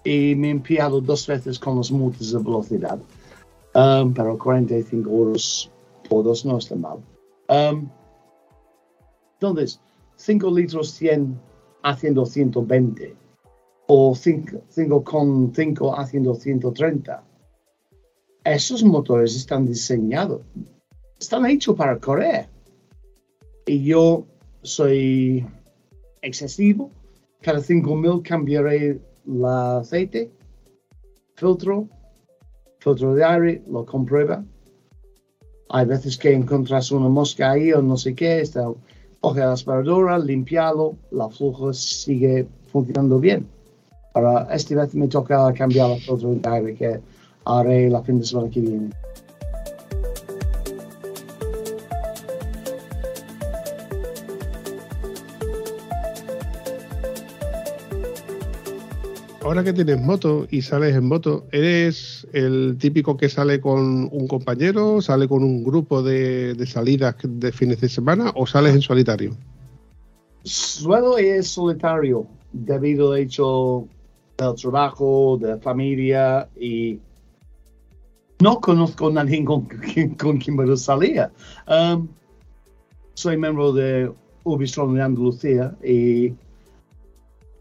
Y 0.04 0.34
me 0.34 0.48
he 0.48 0.50
empiado 0.50 1.00
dos 1.00 1.26
veces 1.26 1.58
con 1.58 1.76
las 1.76 1.90
multas 1.90 2.32
de 2.32 2.38
velocidad. 2.38 2.98
Um, 3.74 4.12
pero 4.12 4.38
45 4.38 5.10
euros 5.10 5.70
por 6.08 6.24
dos 6.24 6.44
no 6.44 6.58
está 6.58 6.74
mal. 6.76 6.98
Um, 7.48 7.88
entonces, 9.34 9.80
5 10.16 10.50
litros 10.50 10.90
100 10.92 11.38
haciendo 11.82 12.26
120 12.26 13.14
o 13.86 14.12
5,5 14.14 15.94
haciendo 15.96 16.34
130. 16.34 17.24
Esos 18.44 18.82
motores 18.82 19.36
están 19.36 19.66
diseñados, 19.66 20.42
están 21.18 21.46
hechos 21.46 21.76
para 21.76 21.98
correr. 21.98 22.48
Y 23.68 23.84
yo 23.84 24.24
soy 24.62 25.46
excesivo. 26.22 26.90
Cada 27.42 27.60
5000 27.60 28.22
cambiaré 28.22 28.98
el 29.26 29.44
aceite, 29.44 30.30
filtro, 31.34 31.86
filtro 32.78 33.14
de 33.14 33.24
aire, 33.24 33.62
lo 33.70 33.84
comprueba. 33.84 34.42
Hay 35.68 35.84
veces 35.84 36.16
que 36.16 36.32
encontras 36.32 36.90
una 36.92 37.10
mosca 37.10 37.50
ahí 37.50 37.70
o 37.74 37.82
no 37.82 37.98
sé 37.98 38.14
qué, 38.14 38.40
está, 38.40 38.72
coge 39.20 39.40
la 39.40 39.52
aspiradora, 39.52 40.18
limpiarlo, 40.18 40.96
la 41.10 41.28
flujo 41.28 41.74
sigue 41.74 42.48
funcionando 42.72 43.20
bien. 43.20 43.46
Para 44.14 44.48
esta 44.54 44.76
vez 44.76 44.94
me 44.94 45.08
toca 45.08 45.52
cambiar 45.52 45.90
el 45.90 46.00
filtro 46.00 46.34
de 46.34 46.48
aire 46.48 46.74
que 46.74 47.00
haré 47.44 47.90
la 47.90 48.02
fin 48.02 48.18
de 48.18 48.24
semana 48.24 48.48
que 48.48 48.60
viene. 48.62 48.90
Ahora 59.48 59.64
que 59.64 59.72
tienes 59.72 59.98
moto 59.98 60.46
y 60.50 60.60
sales 60.60 60.94
en 60.94 61.06
moto, 61.08 61.46
¿eres 61.52 62.28
el 62.34 62.76
típico 62.78 63.16
que 63.16 63.30
sale 63.30 63.62
con 63.62 64.06
un 64.12 64.28
compañero, 64.28 65.00
sale 65.00 65.26
con 65.26 65.42
un 65.42 65.64
grupo 65.64 66.02
de, 66.02 66.52
de 66.52 66.66
salidas 66.66 67.16
de 67.22 67.50
fines 67.50 67.80
de 67.80 67.88
semana 67.88 68.30
o 68.34 68.46
sales 68.46 68.74
en 68.74 68.82
solitario? 68.82 69.34
Suelo 70.44 71.16
es 71.16 71.48
solitario 71.48 72.26
debido 72.52 73.12
al 73.12 73.20
hecho 73.20 73.88
del 74.36 74.54
trabajo, 74.54 75.38
de 75.40 75.56
familia 75.56 76.46
y 76.60 76.98
no 78.42 78.60
conozco 78.60 79.08
a 79.08 79.12
nadie 79.12 79.42
con, 79.46 79.62
quien- 79.66 80.14
con 80.18 80.36
quien 80.36 80.56
me 80.56 80.76
salía. 80.76 81.32
Um, 81.66 82.06
soy 83.14 83.38
miembro 83.38 83.72
de 83.72 84.12
Ubistron 84.44 84.94
de 84.94 85.00
Andalucía 85.00 85.74
y 85.82 86.34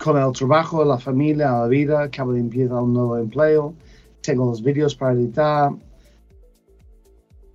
con 0.08 0.22
el 0.22 0.32
trabajo, 0.32 0.86
la 0.86 0.98
familia, 0.98 1.52
la 1.52 1.68
vida, 1.68 2.04
acabo 2.04 2.32
de 2.32 2.40
empezar 2.40 2.82
un 2.82 2.94
nuevo 2.94 3.18
empleo, 3.18 3.74
tengo 4.22 4.46
los 4.46 4.64
vídeos 4.64 4.96
para 4.96 5.12
editar. 5.12 5.72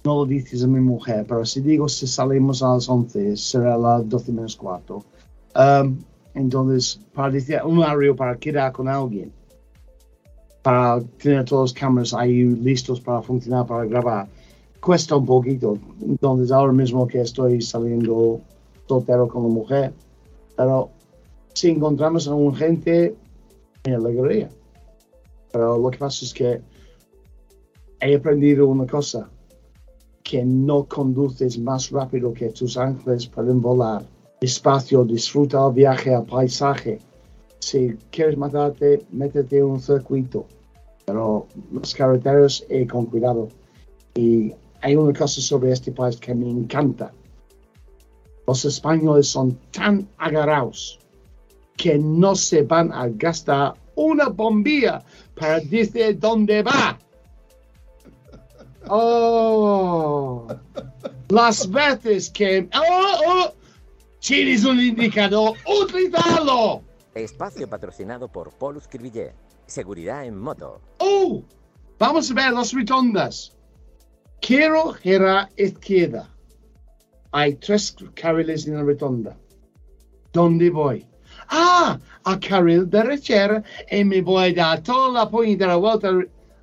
No 0.04 0.14
lo 0.16 0.26
dices 0.26 0.62
a 0.62 0.66
mi 0.66 0.80
mujer, 0.80 1.24
pero 1.26 1.46
si 1.46 1.62
digo 1.62 1.88
si 1.88 2.06
salimos 2.06 2.62
a 2.62 2.74
las 2.74 2.90
11, 2.90 3.38
será 3.38 3.78
las 3.78 4.06
12 4.06 4.32
menos 4.32 4.56
cuarto. 4.56 5.02
Um, 5.56 5.96
entonces, 6.34 7.00
para 7.14 7.30
decir 7.30 7.58
un 7.64 7.78
horario 7.78 8.14
para 8.14 8.36
quedar 8.36 8.70
con 8.72 8.86
alguien, 8.86 9.32
para 10.60 11.00
tener 11.22 11.46
todas 11.46 11.70
las 11.70 11.80
cámaras 11.80 12.12
ahí 12.12 12.44
listos 12.44 13.00
para 13.00 13.22
funcionar, 13.22 13.64
para 13.64 13.86
grabar, 13.86 14.28
cuesta 14.78 15.16
un 15.16 15.24
poquito. 15.24 15.78
Entonces, 16.02 16.52
ahora 16.52 16.74
mismo 16.74 17.06
que 17.06 17.22
estoy 17.22 17.62
saliendo 17.62 18.40
soltero 18.86 19.26
con 19.26 19.44
la 19.44 19.48
mujer, 19.48 19.94
pero 20.54 20.90
si 21.54 21.70
encontramos 21.70 22.26
a 22.28 22.34
un 22.34 22.54
gente, 22.54 23.14
me 23.86 23.94
alegraría. 23.94 24.48
Pero 25.52 25.78
lo 25.78 25.90
que 25.90 25.98
pasa 25.98 26.24
es 26.24 26.32
que 26.32 26.60
he 28.00 28.14
aprendido 28.14 28.66
una 28.66 28.86
cosa, 28.86 29.28
que 30.22 30.44
no 30.44 30.84
conduces 30.84 31.58
más 31.58 31.90
rápido 31.90 32.32
que 32.32 32.48
tus 32.50 32.76
ángeles 32.76 33.26
pueden 33.26 33.60
volar. 33.60 34.02
Despacio, 34.40 35.04
disfruta 35.04 35.66
el 35.66 35.72
viaje, 35.74 36.14
el 36.14 36.24
paisaje. 36.24 36.98
Si 37.58 37.96
quieres 38.10 38.36
matarte, 38.36 39.04
métete 39.10 39.58
en 39.58 39.64
un 39.64 39.80
circuito. 39.80 40.46
Pero 41.04 41.46
las 41.72 41.94
carreteras, 41.94 42.64
eh, 42.68 42.86
con 42.86 43.06
cuidado. 43.06 43.48
Y 44.14 44.52
hay 44.80 44.96
una 44.96 45.16
cosa 45.16 45.40
sobre 45.40 45.72
este 45.72 45.92
país 45.92 46.16
que 46.16 46.34
me 46.34 46.48
encanta. 46.48 47.12
Los 48.46 48.64
españoles 48.64 49.28
son 49.28 49.58
tan 49.70 50.08
agarrados 50.18 51.01
que 51.82 51.98
no 51.98 52.36
se 52.36 52.62
van 52.62 52.92
a 52.92 53.08
gastar 53.08 53.74
una 53.96 54.28
bombilla 54.28 55.02
para 55.34 55.58
decir 55.58 56.16
dónde 56.18 56.62
va. 56.62 56.96
Oh, 58.88 60.48
las 61.28 61.70
veces 61.70 62.28
que... 62.30 62.68
Oh, 62.74 63.20
oh, 63.28 63.54
tienes 64.18 64.64
un 64.64 64.80
indicador, 64.80 65.56
utilizarlo. 65.84 66.82
Espacio 67.14 67.70
patrocinado 67.70 68.26
por 68.26 68.50
Polus 68.50 68.88
Cribillet. 68.88 69.32
Seguridad 69.66 70.26
en 70.26 70.36
moto. 70.36 70.80
Oh, 70.98 71.44
vamos 71.96 72.28
a 72.32 72.34
ver 72.34 72.52
las 72.52 72.72
rotondas. 72.72 73.56
Quiero 74.40 74.92
girar 74.94 75.48
izquierda. 75.56 76.28
Hay 77.30 77.54
tres 77.54 77.94
carriles 78.14 78.66
en 78.66 78.74
la 78.74 78.82
rotonda. 78.82 79.38
¿Dónde 80.32 80.70
voy? 80.70 81.06
Ah, 81.48 81.98
a 82.24 82.38
carril 82.38 82.88
derechera 82.88 83.62
y 83.90 84.04
me 84.04 84.20
voy 84.20 84.54
a 84.58 84.82
toda 84.82 85.10
la 85.12 85.30
puñetera 85.30 85.76
vuelta. 85.76 86.10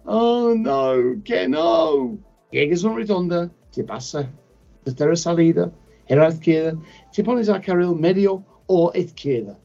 Oh, 0.05 0.53
no, 0.55 1.21
que 1.23 1.47
no. 1.47 2.17
Llegas 2.51 2.83
a 2.83 2.87
una 2.87 2.97
rotonda, 2.97 3.51
te 3.71 3.83
pasa. 3.83 4.29
Tercera 4.83 5.15
salida, 5.15 5.71
gira 6.07 6.27
a 6.27 6.29
izquierda, 6.29 6.79
te 7.13 7.23
pones 7.23 7.49
al 7.49 7.61
carril 7.61 7.95
medio 7.95 8.43
o 8.67 8.91
izquierda. 8.95 9.59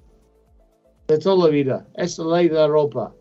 De 1.08 1.18
toda 1.18 1.46
la 1.46 1.50
vida. 1.50 1.86
Es 1.94 2.18
la 2.18 2.36
ley 2.36 2.48
de 2.48 2.54
la 2.54 2.66
ropa. 2.66 3.14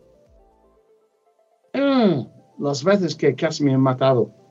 Mm, 1.74 2.28
las 2.60 2.84
veces 2.84 3.16
que 3.16 3.36
casi 3.36 3.64
me 3.64 3.74
han 3.74 3.82
matado. 3.82 4.43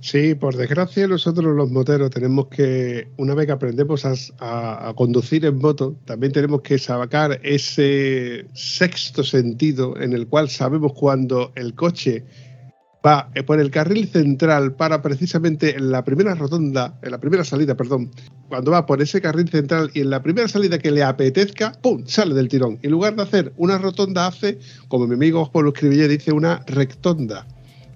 Sí, 0.00 0.34
por 0.34 0.56
desgracia 0.56 1.06
nosotros 1.06 1.54
los 1.54 1.70
moteros 1.70 2.10
tenemos 2.10 2.48
que, 2.48 3.08
una 3.18 3.34
vez 3.34 3.46
que 3.46 3.52
aprendemos 3.52 4.04
a, 4.06 4.92
conducir 4.96 5.44
en 5.44 5.58
moto, 5.58 5.94
también 6.06 6.32
tenemos 6.32 6.62
que 6.62 6.78
sacar 6.78 7.38
ese 7.42 8.46
sexto 8.54 9.22
sentido 9.22 10.00
en 10.00 10.14
el 10.14 10.26
cual 10.26 10.48
sabemos 10.48 10.94
cuando 10.94 11.52
el 11.54 11.74
coche 11.74 12.24
va 13.06 13.30
por 13.46 13.60
el 13.60 13.70
carril 13.70 14.08
central 14.08 14.74
para 14.74 15.02
precisamente 15.02 15.76
en 15.76 15.90
la 15.90 16.02
primera 16.02 16.34
rotonda, 16.34 16.98
en 17.02 17.10
la 17.10 17.18
primera 17.18 17.44
salida, 17.44 17.76
perdón, 17.76 18.10
cuando 18.48 18.70
va 18.70 18.86
por 18.86 19.02
ese 19.02 19.20
carril 19.20 19.48
central 19.50 19.90
y 19.92 20.00
en 20.00 20.10
la 20.10 20.22
primera 20.22 20.48
salida 20.48 20.78
que 20.78 20.90
le 20.90 21.02
apetezca, 21.02 21.72
¡pum!, 21.82 22.04
sale 22.06 22.34
del 22.34 22.48
tirón. 22.48 22.78
En 22.82 22.90
lugar 22.90 23.16
de 23.16 23.22
hacer 23.22 23.52
una 23.58 23.76
rotonda, 23.76 24.26
hace, 24.26 24.58
como 24.88 25.06
mi 25.06 25.14
amigo 25.14 25.50
Pablo 25.52 25.70
Escribille 25.70 26.08
dice, 26.08 26.32
una 26.32 26.64
rectonda. 26.66 27.46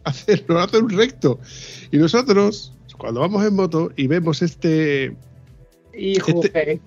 Hace, 0.04 0.44
lo 0.48 0.60
hace 0.60 0.78
un 0.78 0.90
recto. 0.90 1.40
Y 1.90 1.96
nosotros, 1.96 2.72
cuando 2.98 3.20
vamos 3.20 3.44
en 3.44 3.54
moto 3.54 3.90
y 3.96 4.06
vemos 4.06 4.42
este 4.42 5.16
Hijo, 5.96 6.42
Este- 6.44 6.80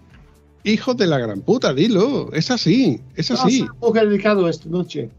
hijo 0.63 0.93
de 0.93 1.07
la 1.07 1.17
gran 1.17 1.41
puta, 1.41 1.73
dilo, 1.73 2.31
es 2.33 2.51
así, 2.51 2.99
es 3.15 3.31
así. 3.31 3.65
¿Cómo 3.79 3.93
que 3.93 3.99
he 3.99 4.05
dedicado 4.05 4.47
esta 4.49 4.67
noche? 4.69 5.09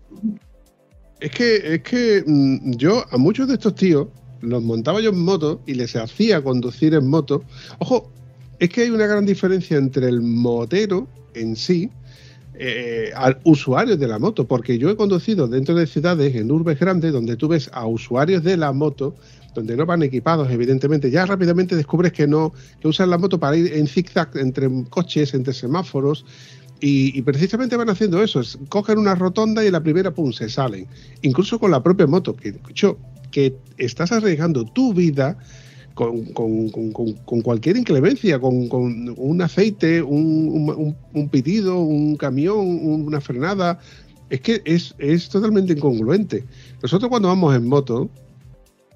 Es 1.21 1.31
que, 1.31 1.75
es 1.75 1.83
que 1.83 2.23
mm, 2.27 2.73
yo 2.73 3.05
a 3.11 3.17
muchos 3.17 3.49
de 3.49 3.55
estos 3.55 3.75
tíos 3.75 4.09
los 4.41 4.63
montaba 4.63 5.01
yo 5.01 5.11
en 5.11 5.25
moto 5.25 5.61
y 5.67 5.75
les 5.75 5.97
hacía 5.97 6.43
conducir 6.43 6.95
en 6.95 7.07
moto. 7.09 7.43
Ojo, 7.79 8.13
es 8.59 8.69
que 8.69 8.83
hay 8.83 8.91
una 8.91 9.07
gran 9.07 9.25
diferencia 9.27 9.77
entre 9.79 10.09
el 10.09 10.21
motero 10.21 11.09
en 11.35 11.57
sí, 11.57 11.91
eh, 12.59 13.11
al 13.15 13.39
usuario 13.45 13.97
de 13.97 14.09
la 14.09 14.19
moto, 14.19 14.47
porque 14.47 14.79
yo 14.79 14.91
he 14.91 14.97
conducido 14.97 15.47
dentro 15.49 15.75
de 15.75 15.87
ciudades, 15.87 16.35
en 16.35 16.51
urbes 16.51 16.79
grandes, 16.79 17.13
donde 17.13 17.37
tú 17.37 17.49
ves 17.49 17.71
a 17.73 17.87
usuarios 17.87 18.43
de 18.43 18.57
la 18.57 18.73
moto, 18.73 19.15
donde 19.55 19.77
no 19.77 19.87
van 19.87 20.03
equipados, 20.03 20.51
evidentemente, 20.51 21.11
ya 21.11 21.25
rápidamente 21.27 21.75
descubres 21.77 22.13
que 22.13 22.27
no, 22.27 22.53
que 22.81 22.89
usan 22.89 23.11
la 23.11 23.19
moto 23.19 23.39
para 23.39 23.57
ir 23.57 23.73
en 23.73 23.87
zigzag 23.87 24.31
entre 24.37 24.69
coches, 24.91 25.35
entre 25.35 25.53
semáforos, 25.55 26.25
y, 26.81 27.21
precisamente 27.23 27.77
van 27.77 27.91
haciendo 27.91 28.23
eso, 28.23 28.41
es- 28.41 28.57
cogen 28.69 28.99
una 28.99 29.17
rotonda 29.17 29.65
y 29.65 29.71
la 29.71 29.83
primera, 29.83 30.13
pum, 30.13 30.33
se 30.33 30.49
salen. 30.49 30.87
Incluso 31.23 31.59
con 31.59 31.73
la 31.73 31.83
propia 31.83 32.07
moto, 32.07 32.37
que, 32.37 32.55
que 33.33 33.57
estás 33.79 34.13
arriesgando 34.13 34.65
tu 34.65 34.95
vida 34.95 35.39
con, 35.99 36.69
con- 36.71 37.43
cualquier 37.43 37.77
inclemencia, 37.77 38.39
con, 38.39 38.69
un 39.17 39.43
aceite, 39.43 40.01
un, 40.01 41.29
pitido, 41.33 41.81
un 41.81 42.17
camión, 42.17 42.59
un- 42.61 43.05
una 43.07 43.21
frenada. 43.21 43.81
Es 44.31 44.41
que 44.41 44.63
es, 44.65 45.29
totalmente 45.29 45.73
incongruente. 45.73 46.45
Nosotros 46.83 47.09
cuando 47.09 47.27
vamos 47.29 47.57
en 47.57 47.67
moto, 47.67 48.09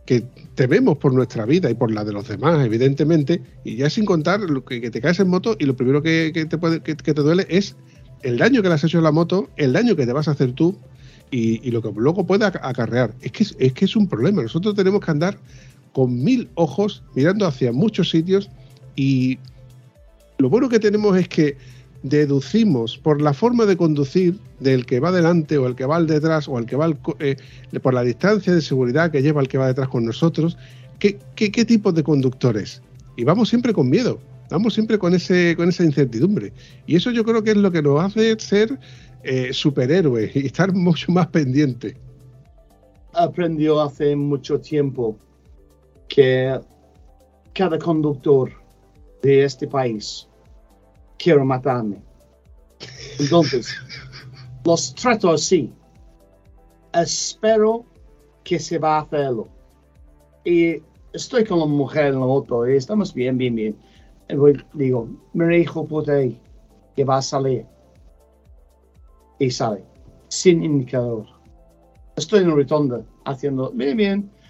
que 0.06 0.20
tememos 0.54 0.98
por 0.98 1.12
nuestra 1.12 1.44
vida 1.44 1.68
y 1.70 1.74
por 1.74 1.90
la 1.90 2.04
de 2.04 2.12
los 2.12 2.28
demás, 2.28 2.64
evidentemente, 2.64 3.42
y 3.64 3.76
ya 3.76 3.90
sin 3.90 4.04
contar 4.04 4.38
lo 4.40 4.64
que, 4.64 4.88
te 4.88 5.00
caes 5.00 5.18
en 5.18 5.28
moto 5.28 5.56
y 5.58 5.64
lo 5.64 5.74
primero 5.74 6.02
que, 6.02 6.30
te, 6.48 6.56
puede, 6.58 6.82
que, 6.82 6.94
te 6.94 7.12
duele 7.14 7.46
es 7.48 7.74
el 8.22 8.38
daño 8.38 8.62
que 8.62 8.68
le 8.68 8.74
has 8.74 8.84
hecho 8.84 9.00
a 9.00 9.02
la 9.02 9.10
moto, 9.10 9.48
el 9.56 9.72
daño 9.72 9.96
que 9.96 10.06
te 10.06 10.12
vas 10.12 10.28
a 10.28 10.32
hacer 10.32 10.52
tú 10.52 10.76
y, 11.32 11.68
lo 11.72 11.82
que 11.82 11.90
luego 11.96 12.24
pueda 12.26 12.48
aca- 12.48 12.60
acarrear. 12.62 13.14
Es 13.22 13.32
que 13.32 13.44
es 13.58 13.72
que 13.72 13.86
es 13.86 13.96
un 13.96 14.06
problema. 14.06 14.42
Nosotros 14.42 14.74
tenemos 14.76 15.00
que 15.00 15.10
andar 15.10 15.38
con 15.92 16.22
mil 16.22 16.48
ojos 16.54 17.02
mirando 17.14 17.46
hacia 17.46 17.72
muchos 17.72 18.10
sitios 18.10 18.50
y 18.96 19.38
lo 20.38 20.48
bueno 20.48 20.68
que 20.68 20.80
tenemos 20.80 21.16
es 21.16 21.28
que 21.28 21.56
deducimos 22.02 22.98
por 22.98 23.22
la 23.22 23.32
forma 23.32 23.64
de 23.64 23.76
conducir 23.76 24.36
del 24.60 24.86
que 24.86 25.00
va 25.00 25.12
delante 25.12 25.58
o 25.58 25.66
el 25.66 25.76
que 25.76 25.86
va 25.86 25.96
al 25.96 26.06
detrás 26.06 26.48
o 26.48 26.58
el 26.58 26.66
que 26.66 26.76
va 26.76 26.86
al 26.86 26.98
eh, 27.20 27.36
por 27.80 27.94
la 27.94 28.02
distancia 28.02 28.52
de 28.52 28.60
seguridad 28.60 29.10
que 29.10 29.22
lleva 29.22 29.40
el 29.40 29.48
que 29.48 29.58
va 29.58 29.68
detrás 29.68 29.88
con 29.88 30.04
nosotros, 30.04 30.58
qué, 30.98 31.18
qué, 31.34 31.50
qué 31.50 31.64
tipo 31.64 31.92
de 31.92 32.02
conductores. 32.02 32.82
Y 33.16 33.24
vamos 33.24 33.50
siempre 33.50 33.72
con 33.72 33.88
miedo, 33.88 34.18
vamos 34.50 34.74
siempre 34.74 34.98
con, 34.98 35.14
ese, 35.14 35.54
con 35.56 35.68
esa 35.68 35.84
incertidumbre. 35.84 36.52
Y 36.86 36.96
eso 36.96 37.10
yo 37.10 37.24
creo 37.24 37.42
que 37.42 37.50
es 37.52 37.56
lo 37.56 37.70
que 37.70 37.82
nos 37.82 38.02
hace 38.02 38.36
ser 38.38 38.78
eh, 39.22 39.52
superhéroes 39.52 40.34
y 40.34 40.46
estar 40.46 40.72
mucho 40.72 41.12
más 41.12 41.28
pendientes. 41.28 41.94
aprendió 43.12 43.80
hace 43.80 44.16
mucho 44.16 44.60
tiempo 44.60 45.16
que 46.12 46.60
cada 47.54 47.78
conductor 47.78 48.52
de 49.22 49.44
este 49.44 49.66
país 49.66 50.28
quiere 51.18 51.42
matarme. 51.42 52.02
Entonces, 53.18 53.74
los 54.64 54.94
trato 54.94 55.30
así. 55.30 55.72
Espero 56.92 57.86
que 58.44 58.58
se 58.58 58.78
va 58.78 58.98
a 58.98 59.00
hacerlo. 59.00 59.48
Y 60.44 60.82
estoy 61.14 61.46
con 61.46 61.60
la 61.60 61.66
mujer 61.66 62.08
en 62.08 62.20
la 62.20 62.26
moto 62.26 62.68
y 62.68 62.76
estamos 62.76 63.14
bien, 63.14 63.38
bien, 63.38 63.54
bien. 63.54 63.76
Y 64.28 64.34
digo, 64.74 65.08
mira 65.32 65.56
hijo 65.56 65.86
puta 65.86 66.12
ahí, 66.12 66.38
que 66.94 67.04
va 67.04 67.16
a 67.16 67.22
salir. 67.22 67.64
Y 69.38 69.50
sale, 69.50 69.82
sin 70.28 70.62
indicador. 70.62 71.24
Estoy 72.16 72.40
en 72.40 72.50
la 72.50 72.54
rotonda 72.54 73.02
haciendo 73.24 73.70
bien, 73.70 73.96
bien. 73.96 74.41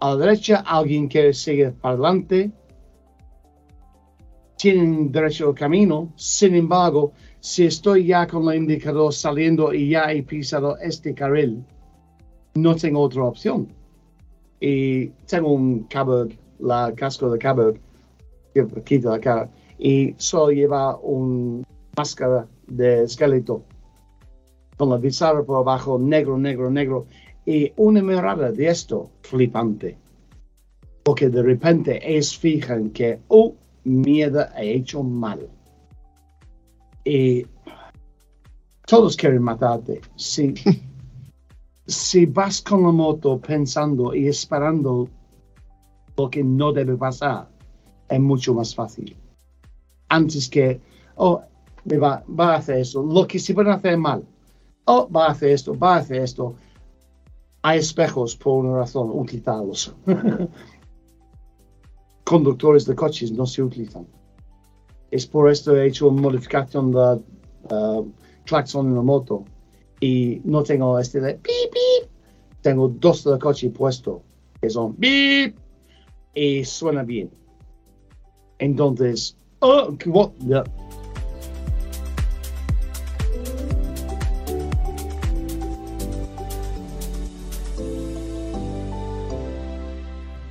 A 0.00 0.10
la 0.10 0.16
derecha 0.16 0.62
alguien 0.66 1.08
quiere 1.08 1.32
seguir 1.32 1.72
para 1.72 1.94
adelante. 1.94 2.50
Tienen 4.56 5.10
derecho 5.10 5.48
al 5.48 5.54
camino. 5.54 6.12
Sin 6.16 6.54
embargo, 6.54 7.12
si 7.40 7.66
estoy 7.66 8.06
ya 8.06 8.26
con 8.26 8.48
el 8.50 8.58
indicador 8.58 9.12
saliendo 9.12 9.72
y 9.72 9.90
ya 9.90 10.12
he 10.12 10.22
pisado 10.22 10.76
este 10.78 11.14
carril, 11.14 11.64
no 12.54 12.74
tengo 12.74 13.00
otra 13.00 13.24
opción. 13.24 13.68
Y 14.60 15.08
tengo 15.26 15.52
un 15.52 15.84
cabo, 15.84 16.26
la 16.58 16.92
casco 16.94 17.30
de 17.30 17.38
cabo 17.38 17.74
que 18.54 18.66
quita 18.82 19.10
la 19.10 19.20
cara 19.20 19.50
y 19.78 20.14
solo 20.16 20.50
lleva 20.50 20.96
una 20.96 21.64
máscara 21.96 22.46
de 22.66 23.02
esqueleto 23.04 23.62
con 24.76 24.90
la 24.90 24.96
bizarra 24.96 25.42
por 25.42 25.58
abajo, 25.58 25.98
negro, 25.98 26.38
negro, 26.38 26.70
negro, 26.70 27.06
y 27.46 27.72
una 27.76 28.02
mirada 28.02 28.50
de 28.50 28.68
esto 28.68 29.10
flipante. 29.22 29.96
Porque 31.04 31.28
de 31.28 31.42
repente 31.42 32.18
es 32.18 32.36
fijan 32.36 32.90
que, 32.90 33.20
oh, 33.28 33.54
mierda, 33.84 34.52
he 34.58 34.74
hecho 34.74 35.02
mal. 35.04 35.48
Y 37.04 37.46
todos 38.84 39.16
quieren 39.16 39.42
matarte. 39.42 40.00
Si, 40.16 40.52
si 41.86 42.26
vas 42.26 42.60
con 42.60 42.82
la 42.82 42.90
moto 42.90 43.40
pensando 43.40 44.12
y 44.12 44.26
esperando 44.26 45.08
lo 46.16 46.28
que 46.28 46.42
no 46.42 46.72
debe 46.72 46.96
pasar, 46.96 47.48
es 48.08 48.20
mucho 48.20 48.54
más 48.54 48.74
fácil. 48.74 49.16
Antes 50.08 50.48
que, 50.48 50.80
oh, 51.14 51.40
me 51.84 51.98
va, 51.98 52.24
va 52.28 52.54
a 52.54 52.56
hacer 52.56 52.78
eso, 52.78 53.04
lo 53.04 53.26
que 53.28 53.38
se 53.38 53.52
van 53.52 53.68
a 53.68 53.74
hacer 53.74 53.96
mal 53.96 54.24
oh, 54.86 55.08
va 55.08 55.26
a 55.26 55.30
hacer 55.30 55.50
esto, 55.50 55.78
va 55.78 55.96
a 55.96 55.98
hacer 55.98 56.22
esto. 56.22 56.54
Hay 57.66 57.80
espejos 57.80 58.36
por 58.36 58.64
una 58.64 58.76
razón, 58.76 59.10
utilizarlos. 59.10 59.92
Conductores 62.24 62.86
de 62.86 62.94
coches 62.94 63.32
no 63.32 63.44
se 63.44 63.60
utilizan. 63.60 64.06
Es 65.10 65.26
por 65.26 65.50
esto 65.50 65.74
he 65.74 65.88
hecho 65.88 66.08
una 66.08 66.22
modificación 66.22 66.92
de 66.92 67.20
uh, 67.74 68.08
claxon 68.44 68.86
en 68.86 68.94
la 68.94 69.02
moto 69.02 69.46
y 69.98 70.40
no 70.44 70.62
tengo 70.62 70.96
este 71.00 71.20
de 71.20 71.34
pip, 71.34 71.72
pip. 71.72 72.08
Tengo 72.60 72.86
dos 72.86 73.24
de 73.24 73.36
coche 73.36 73.70
puesto 73.70 74.22
que 74.60 74.70
son 74.70 74.94
pip 74.94 75.58
y 76.34 76.64
suena 76.64 77.02
bien. 77.02 77.32
Entonces, 78.60 79.36
oh, 79.58 79.92
what? 80.06 80.30
Yeah. 80.38 80.62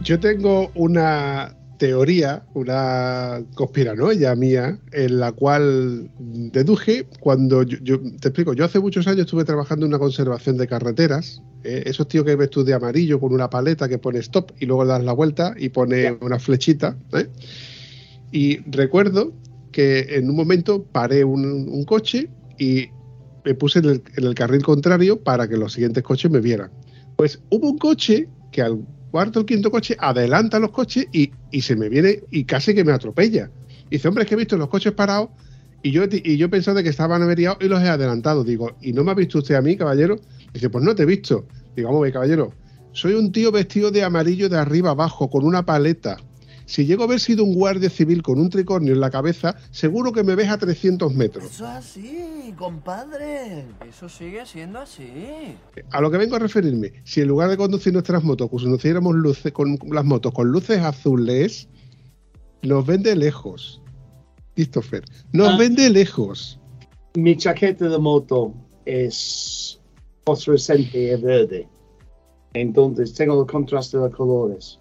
Yo 0.05 0.19
tengo 0.19 0.71
una 0.75 1.55
teoría, 1.79 2.45
una 2.53 3.43
conspiranoia 3.55 4.35
mía, 4.35 4.79
en 4.91 5.19
la 5.19 5.31
cual 5.31 6.11
deduje 6.19 7.07
cuando 7.19 7.63
yo, 7.63 7.79
yo- 7.81 7.99
te 8.21 8.27
explico, 8.27 8.53
yo 8.53 8.65
hace 8.65 8.79
muchos 8.79 9.07
años 9.07 9.21
estuve 9.21 9.43
trabajando 9.45 9.85
en 9.87 9.89
una 9.91 9.97
conservación 9.99 10.57
de 10.57 10.67
carreteras, 10.67 11.41
eh, 11.63 11.83
esos 11.87 12.07
tíos 12.07 12.23
que 12.23 12.35
ves 12.35 12.51
tú 12.51 12.63
de 12.63 12.75
amarillo 12.75 13.19
con 13.19 13.33
una 13.33 13.49
paleta 13.49 13.89
que 13.89 13.97
pone 13.97 14.19
stop 14.19 14.51
y 14.59 14.67
luego 14.67 14.85
das 14.85 15.03
la 15.03 15.11
vuelta 15.13 15.55
y 15.57 15.69
pone 15.69 16.15
una 16.21 16.37
flechita, 16.37 16.95
¿eh? 17.13 17.27
Y 18.31 18.57
recuerdo 18.69 19.33
que 19.71 20.01
en 20.11 20.29
un 20.29 20.35
momento 20.35 20.83
paré 20.83 21.23
un, 21.23 21.43
un 21.67 21.83
coche 21.83 22.29
y 22.59 22.89
me 23.43 23.55
puse 23.55 23.79
en 23.79 23.85
el, 23.85 24.03
en 24.17 24.23
el 24.25 24.35
carril 24.35 24.61
contrario 24.61 25.19
para 25.23 25.47
que 25.47 25.57
los 25.57 25.73
siguientes 25.73 26.03
coches 26.03 26.29
me 26.29 26.41
vieran. 26.41 26.69
Pues 27.15 27.39
hubo 27.49 27.71
un 27.71 27.79
coche 27.79 28.29
que 28.51 28.61
al 28.61 28.79
cuarto 29.15 29.39
o 29.39 29.45
quinto 29.45 29.71
coche 29.71 29.95
adelanta 29.97 30.59
los 30.59 30.71
coches 30.71 31.07
y, 31.13 31.31
y 31.49 31.61
se 31.61 31.77
me 31.77 31.87
viene 31.87 32.19
y 32.31 32.43
casi 32.43 32.75
que 32.75 32.83
me 32.83 32.91
atropella. 32.91 33.49
Y 33.89 33.91
dice, 33.91 34.09
hombre, 34.09 34.23
es 34.23 34.27
que 34.27 34.35
he 34.35 34.37
visto 34.37 34.57
los 34.57 34.67
coches 34.67 34.91
parados 34.91 35.29
y 35.81 35.91
yo, 35.91 36.03
y 36.11 36.35
yo 36.35 36.49
pensaba 36.49 36.83
que 36.83 36.89
estaban 36.89 37.21
averiados 37.21 37.59
y 37.61 37.69
los 37.69 37.81
he 37.81 37.87
adelantado. 37.87 38.43
Digo, 38.43 38.75
¿y 38.81 38.91
no 38.91 39.05
me 39.05 39.11
ha 39.11 39.13
visto 39.13 39.37
usted 39.37 39.55
a 39.55 39.61
mí, 39.61 39.77
caballero? 39.77 40.19
Dice, 40.51 40.69
pues 40.69 40.83
no 40.83 40.93
te 40.93 41.03
he 41.03 41.05
visto. 41.05 41.47
Digo, 41.77 41.93
vamos 41.93 42.11
caballero, 42.11 42.51
soy 42.91 43.13
un 43.13 43.31
tío 43.31 43.53
vestido 43.53 43.89
de 43.89 44.03
amarillo 44.03 44.49
de 44.49 44.57
arriba 44.57 44.89
abajo, 44.89 45.29
con 45.29 45.45
una 45.45 45.65
paleta. 45.65 46.17
Si 46.65 46.85
llego 46.85 47.03
a 47.03 47.05
haber 47.05 47.19
sido 47.19 47.43
un 47.43 47.53
guardia 47.53 47.89
civil 47.89 48.23
con 48.23 48.39
un 48.39 48.49
tricornio 48.49 48.93
en 48.93 48.99
la 48.99 49.11
cabeza, 49.11 49.55
seguro 49.69 50.11
que 50.11 50.23
me 50.23 50.33
ves 50.35 50.49
a 50.49 50.57
300 50.57 51.13
metros. 51.13 51.45
Eso 51.45 51.63
es 51.65 51.69
así, 51.69 52.53
compadre. 52.57 53.65
Eso 53.87 54.09
sigue 54.09 54.45
siendo 54.45 54.79
así. 54.79 55.55
A 55.91 56.01
lo 56.01 56.09
que 56.09 56.17
vengo 56.17 56.35
a 56.35 56.39
referirme, 56.39 56.93
si 57.03 57.21
en 57.21 57.27
lugar 57.27 57.49
de 57.49 57.57
conducir 57.57 57.93
nuestras 57.93 58.23
motos, 58.23 58.49
conduciéramos 58.49 59.13
luces 59.15 59.51
con 59.51 59.77
las 59.91 60.05
motos 60.05 60.33
con 60.33 60.47
luces 60.51 60.79
azules, 60.79 61.69
nos 62.63 62.85
ven 62.85 63.03
de 63.03 63.15
lejos. 63.15 63.81
Christopher, 64.55 65.03
nos 65.33 65.49
Ah. 65.49 65.57
ven 65.57 65.75
de 65.75 65.89
lejos. 65.89 66.59
Mi 67.15 67.37
chaqueta 67.37 67.89
de 67.89 67.97
moto 67.99 68.53
es 68.85 69.79
fosforescente 70.25 70.97
y 71.13 71.21
verde. 71.21 71.67
Entonces 72.53 73.13
tengo 73.13 73.41
el 73.41 73.47
contraste 73.47 73.97
de 73.97 74.09
colores. 74.09 74.79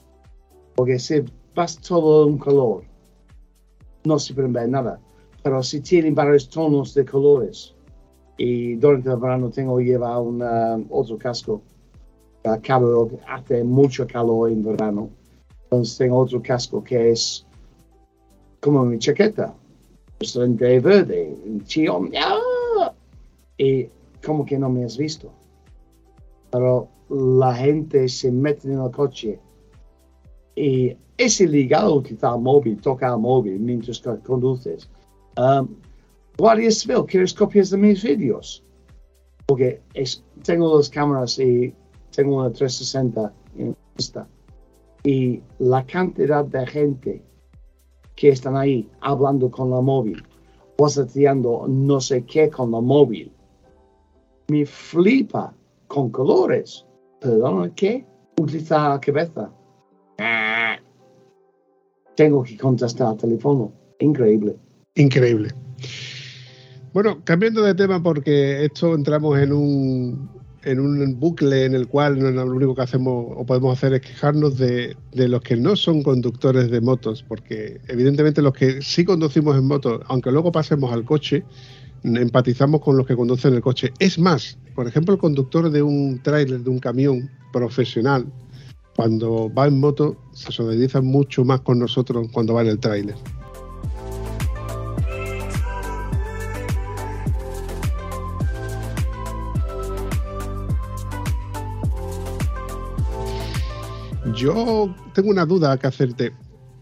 Porque 0.77 0.99
si 0.99 1.23
vas 1.55 1.79
todo 1.79 2.27
un 2.27 2.39
color, 2.39 2.85
no 4.05 4.19
se 4.19 4.35
puede 4.35 4.49
ver 4.49 4.69
nada. 4.69 5.01
Pero 5.43 5.63
si 5.63 5.81
tienen 5.81 6.15
varios 6.15 6.49
tonos 6.49 6.95
de 6.95 7.05
colores, 7.05 7.75
y 8.37 8.75
durante 8.75 9.11
el 9.11 9.17
verano 9.17 9.51
tengo 9.51 9.79
que 9.79 9.85
llevar 9.85 10.21
una, 10.21 10.81
otro 10.91 11.19
casco, 11.19 11.63
acabo, 12.45 13.11
hace 13.29 13.63
mucho 13.63 14.07
calor 14.07 14.51
en 14.51 14.65
verano. 14.65 15.11
Entonces 15.65 15.99
tengo 15.99 16.19
otro 16.19 16.43
casco 16.43 16.83
que 16.83 17.11
es 17.11 17.47
como 18.61 18.85
mi 18.85 18.99
chaqueta, 18.99 19.55
fosforescente 20.19 20.75
y 20.75 20.79
verde, 20.79 21.37
un 21.47 21.65
chillón. 21.65 22.11
¡ah! 22.17 22.93
y 23.59 23.89
como 24.25 24.45
que 24.45 24.59
no 24.59 24.69
me 24.69 24.85
has 24.85 24.97
visto. 24.97 25.31
Pero 26.51 26.89
la 27.09 27.55
gente 27.55 28.09
se 28.09 28.31
mete 28.31 28.73
en 28.73 28.81
el 28.81 28.91
coche 28.91 29.39
y 30.57 30.97
es 31.17 31.41
ilegal 31.41 31.89
utilizar 31.89 32.35
el 32.35 32.41
móvil, 32.43 32.81
tocar 32.81 33.13
el 33.13 33.19
móvil 33.21 33.59
mientras 33.61 34.01
que 34.01 34.17
conduces. 34.21 34.89
Um, 35.37 35.69
Guardia 36.37 36.71
Civil, 36.71 37.05
¿quieres 37.07 37.33
copias 37.35 37.71
de 37.71 37.77
mis 37.79 38.03
vídeos? 38.03 38.65
Porque 39.47 39.81
es- 39.95 40.25
tengo 40.43 40.77
las 40.77 40.89
cámaras 40.89 41.39
y 41.39 41.73
tengo 42.15 42.39
una 42.39 42.51
360 42.51 43.33
en 43.57 43.77
esta. 43.97 44.27
Y 45.05 45.43
la 45.59 45.85
cantidad 45.87 46.45
de 46.45 46.67
gente 46.67 47.23
que 48.17 48.29
están 48.31 48.57
ahí 48.57 48.89
hablando 49.01 49.51
con 49.51 49.71
la 49.71 49.81
móvil 49.81 50.23
o 50.79 50.87
haciendo 50.87 51.67
no 51.69 52.01
sé 52.01 52.25
qué 52.25 52.49
con 52.51 52.71
la 52.73 52.81
móvil, 52.81 53.31
me 54.49 54.65
flipa 54.67 55.55
con 55.89 56.11
colores. 56.11 56.85
Perdona, 57.21 57.73
¿qué? 57.75 58.05
Utilizar 58.39 58.91
la 58.91 59.01
cabeza. 59.01 59.51
Tengo 62.17 62.43
que 62.45 62.57
contestar 62.57 63.09
al 63.09 63.17
teléfono. 63.17 63.73
Increíble. 63.99 64.57
Increíble. 64.95 65.51
Bueno, 66.93 67.21
cambiando 67.25 67.63
de 67.63 67.75
tema 67.75 68.01
porque 68.03 68.65
esto 68.65 68.95
entramos 68.95 69.37
en 69.39 69.53
un, 69.53 70.31
en 70.63 70.79
un 70.79 71.19
bucle 71.19 71.65
en 71.65 71.75
el 71.75 71.89
cual 71.89 72.19
lo 72.19 72.47
único 72.47 72.75
que 72.75 72.83
hacemos 72.83 73.33
o 73.37 73.45
podemos 73.45 73.77
hacer 73.77 73.95
es 73.95 74.01
quejarnos 74.01 74.57
de, 74.59 74.97
de 75.13 75.29
los 75.29 75.41
que 75.41 75.57
no 75.57 75.75
son 75.75 76.05
conductores 76.05 76.71
de 76.71 76.81
motos, 76.81 77.25
porque 77.27 77.81
evidentemente 77.89 78.43
los 78.43 78.53
que 78.53 78.81
sí 78.81 79.05
conducimos 79.05 79.57
en 79.57 79.67
moto, 79.67 80.01
aunque 80.07 80.31
luego 80.31 80.53
pasemos 80.53 80.93
al 80.93 81.05
coche, 81.05 81.43
empatizamos 82.05 82.81
con 82.81 82.97
los 82.97 83.07
que 83.07 83.17
conducen 83.17 83.55
el 83.55 83.61
coche. 83.61 83.93
Es 83.99 84.19
más, 84.19 84.59
por 84.77 84.87
ejemplo, 84.87 85.15
el 85.15 85.21
conductor 85.21 85.71
de 85.71 85.83
un 85.83 86.23
tráiler, 86.23 86.61
de 86.61 86.71
un 86.71 86.79
camión 86.79 87.29
profesional, 87.53 88.27
cuando 88.97 89.53
va 89.53 89.67
en 89.67 89.81
moto, 89.81 90.17
se 90.33 90.53
solidariza 90.53 91.01
mucho 91.01 91.45
más 91.45 91.61
con 91.61 91.79
nosotros 91.79 92.29
cuando 92.33 92.55
va 92.55 92.63
en 92.63 92.69
el 92.69 92.79
tráiler. 92.79 93.17
Yo 104.35 104.95
tengo 105.15 105.31
una 105.31 105.47
duda 105.47 105.77
que 105.79 105.87
hacerte. 105.87 106.33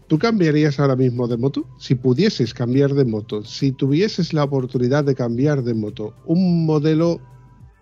¿Tú 0.07 0.19
cambiarías 0.19 0.79
ahora 0.79 0.95
mismo 0.95 1.27
de 1.27 1.37
moto? 1.37 1.65
Si 1.77 1.95
pudieses 1.95 2.53
cambiar 2.53 2.93
de 2.93 3.05
moto, 3.05 3.43
si 3.43 3.71
tuvieses 3.71 4.33
la 4.33 4.43
oportunidad 4.43 5.03
de 5.03 5.15
cambiar 5.15 5.63
de 5.63 5.73
moto, 5.73 6.13
un 6.25 6.65
modelo 6.65 7.19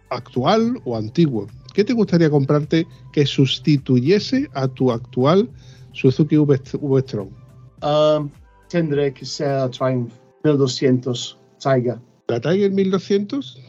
actual 0.09 0.79
o 0.85 0.95
antiguo, 0.95 1.47
¿qué 1.73 1.83
te 1.83 1.93
gustaría 1.93 2.29
comprarte 2.29 2.87
que 3.11 3.25
sustituyese 3.25 4.49
a 4.53 4.67
tu 4.67 4.91
actual 4.91 5.49
Suzuki 5.93 6.37
V-Strom? 6.37 7.29
Um, 7.83 8.29
tendré 8.69 9.13
que 9.13 9.25
ser 9.25 9.69
Triumph 9.71 10.13
1200 10.43 11.39
Tiger. 11.59 11.99
¿La 12.27 12.39
Tiger 12.39 12.71
1200? 12.71 13.59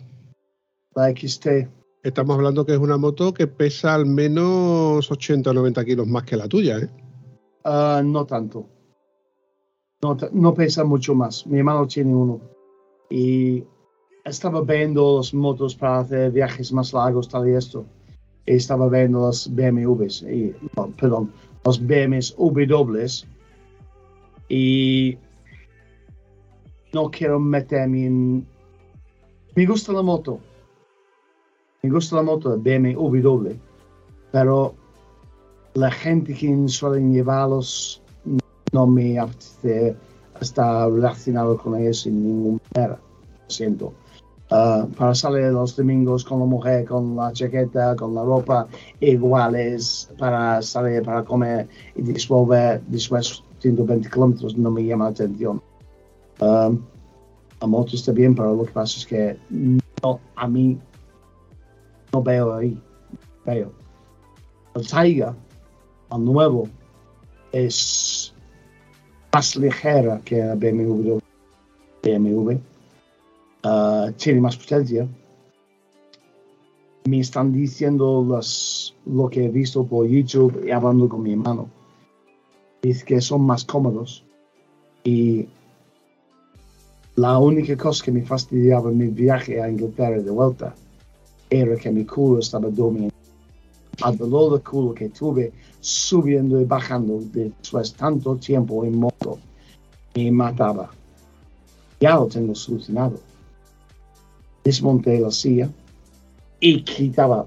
La 0.95 1.11
XT. 1.11 1.69
Estamos 2.03 2.37
hablando 2.37 2.67
que 2.67 2.73
es 2.73 2.79
una 2.79 2.97
moto 2.97 3.33
que 3.33 3.47
pesa 3.47 3.95
al 3.95 4.07
menos 4.07 5.11
80 5.11 5.51
o 5.51 5.53
90 5.53 5.85
kilos 5.85 6.07
más 6.07 6.25
que 6.25 6.37
la 6.37 6.49
tuya, 6.49 6.79
¿eh? 6.79 6.91
Ah, 7.65 8.03
no 8.05 8.27
tanto. 8.27 8.69
No, 10.03 10.17
no 10.33 10.55
pesa 10.55 10.83
mucho 10.85 11.15
más. 11.15 11.47
Mi 11.47 11.59
hermano 11.59 11.87
tiene 11.87 12.15
uno. 12.15 12.41
Y 13.09 13.65
estaba 14.25 14.63
viendo 14.63 15.19
las 15.19 15.35
motos 15.35 15.75
para 15.75 16.01
hacer 16.01 16.31
viajes 16.31 16.73
más 16.73 16.93
largos, 16.93 17.29
tal 17.29 17.49
y 17.49 17.55
esto. 17.55 17.85
Y 18.47 18.55
estaba 18.55 18.89
viendo 18.89 19.27
las 19.27 19.49
BMWs, 19.55 20.23
y, 20.23 20.55
no, 20.77 20.89
perdón, 20.91 21.33
los 21.65 21.81
BMWs. 21.81 23.27
Y 24.49 25.19
no 26.93 27.11
quiero 27.11 27.41
meterme 27.41 28.07
en... 28.07 28.47
Me 29.55 29.67
gusta 29.67 29.93
la 29.93 30.03
moto. 30.03 30.41
Me 31.83 31.91
gusta 31.91 32.17
la 32.17 32.23
moto 32.23 32.57
BMW, 32.59 33.53
pero 34.31 34.75
la 35.75 35.91
gente 35.91 36.35
que 36.35 36.69
suelen 36.69 37.13
llevarlos 37.13 38.03
no 38.73 38.87
me 38.87 39.19
apetece 39.19 39.97
estar 40.41 40.91
relacionado 40.91 41.57
con 41.57 41.81
ellos 41.81 42.07
en 42.07 42.27
ninguna 42.27 42.61
manera. 42.75 43.01
Lo 43.45 43.51
siento. 43.51 43.93
Ah, 44.55 44.87
para 44.99 45.15
salir 45.15 45.51
los 45.51 45.75
domingos 45.75 46.25
con 46.25 46.41
la 46.41 46.45
mujer, 46.45 46.85
con 46.85 47.17
la 47.17 47.33
chaqueta, 47.33 47.97
con 47.97 48.15
la 48.15 48.23
ropa 48.23 48.69
iguales, 49.01 50.11
para 50.19 50.61
salir, 50.61 51.03
para 51.03 51.25
comer 51.25 51.67
y 51.95 52.03
después 52.03 52.47
ver 52.47 52.83
después 52.83 53.43
120 53.61 54.11
kilómetros 54.11 54.55
no 54.59 54.71
me 54.71 54.85
llama 54.85 55.07
la 55.07 55.11
atención. 55.13 55.63
Ah, 56.39 56.71
la 57.63 57.67
moto 57.67 57.97
está 57.97 58.13
bien, 58.13 58.35
pero 58.35 58.55
lo 58.55 58.67
que 58.67 58.73
pasa 58.73 58.99
es 58.99 59.07
que 59.07 59.39
no, 59.49 60.21
a 60.37 60.47
mí 60.47 60.79
no 62.13 62.23
veo 62.23 62.55
ahí. 62.55 62.79
Veo. 63.47 63.73
El 64.75 64.87
Tiger, 64.87 65.33
el 66.15 66.25
nuevo, 66.27 66.69
es 67.53 68.35
más 69.33 69.57
ligera 69.57 70.21
que 70.23 70.45
la 70.45 70.57
BMW. 70.57 71.21
BMW. 72.03 72.72
Ah, 73.65 74.11
tiene 74.17 74.41
más 74.41 74.57
potencia. 74.57 75.09
Me 77.05 77.21
están 77.21 77.53
diciendo 77.53 78.25
las, 78.29 78.95
lo 79.07 79.29
que 79.29 79.45
he 79.45 79.49
visto 79.49 79.85
por 79.85 80.07
YouTube 80.07 80.65
y 80.67 80.71
hablando 80.71 81.09
con 81.09 81.23
mi 81.23 81.33
hermano. 81.33 81.69
Dice 82.83 83.05
que 83.05 83.21
son 83.21 83.43
más 83.43 83.65
cómodos. 83.65 84.25
Y 85.05 85.49
la 87.17 87.39
única 87.39 87.77
cosa 87.77 88.05
que 88.05 88.13
me 88.13 88.23
fastidiaba 88.23 88.91
en 88.91 88.99
mi 88.99 89.09
viaje 89.09 89.61
a 89.61 89.69
Inglaterra 89.69 90.21
de 90.21 90.31
vuelta 90.31 90.75
era 91.51 91.77
que 91.77 91.91
mi 91.91 92.05
culo 92.05 92.41
estaba 92.41 92.69
durmiendo. 92.69 93.15
Al 94.03 94.17
dolor 94.17 94.55
de 94.55 94.65
culo 94.65 94.95
que 94.95 95.11
tuve 95.11 95.53
subiendo 95.81 96.61
y 96.61 96.65
bajando 96.65 97.21
después 97.33 97.93
tanto 97.95 98.37
tiempo 98.37 98.85
en 98.85 98.99
moto 98.99 99.39
me 100.15 100.31
mataba. 100.33 100.91
Ya 102.01 102.15
lo 102.15 102.27
tengo 102.27 102.55
solucionado. 102.55 103.21
Desmonté 104.65 105.19
la 105.21 105.31
silla 105.31 105.71
y 106.61 106.83
quitaba 106.83 107.47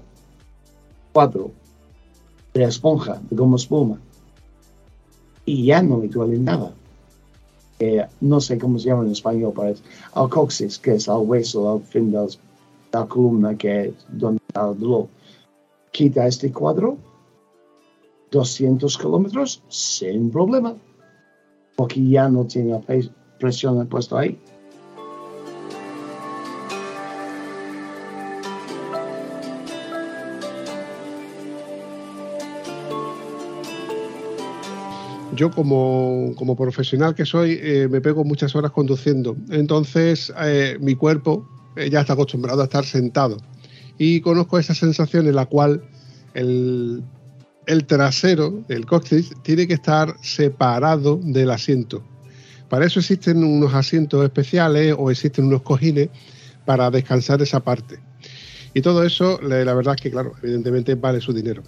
cuatro 1.12 1.50
de 2.52 2.64
esponja 2.64 3.20
de 3.30 3.36
goma 3.36 3.56
espuma 3.56 3.98
y 5.46 5.66
ya 5.66 5.80
no 5.80 5.98
me 5.98 6.08
duele 6.08 6.38
nada. 6.38 6.74
Eh, 7.78 8.04
no 8.20 8.40
sé 8.40 8.58
cómo 8.58 8.78
se 8.78 8.88
llama 8.88 9.04
en 9.04 9.12
español, 9.12 9.52
pero 9.54 9.68
es 9.68 9.82
el 10.14 10.28
coxis, 10.28 10.78
que 10.78 10.94
es 10.94 11.08
el 11.08 11.18
hueso 11.18 11.72
al 11.72 11.82
fin 11.82 12.10
de 12.10 12.26
la 12.92 13.06
columna 13.06 13.56
que 13.56 13.86
es 13.86 13.94
donde 14.08 14.42
está 14.48 14.68
el 14.68 14.78
dolor. 14.78 15.08
Quita 15.92 16.26
este 16.26 16.52
cuadro, 16.52 16.98
200 18.30 18.98
kilómetros 18.98 19.62
sin 19.68 20.30
problema, 20.30 20.74
porque 21.76 22.06
ya 22.06 22.28
no 22.28 22.44
tiene 22.44 22.70
la 22.70 22.82
presión 23.38 23.86
puesta 23.86 24.18
ahí. 24.18 24.38
Yo 35.36 35.50
como, 35.50 36.32
como 36.36 36.56
profesional 36.56 37.14
que 37.14 37.24
soy, 37.24 37.58
eh, 37.62 37.88
me 37.88 38.00
pego 38.00 38.24
muchas 38.24 38.56
horas 38.56 38.72
conduciendo. 38.72 39.36
Entonces, 39.50 40.32
eh, 40.40 40.78
mi 40.80 40.94
cuerpo 40.94 41.46
eh, 41.76 41.90
ya 41.90 42.00
está 42.00 42.14
acostumbrado 42.14 42.62
a 42.62 42.64
estar 42.64 42.84
sentado. 42.84 43.36
Y 43.98 44.20
conozco 44.20 44.58
esa 44.58 44.74
sensación 44.74 45.26
en 45.26 45.36
la 45.36 45.46
cual 45.46 45.82
el, 46.34 47.04
trasero, 47.86 48.64
el 48.68 48.86
coxis, 48.86 49.30
tiene 49.42 49.66
que 49.66 49.74
estar 49.74 50.16
separado 50.22 51.20
del 51.22 51.50
asiento. 51.50 52.02
Para 52.68 52.86
eso 52.86 53.00
existen 53.00 53.44
unos 53.44 53.74
asientos 53.74 54.24
especiales 54.24 54.94
o 54.98 55.10
existen 55.10 55.44
unos 55.44 55.62
cojines 55.62 56.08
para 56.64 56.90
descansar 56.90 57.40
esa 57.42 57.60
parte. 57.60 58.00
Y 58.74 58.82
todo 58.82 59.04
eso, 59.04 59.40
la 59.40 59.72
verdad 59.72 59.94
es 59.96 60.02
que, 60.02 60.10
claro, 60.10 60.32
evidentemente 60.42 60.94
vale 60.96 61.20
su 61.20 61.32
dinero 61.32 61.62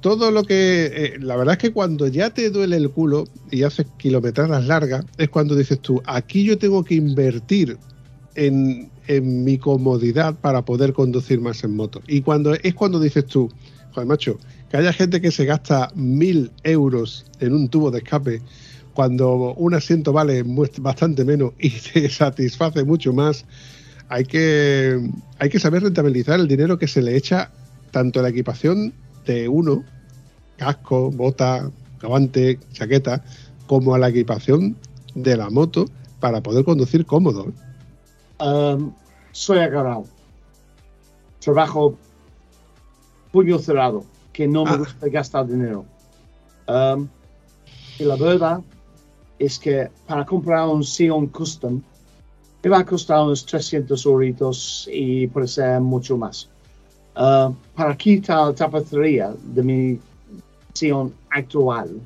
todo 0.00 0.30
lo 0.30 0.44
que. 0.44 0.90
eh, 0.92 1.18
la 1.20 1.36
verdad 1.36 1.54
es 1.54 1.58
que 1.58 1.72
cuando 1.72 2.06
ya 2.06 2.30
te 2.30 2.50
duele 2.50 2.76
el 2.76 2.90
culo 2.90 3.24
y 3.50 3.62
haces 3.62 3.86
kilometradas 3.98 4.64
largas, 4.66 5.04
es 5.18 5.28
cuando 5.28 5.54
dices 5.54 5.80
tú, 5.80 6.02
aquí 6.06 6.44
yo 6.44 6.58
tengo 6.58 6.84
que 6.84 6.94
invertir 6.94 7.78
en, 8.34 8.90
en 9.06 9.44
mi 9.44 9.58
comodidad 9.58 10.34
para 10.34 10.64
poder 10.64 10.92
conducir 10.92 11.40
más 11.40 11.64
en 11.64 11.76
moto. 11.76 12.00
Y 12.06 12.22
cuando 12.22 12.54
es 12.54 12.74
cuando 12.74 13.00
dices 13.00 13.26
tú, 13.26 13.50
joder, 13.92 14.06
macho, 14.06 14.38
que 14.70 14.76
haya 14.76 14.92
gente 14.92 15.20
que 15.20 15.30
se 15.30 15.44
gasta 15.44 15.90
mil 15.94 16.52
euros 16.62 17.26
en 17.40 17.52
un 17.52 17.68
tubo 17.68 17.90
de 17.90 17.98
escape 17.98 18.40
cuando 18.94 19.54
un 19.54 19.74
asiento 19.74 20.12
vale 20.12 20.44
bastante 20.78 21.24
menos 21.24 21.52
y 21.58 21.70
te 21.92 22.08
satisface 22.08 22.84
mucho 22.84 23.12
más. 23.12 23.44
hay 24.08 24.24
que, 24.24 25.00
hay 25.38 25.48
que 25.48 25.58
saber 25.58 25.82
rentabilizar 25.82 26.40
el 26.40 26.48
dinero 26.48 26.78
que 26.78 26.88
se 26.88 27.02
le 27.02 27.16
echa 27.16 27.50
tanto 27.90 28.20
a 28.20 28.22
la 28.22 28.28
equipación 28.28 28.92
de 29.26 29.48
uno, 29.48 29.84
casco, 30.56 31.10
bota, 31.10 31.70
guante, 32.02 32.58
chaqueta, 32.72 33.22
como 33.66 33.94
a 33.94 33.98
la 33.98 34.08
equipación 34.08 34.76
de 35.14 35.36
la 35.36 35.50
moto 35.50 35.84
para 36.20 36.40
poder 36.42 36.64
conducir 36.64 37.06
cómodo. 37.06 37.52
Um, 38.40 38.92
soy 39.32 39.58
agarrado. 39.58 40.04
Trabajo 41.40 41.96
puño 43.32 43.58
cerrado, 43.58 44.04
que 44.32 44.46
no 44.48 44.64
me 44.64 44.70
Ah. 44.72 44.76
gusta 44.76 45.08
gastar 45.08 45.46
dinero. 45.46 45.84
Um, 46.68 47.08
y 47.98 48.04
la 48.04 48.16
verdad 48.16 48.60
es 49.38 49.58
que 49.58 49.88
para 50.06 50.24
comprar 50.24 50.68
un 50.68 50.82
Sion 50.84 51.26
Custom 51.28 51.80
me 52.62 52.70
va 52.70 52.80
a 52.80 52.84
costar 52.84 53.22
unos 53.22 53.46
300 53.46 54.04
euritos 54.04 54.88
y 54.92 55.26
puede 55.28 55.48
ser 55.48 55.80
mucho 55.80 56.16
más. 56.18 56.48
Uh, 57.16 57.52
para 57.74 57.96
quitar 57.96 58.46
la 58.46 58.54
tapicería 58.54 59.34
de 59.42 59.62
mi 59.62 59.98
Sion 60.74 61.12
actual 61.30 62.00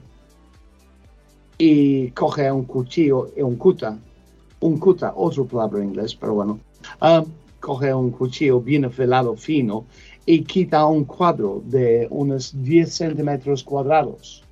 y 1.58 2.10
coger 2.12 2.52
un 2.52 2.64
cuchillo 2.64 3.30
y 3.36 3.42
un 3.42 3.56
cuta, 3.56 3.98
un 4.60 4.78
cuta, 4.78 5.12
otra 5.14 5.44
palabra 5.44 5.82
en 5.82 5.90
inglés, 5.90 6.14
pero 6.14 6.34
bueno, 6.34 6.58
uh, 7.02 7.24
coger 7.60 7.94
un 7.94 8.10
cuchillo 8.10 8.60
bien 8.60 8.86
afilado, 8.86 9.36
fino, 9.36 9.84
y 10.26 10.42
quita 10.42 10.86
un 10.86 11.04
cuadro 11.04 11.62
de 11.66 12.06
unos 12.10 12.52
10 12.62 12.92
centímetros 12.92 13.62
cuadrados 13.62 14.42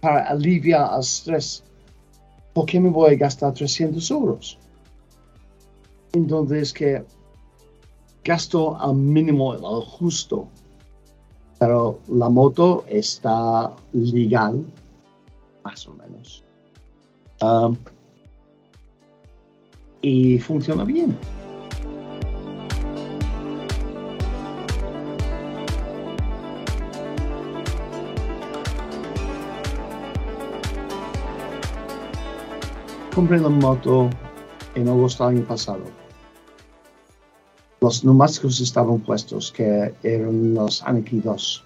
para 0.00 0.28
aliviar 0.28 0.90
el 0.94 1.00
estrés. 1.00 1.62
¿Por 2.54 2.66
qué 2.66 2.80
me 2.80 2.90
voy 2.90 3.14
a 3.14 3.16
gastar 3.16 3.52
300 3.52 4.10
euros? 4.10 4.58
Entonces 6.12 6.72
que 6.72 7.04
gasto 8.24 8.76
al 8.80 8.94
mínimo, 8.94 9.52
al 9.52 9.82
justo, 9.82 10.48
pero 11.58 11.98
la 12.08 12.28
moto 12.28 12.84
está 12.88 13.72
legal, 13.92 14.64
más 15.64 15.86
o 15.86 15.94
menos. 15.94 16.44
Um, 17.40 17.76
y 20.00 20.38
funciona 20.38 20.84
bien. 20.84 21.16
Compré 33.14 33.38
la 33.38 33.50
moto 33.50 34.08
en 34.74 34.88
agosto 34.88 35.28
del 35.28 35.36
año 35.38 35.46
pasado. 35.46 36.01
Los 37.82 38.04
neumáticos 38.04 38.60
estaban 38.60 39.00
puestos, 39.00 39.50
que 39.50 39.92
eran 40.04 40.54
los 40.54 40.84
2. 40.84 41.64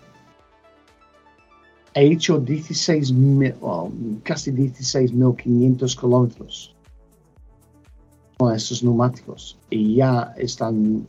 He 1.92 2.06
hecho 2.06 2.38
16 2.38 3.12
mil, 3.12 3.54
well, 3.60 3.92
casi 4.22 4.50
16.500 4.50 5.94
kilómetros 6.00 6.74
con 8.38 8.54
estos 8.54 8.82
neumáticos 8.82 9.58
y 9.68 9.96
ya 9.96 10.32
están, 10.38 11.06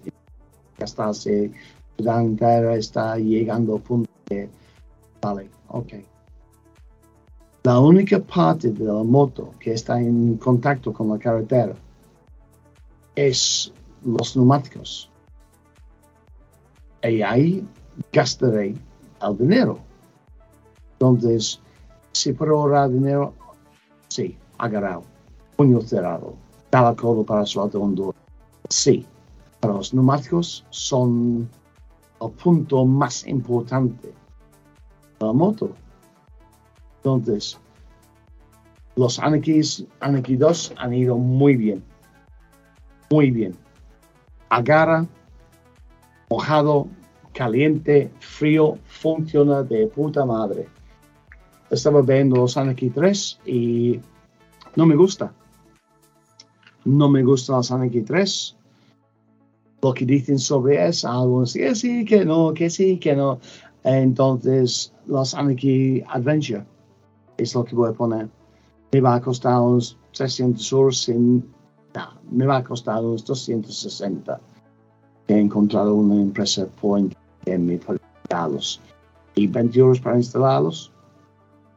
ya 0.77 0.83
está, 0.83 1.13
se, 1.13 1.51
está 1.97 3.17
llegando 3.17 3.75
al 3.75 3.81
punto 3.81 4.11
de, 4.27 4.49
vale, 5.21 5.49
ok. 5.69 5.93
La 7.63 7.79
única 7.79 8.19
parte 8.19 8.71
de 8.71 8.83
la 8.83 9.03
moto 9.03 9.53
que 9.57 9.71
está 9.71 10.01
en 10.01 10.35
contacto 10.35 10.91
con 10.91 11.07
la 11.07 11.17
carretera 11.17 11.75
es 13.15 13.71
los 14.03 14.35
neumáticos. 14.35 15.09
Y 17.03 17.21
ahí 17.21 17.67
gastaré 18.11 18.75
el 19.21 19.37
dinero. 19.37 19.79
Entonces, 20.93 21.59
si 22.11 22.33
puedo 22.33 22.57
ahorrar 22.57 22.89
dinero, 22.89 23.33
sí, 24.07 24.37
agarrado, 24.57 25.03
puño 25.55 25.81
cerrado, 25.81 26.35
cada 26.71 26.95
codo 26.95 27.23
para 27.23 27.45
su 27.45 27.61
alto. 27.61 28.13
Sí, 28.69 29.05
pero 29.59 29.75
los 29.75 29.93
neumáticos 29.93 30.65
son 30.69 31.49
el 32.19 32.31
punto 32.31 32.85
más 32.85 33.25
importante 33.27 34.07
de 34.07 35.25
la 35.25 35.33
moto. 35.33 35.71
Entonces, 36.97 37.59
los 38.95 39.19
Anarchy 39.19 40.35
2 40.35 40.73
han 40.77 40.93
ido 40.93 41.17
muy 41.17 41.55
bien. 41.55 41.83
Muy 43.11 43.31
bien. 43.31 43.55
Agarra, 44.49 45.05
mojado, 46.29 46.87
caliente, 47.33 48.11
frío, 48.19 48.77
funciona 48.85 49.63
de 49.63 49.87
puta 49.87 50.25
madre. 50.25 50.67
Estaba 51.69 52.01
viendo 52.01 52.37
los 52.37 52.57
Anarchy 52.57 52.89
3 52.89 53.39
y 53.45 53.99
no 54.75 54.85
me 54.85 54.95
gusta. 54.95 55.33
No 56.85 57.09
me 57.09 57.23
gustan 57.23 57.57
los 57.57 57.71
Anarchy 57.71 58.01
3. 58.01 58.55
Lo 59.81 59.93
que 59.93 60.05
dicen 60.05 60.39
sobre 60.39 60.87
eso, 60.87 61.09
algunos 61.09 61.53
que 61.53 61.75
sí, 61.75 62.05
que 62.05 62.25
no, 62.25 62.53
que 62.53 62.69
sí, 62.69 62.97
que 62.97 63.15
no. 63.15 63.39
Entonces, 63.83 64.93
los 65.05 65.33
Anarchy 65.35 66.03
Adventure 66.07 66.65
es 67.37 67.53
lo 67.53 67.63
que 67.63 67.75
voy 67.75 67.89
a 67.89 67.93
poner. 67.93 68.29
Me 68.91 69.01
va 69.01 69.15
a 69.15 69.21
costar 69.21 69.59
unos 69.59 69.97
300 70.13 70.71
euros 70.71 70.97
sin... 70.99 71.56
Me 72.31 72.45
va 72.45 72.57
a 72.57 72.63
costar 72.63 73.03
unos 73.03 73.23
260. 73.25 74.39
He 75.27 75.39
encontrado 75.39 75.95
una 75.95 76.15
empresa 76.15 76.67
Point 76.81 77.13
me 77.55 77.77
puede 77.77 77.99
darlos. 78.29 78.81
Y 79.35 79.47
20 79.47 79.79
euros 79.79 79.99
para 79.99 80.17
instalarlos. 80.17 80.91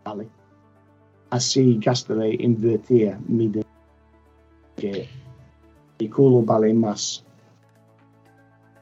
Vale. 0.04 0.28
Así 1.30 1.78
gastaré 1.78 2.34
invertir 2.40 3.16
mi 3.28 3.46
dinero. 3.46 3.68
Que 4.76 5.08
mi 5.98 6.08
culo 6.08 6.42
vale 6.42 6.72
más. 6.74 7.24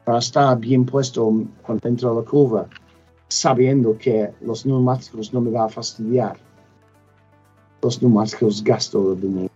Para 0.05 0.19
estar 0.19 0.57
bien 0.57 0.85
puesto 0.85 1.31
dentro 1.83 2.09
de 2.09 2.21
la 2.21 2.27
curva, 2.27 2.67
sabiendo 3.27 3.95
que 3.97 4.33
los 4.41 4.65
neumáticos 4.65 5.33
no 5.33 5.41
me 5.41 5.51
va 5.51 5.65
a 5.65 5.69
fastidiar. 5.69 6.37
Los 7.83 8.01
neumáticos 8.01 8.63
gasto 8.63 9.13
el 9.13 9.21
dinero. 9.21 9.48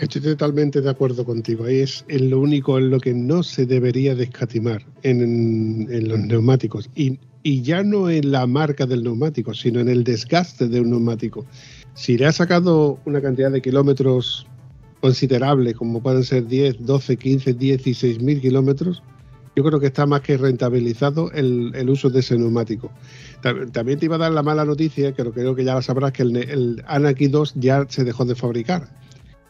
Estoy 0.00 0.22
totalmente 0.22 0.80
de 0.80 0.88
acuerdo 0.88 1.24
contigo. 1.24 1.64
Ahí 1.64 1.80
es 1.80 2.04
lo 2.08 2.40
único 2.40 2.78
en 2.78 2.88
lo 2.90 2.98
que 3.00 3.12
no 3.12 3.42
se 3.42 3.66
debería 3.66 4.14
de 4.14 4.24
escatimar 4.24 4.82
en, 5.02 5.86
en- 5.90 6.08
los 6.08 6.18
neumáticos. 6.20 6.88
Y, 6.94 7.18
ya 7.62 7.82
no 7.82 8.08
en 8.10 8.30
la 8.32 8.46
marca 8.46 8.86
del 8.86 9.02
neumático, 9.02 9.52
sino 9.54 9.80
en 9.80 9.88
el 9.88 10.04
desgaste 10.04 10.68
de 10.68 10.80
un 10.80 10.90
neumático. 10.90 11.44
Si 11.94 12.16
le 12.18 12.26
has 12.26 12.36
sacado 12.36 12.98
una 13.04 13.20
cantidad 13.20 13.50
de 13.50 13.60
kilómetros 13.62 14.46
considerable, 15.00 15.74
como 15.74 16.02
pueden 16.02 16.24
ser 16.24 16.46
10, 16.46 16.84
12, 16.84 17.16
15, 17.16 17.54
16 17.54 18.20
mil 18.22 18.40
kilómetros, 18.40 19.02
yo 19.56 19.64
creo 19.64 19.80
que 19.80 19.86
está 19.86 20.06
más 20.06 20.20
que 20.22 20.36
rentabilizado 20.36 21.30
el, 21.32 21.72
el 21.74 21.90
uso 21.90 22.08
de 22.10 22.20
ese 22.20 22.38
neumático. 22.38 22.90
Ta- 23.42 23.54
También 23.72 23.98
te 23.98 24.04
iba 24.06 24.16
a 24.16 24.18
dar 24.18 24.32
la 24.32 24.42
mala 24.42 24.64
noticia, 24.64 25.12
que 25.12 25.24
creo 25.24 25.54
que 25.54 25.64
ya 25.64 25.74
la 25.74 25.82
sabrás, 25.82 26.12
que 26.12 26.22
el, 26.22 26.36
el 26.36 26.82
Anarchy 26.86 27.28
2 27.28 27.54
ya 27.56 27.86
se 27.88 28.04
dejó 28.04 28.24
de 28.26 28.34
fabricar. 28.34 28.88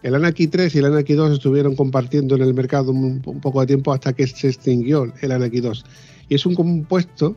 El 0.03 0.15
Anarchy 0.15 0.47
3 0.47 0.75
y 0.75 0.79
el 0.79 0.87
Anarchy 0.87 1.15
2 1.15 1.33
estuvieron 1.33 1.77
compartiendo 1.77 2.35
en 2.35 2.43
el 2.43 2.55
mercado 2.55 2.91
un, 2.91 3.21
poco 3.21 3.61
de 3.61 3.67
tiempo 3.67 3.93
hasta 3.93 4.13
que 4.13 4.27
se 4.27 4.49
extinguió 4.49 5.13
el 5.21 5.33
Anarchy 5.33 5.61
2. 5.61 5.85
Y 6.29 6.35
es 6.35 6.47
un 6.47 6.55
compuesto 6.55 7.37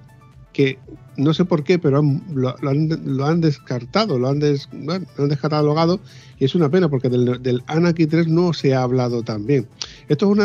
que 0.53 0.77
no 1.18 1.34
sé 1.34 1.45
por 1.45 1.64
qué, 1.64 1.80
pero 1.80 2.02
lo, 2.34 2.56
han, 2.69 3.41
descartado, 3.41 4.19
lo 4.19 4.30
han, 4.30 4.40
des- 4.40 4.69
descatalogado 5.18 5.99
y 6.40 6.45
es 6.45 6.56
una 6.56 6.69
pena 6.69 6.90
porque 6.90 7.10
del, 7.10 7.41
del 7.41 7.64
Anarchy 7.68 8.07
3 8.07 8.27
no 8.27 8.53
se 8.53 8.73
ha 8.73 8.84
hablado 8.84 9.23
tan 9.23 9.45
bien. 9.45 9.68
Esto 10.07 10.31
es 10.31 10.40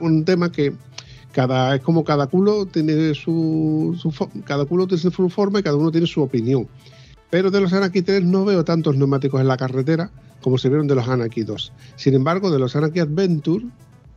un 0.00 0.24
tema 0.24 0.52
que 0.52 0.74
cada 1.32 1.74
es 1.74 1.82
como 1.82 2.04
cada 2.04 2.28
culo 2.28 2.66
tiene 2.66 3.14
su, 3.14 3.96
cada 4.44 4.64
culo 4.66 4.86
tiene 4.86 5.02
su 5.02 5.28
forma 5.28 5.60
y 5.60 5.62
cada 5.62 5.76
uno 5.76 5.90
tiene 5.90 6.06
su 6.06 6.22
opinión. 6.22 6.68
Pero 7.30 7.50
de 7.50 7.60
los 7.60 7.72
Anarchy 7.72 8.02
3 8.02 8.24
no 8.24 8.44
veo 8.44 8.64
tantos 8.64 8.96
neumáticos 8.96 9.40
en 9.40 9.48
la 9.48 9.56
carretera 9.56 10.10
como 10.44 10.58
se 10.58 10.68
vieron 10.68 10.86
de 10.86 10.94
los 10.94 11.08
Anarchy 11.08 11.42
2. 11.42 11.72
Sin 11.96 12.12
embargo, 12.12 12.50
de 12.50 12.58
los 12.58 12.76
Anarchy 12.76 13.00
Adventure, 13.00 13.64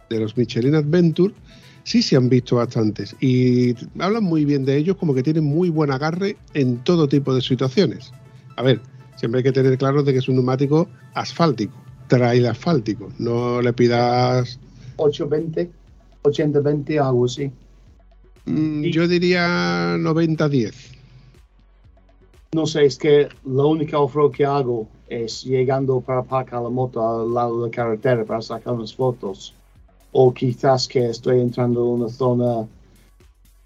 de 0.10 0.20
los 0.20 0.36
Michelin 0.36 0.76
Adventure, 0.76 1.34
sí 1.86 2.02
se 2.02 2.18
han 2.18 2.28
visto 2.28 2.58
bastantes. 2.58 3.16
Y 3.22 3.74
hablan 3.98 4.26
muy 4.26 4.44
bien 4.44 4.66
de 4.66 4.76
ellos 4.76 4.98
como 4.98 5.16
que 5.16 5.24
tienen 5.24 5.46
muy 5.46 5.70
buen 5.70 5.90
agarre 5.90 6.36
en 6.54 6.80
todo 6.80 7.08
tipo 7.08 7.34
de 7.34 7.42
situaciones. 7.42 8.12
A 8.58 8.62
ver, 8.62 8.82
siempre 9.16 9.40
hay 9.40 9.44
que 9.46 9.54
tener 9.54 9.78
claro 9.78 10.04
de 10.04 10.12
que 10.12 10.20
es 10.20 10.28
un 10.28 10.36
neumático 10.36 10.90
asfáltico, 11.14 11.74
trail 12.10 12.46
asfáltico. 12.48 13.08
No 13.20 13.62
le 13.62 13.72
pidas 13.72 14.60
820, 14.98 15.72
80-20, 16.24 17.02
algo 17.02 17.24
así. 17.24 17.50
Mm, 18.44 18.84
Yo 18.84 19.08
diría 19.08 19.96
90-10. 19.96 20.74
No 22.52 22.66
sé, 22.66 22.84
es 22.84 22.98
que 22.98 23.30
la 23.46 23.64
única 23.64 23.98
off-road 23.98 24.32
que 24.34 24.44
hago 24.44 24.90
es 25.08 25.44
llegando 25.44 26.02
para 26.02 26.20
aparcar 26.20 26.62
la 26.62 26.70
moto 26.70 27.02
al 27.02 27.34
lado 27.34 27.62
de 27.62 27.70
la 27.70 27.72
carretera 27.72 28.26
para 28.26 28.42
sacar 28.42 28.74
unas 28.74 28.94
fotos. 28.94 29.54
O 30.12 30.34
quizás 30.34 30.88
que 30.88 31.10
estoy 31.10 31.42
entrando 31.42 31.82
en 31.82 32.02
una 32.02 32.10
zona 32.10 32.68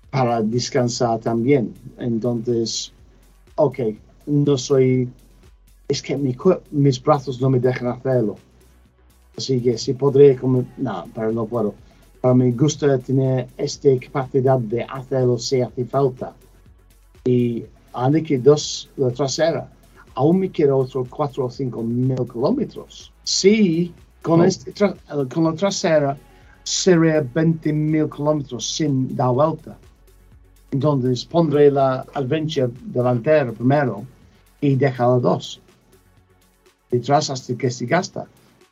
para 0.09 0.41
descansar 0.41 1.19
también. 1.19 1.73
Entonces, 1.97 2.91
ok, 3.55 3.79
no 4.25 4.57
soy... 4.57 5.09
Es 5.87 6.01
que 6.01 6.15
mi 6.15 6.35
mis 6.71 7.01
brazos 7.03 7.41
no 7.41 7.49
me 7.49 7.59
dejan 7.59 7.87
hacerlo. 7.89 8.37
Así 9.37 9.61
que 9.61 9.77
si 9.77 9.93
podré, 9.93 10.35
como, 10.35 10.65
no, 10.77 11.05
pero 11.13 11.31
no 11.31 11.45
puedo. 11.45 11.73
Pero 12.21 12.35
me 12.35 12.51
gusta 12.51 12.97
tener 12.99 13.47
esta 13.57 13.89
capacidad 13.99 14.59
de 14.59 14.83
hacerlo 14.83 15.37
si 15.37 15.61
hace 15.61 15.85
falta. 15.85 16.33
Y 17.25 17.65
que 18.25 18.37
dos, 18.37 18.89
la 18.95 19.11
trasera, 19.11 19.69
aún 20.15 20.39
me 20.39 20.49
queda 20.49 20.75
otros 20.75 21.07
4 21.09 21.45
o 21.45 21.49
5 21.49 21.83
mil 21.83 22.15
kilómetros. 22.31 23.11
Sí, 23.23 23.93
con, 24.21 24.41
Oh. 24.41 24.43
este 24.43 24.71
eh, 24.71 24.93
con 25.33 25.43
la 25.45 25.53
trasera 25.53 26.17
sería 26.63 27.21
20 27.21 27.73
mil 27.73 28.09
kilómetros 28.09 28.65
sin 28.75 29.15
dar 29.15 29.31
vuelta. 29.31 29.77
Entonces 30.71 31.25
pondré 31.25 31.69
la 31.71 32.05
Adventure 32.13 32.71
delantera 32.85 33.51
primero 33.51 34.03
y 34.61 34.75
dejarla 34.75 35.19
dos. 35.19 35.59
Detrás 36.89 37.29
hasta 37.29 37.55
que 37.55 37.69
se 37.71 37.85
gasta. 37.85 38.25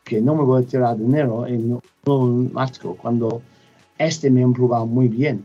Que 0.03 0.21
no 0.21 0.33
me 0.35 0.43
voy 0.43 0.63
a 0.63 0.65
tirar 0.65 0.97
dinero 0.97 1.45
en 1.45 1.73
un 1.73 2.43
neumático 2.45 2.95
cuando 2.95 3.41
este 3.97 4.29
me 4.29 4.43
ha 4.43 4.47
probado 4.47 4.85
muy 4.85 5.07
bien. 5.07 5.43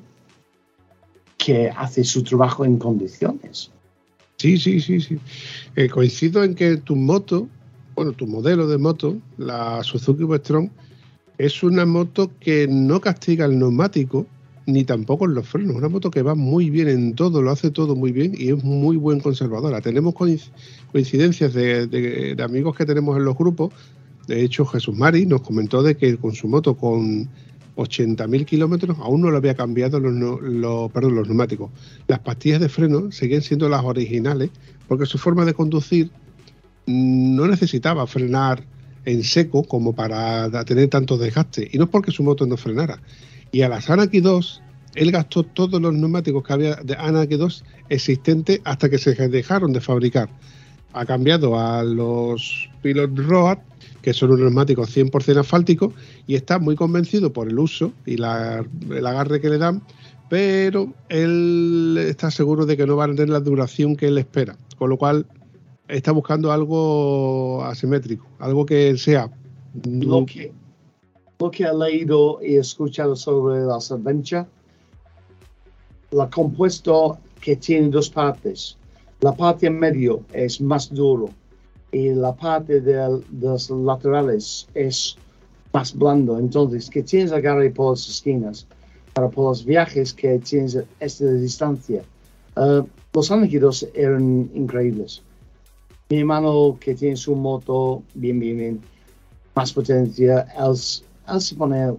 Que 1.37 1.71
hace 1.71 2.05
su 2.05 2.23
trabajo 2.23 2.65
en 2.65 2.79
condiciones. 2.79 3.71
Sí, 4.45 4.59
sí, 4.59 4.79
sí, 4.79 5.01
sí. 5.01 5.17
Eh, 5.75 5.89
coincido 5.89 6.45
en 6.45 6.55
que 6.55 6.77
tu 6.77 6.97
moto, 6.97 7.49
bueno, 7.97 8.13
tu 8.13 8.27
modelo 8.27 8.67
de 8.69 8.77
moto, 8.77 9.17
la 9.39 9.83
Suzuki 9.83 10.23
Westron, 10.23 10.71
es 11.39 11.63
una 11.63 11.87
moto 11.87 12.31
que 12.41 12.69
no 12.69 13.01
castiga 13.01 13.47
el 13.47 13.59
neumático 13.59 14.27
ni 14.67 14.85
tampoco 14.85 15.25
en 15.25 15.33
los 15.33 15.49
frenos. 15.49 15.75
Una 15.77 15.89
moto 15.89 16.11
que 16.11 16.21
va 16.21 16.35
muy 16.35 16.69
bien 16.69 16.89
en 16.89 17.15
todo, 17.15 17.41
lo 17.41 17.53
hace 17.53 17.71
todo 17.71 17.97
muy 17.97 18.13
bien 18.13 18.35
y 18.37 18.51
es 18.51 18.63
muy 18.63 18.99
buen 18.99 19.19
conservadora. 19.21 19.81
Tenemos 19.81 20.13
coinc- 20.13 20.51
coincidencias 20.93 21.55
de, 21.55 21.87
de- 21.87 22.35
de 22.35 22.43
amigos 22.43 22.77
que 22.77 22.85
tenemos 22.85 23.17
en 23.17 23.25
los 23.25 23.39
grupos. 23.39 23.73
De 24.27 24.43
hecho, 24.43 24.67
Jesús 24.67 24.95
Mari 24.95 25.25
nos 25.25 25.41
comentó 25.41 25.83
de 25.83 25.97
que 25.97 26.19
con 26.19 26.35
su 26.35 26.49
moto 26.49 26.77
con 26.77 27.27
80.000 27.77 28.45
kilómetros 28.45 28.97
aún 29.01 29.21
no 29.23 29.31
le 29.31 29.37
había 29.37 29.55
cambiado 29.55 29.99
los, 30.01 30.13
los- 30.43 30.93
perdón, 30.93 31.15
los 31.17 31.27
neumáticos. 31.29 31.71
Las 32.07 32.21
pastillas 32.21 32.61
de 32.61 32.69
freno 32.69 33.11
seguían 33.11 33.43
siendo 33.43 33.69
las 33.69 33.83
originales 33.85 34.51
porque 34.89 35.07
su 35.07 35.19
forma 35.19 35.45
de 35.45 35.55
conducir 35.55 36.11
no 36.87 37.47
necesitaba 37.47 38.07
frenar 38.07 38.63
en 39.05 39.23
seco 39.25 39.65
como 39.65 39.95
para 39.95 40.65
tener 40.65 40.89
tanto 40.89 41.17
desgaste. 41.19 41.69
Y 41.73 41.79
no 41.79 41.85
es 41.85 41.91
porque 41.91 42.11
su 42.11 42.23
moto 42.23 42.47
no 42.47 42.57
frenara. 42.57 43.01
Y 43.53 43.63
a 43.63 43.69
las 43.69 43.89
Anaki 43.91 44.21
2, 44.21 44.63
él 44.95 45.11
gastó 45.11 45.43
todos 45.43 45.81
los 45.81 45.93
neumáticos 45.95 46.43
que 46.45 46.53
había 46.53 46.75
de 46.77 46.95
Anaki 46.97 47.37
2 47.37 47.65
existentes 47.89 48.61
hasta 48.65 48.89
que 48.89 48.99
se 48.99 49.15
dejaron 49.29 49.73
de 49.73 49.81
fabricar. 49.81 50.29
Ha 50.93 51.05
cambiado 51.07 51.59
a 51.59 51.83
los 51.83 52.69
Pilot 52.83 53.17
Road, 53.19 53.59
que 54.05 54.13
son 54.13 54.29
unos 54.33 54.41
neumáticos 54.41 54.95
100% 54.95 55.41
asfálticos, 55.41 55.95
y 56.27 56.35
está 56.35 56.59
muy 56.59 56.77
convencido 56.77 57.33
por 57.33 57.49
el 57.49 57.59
uso 57.59 57.93
y 58.05 58.19
la- 58.19 58.63
el 58.91 59.07
agarre 59.07 59.41
que 59.41 59.49
le 59.49 59.57
dan, 59.57 59.81
pero 60.29 60.93
él 61.09 61.97
está 62.07 62.31
seguro 62.31 62.67
de 62.67 62.77
que 62.77 62.87
no 62.87 62.97
van 62.97 63.13
a 63.13 63.15
tener 63.15 63.31
la 63.31 63.41
duración 63.41 63.97
que 63.97 64.09
él 64.09 64.19
espera. 64.19 64.57
Con 64.77 64.91
lo 64.91 64.99
cual, 64.99 65.27
está 65.89 66.13
buscando 66.13 66.53
algo 66.53 67.65
asimétrico, 67.65 68.27
algo 68.39 68.67
que 68.67 68.97
sea 68.99 69.31
Lo 69.85 70.27
que, 70.27 70.53
lo 71.41 71.51
que 71.51 71.65
he 71.65 71.75
leído 71.75 72.39
y 72.43 72.57
escuchado 72.57 73.17
sobre 73.17 73.61
las 73.65 73.91
Adventure, 73.91 74.45
la 76.11 76.29
compuesto 76.29 77.19
que 77.41 77.57
tiene 77.57 77.89
dos 77.89 78.11
partes. 78.11 78.77
La 79.21 79.33
parte 79.33 79.67
en 79.67 79.79
medio 79.79 80.21
es 80.33 80.61
más 80.61 80.93
duro 80.93 81.31
y 81.95 82.13
la 82.13 82.35
parte 82.35 82.81
del- 82.81 83.25
de 83.31 83.47
los 83.49 83.71
laterales 83.71 84.67
es 84.75 85.17
más 85.73 85.95
blando. 85.95 86.39
Entonces, 86.39 86.91
que 86.91 87.03
tienes 87.03 87.31
agarre 87.33 87.71
por 87.71 87.93
las 87.93 88.09
esquinas 88.09 88.67
para 89.13 89.29
por 89.29 89.45
los 89.51 89.65
viajes 89.65 90.13
que 90.13 90.39
tienes 90.41 90.77
esta 90.99 91.33
distancia. 91.33 92.03
Eh, 92.57 92.83
los 93.13 93.31
anáquidos 93.31 93.87
eran 93.95 94.51
increíbles. 94.55 95.23
Mi 96.11 96.19
hermano 96.19 96.77
que 96.81 96.95
tiene 96.95 97.17
su 97.17 97.35
moto, 97.37 98.03
bien, 98.15 98.41
bien, 98.41 98.57
bien, 98.59 98.81
más 99.55 99.73
potencia, 99.73 100.47
él, 100.59 100.75
él 101.33 101.41
se 101.41 101.55
pone... 101.55 101.95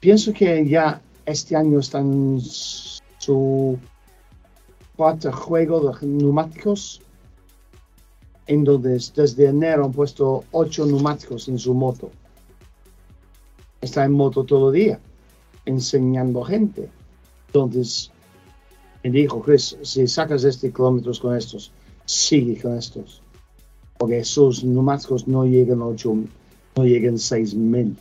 Pienso 0.00 0.32
que 0.32 0.66
ya 0.66 1.00
este 1.26 1.54
año 1.54 1.80
está 1.80 1.98
en 1.98 2.40
su 3.18 3.78
cuarto 4.96 5.30
juego 5.32 5.80
de 5.80 6.06
neumáticos, 6.06 7.02
en 8.46 8.64
donde 8.64 9.00
desde 9.14 9.46
enero 9.46 9.84
han 9.84 9.92
puesto 9.92 10.44
ocho 10.52 10.86
neumáticos 10.86 11.48
en 11.48 11.58
su 11.58 11.74
moto. 11.74 12.10
Está 13.80 14.04
en 14.04 14.12
moto 14.12 14.44
todo 14.44 14.70
el 14.70 14.76
día, 14.76 15.00
enseñando 15.64 16.42
gente. 16.42 16.88
Entonces, 17.48 18.10
me 19.02 19.10
dijo, 19.10 19.40
Chris, 19.42 19.76
si 19.82 20.06
sacas 20.06 20.44
este 20.44 20.72
kilómetros 20.72 21.20
con 21.20 21.36
estos, 21.36 21.72
sigue 22.04 22.60
con 22.60 22.76
estos. 22.76 23.22
Porque 23.98 24.24
sus 24.24 24.64
neumáticos 24.64 25.26
no 25.26 25.44
llegan 25.44 25.80
a 25.80 25.86
8, 25.86 26.14
no 26.76 26.84
llegan 26.84 27.14
a 27.14 27.18
6000. 27.18 27.96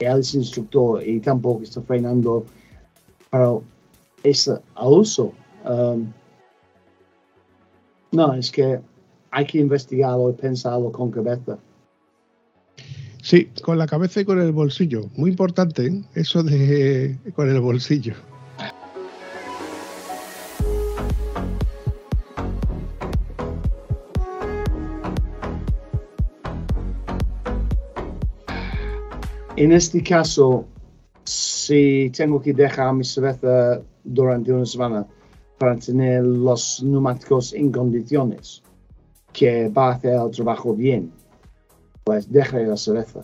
Él 0.00 0.18
es 0.18 0.34
instructor 0.34 1.06
y 1.06 1.20
tampoco 1.20 1.62
está 1.62 1.80
frenando 1.82 2.44
para 3.30 3.58
ese 4.22 4.58
uso. 4.76 5.32
Um, 5.64 6.12
no, 8.12 8.34
es 8.34 8.50
que 8.50 8.80
hay 9.34 9.46
que 9.46 9.58
investigarlo 9.58 10.30
y 10.30 10.32
pensarlo 10.34 10.92
con 10.92 11.10
cabeza. 11.10 11.58
Sí, 13.20 13.48
con 13.62 13.78
la 13.78 13.86
cabeza 13.86 14.20
y 14.20 14.24
con 14.24 14.40
el 14.40 14.52
bolsillo. 14.52 15.10
Muy 15.16 15.30
importante, 15.30 15.86
¿eh? 15.86 16.02
eso 16.14 16.44
de 16.44 17.18
con 17.34 17.50
el 17.50 17.60
bolsillo. 17.60 18.14
En 29.56 29.72
este 29.72 30.02
caso, 30.02 30.66
si 31.24 32.10
tengo 32.16 32.40
que 32.40 32.52
dejar 32.52 32.94
mi 32.94 33.04
cerveza 33.04 33.80
durante 34.04 34.52
una 34.52 34.66
semana 34.66 35.06
para 35.58 35.76
tener 35.76 36.22
los 36.22 36.82
neumáticos 36.84 37.52
en 37.52 37.72
condiciones 37.72 38.63
que 39.34 39.68
va 39.68 39.88
a 39.88 39.94
hacer 39.94 40.14
el 40.14 40.30
trabajo 40.30 40.74
bien, 40.74 41.12
pues 42.04 42.32
dejaré 42.32 42.66
la 42.66 42.78
cerveza. 42.78 43.20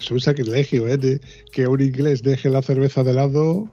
Es 0.00 0.10
un 0.10 0.20
sacrilegio, 0.20 0.86
¿eh? 0.86 0.96
De 0.96 1.20
que 1.52 1.66
un 1.66 1.80
inglés 1.80 2.22
deje 2.22 2.48
la 2.48 2.62
cerveza 2.62 3.02
de 3.02 3.12
lado. 3.12 3.68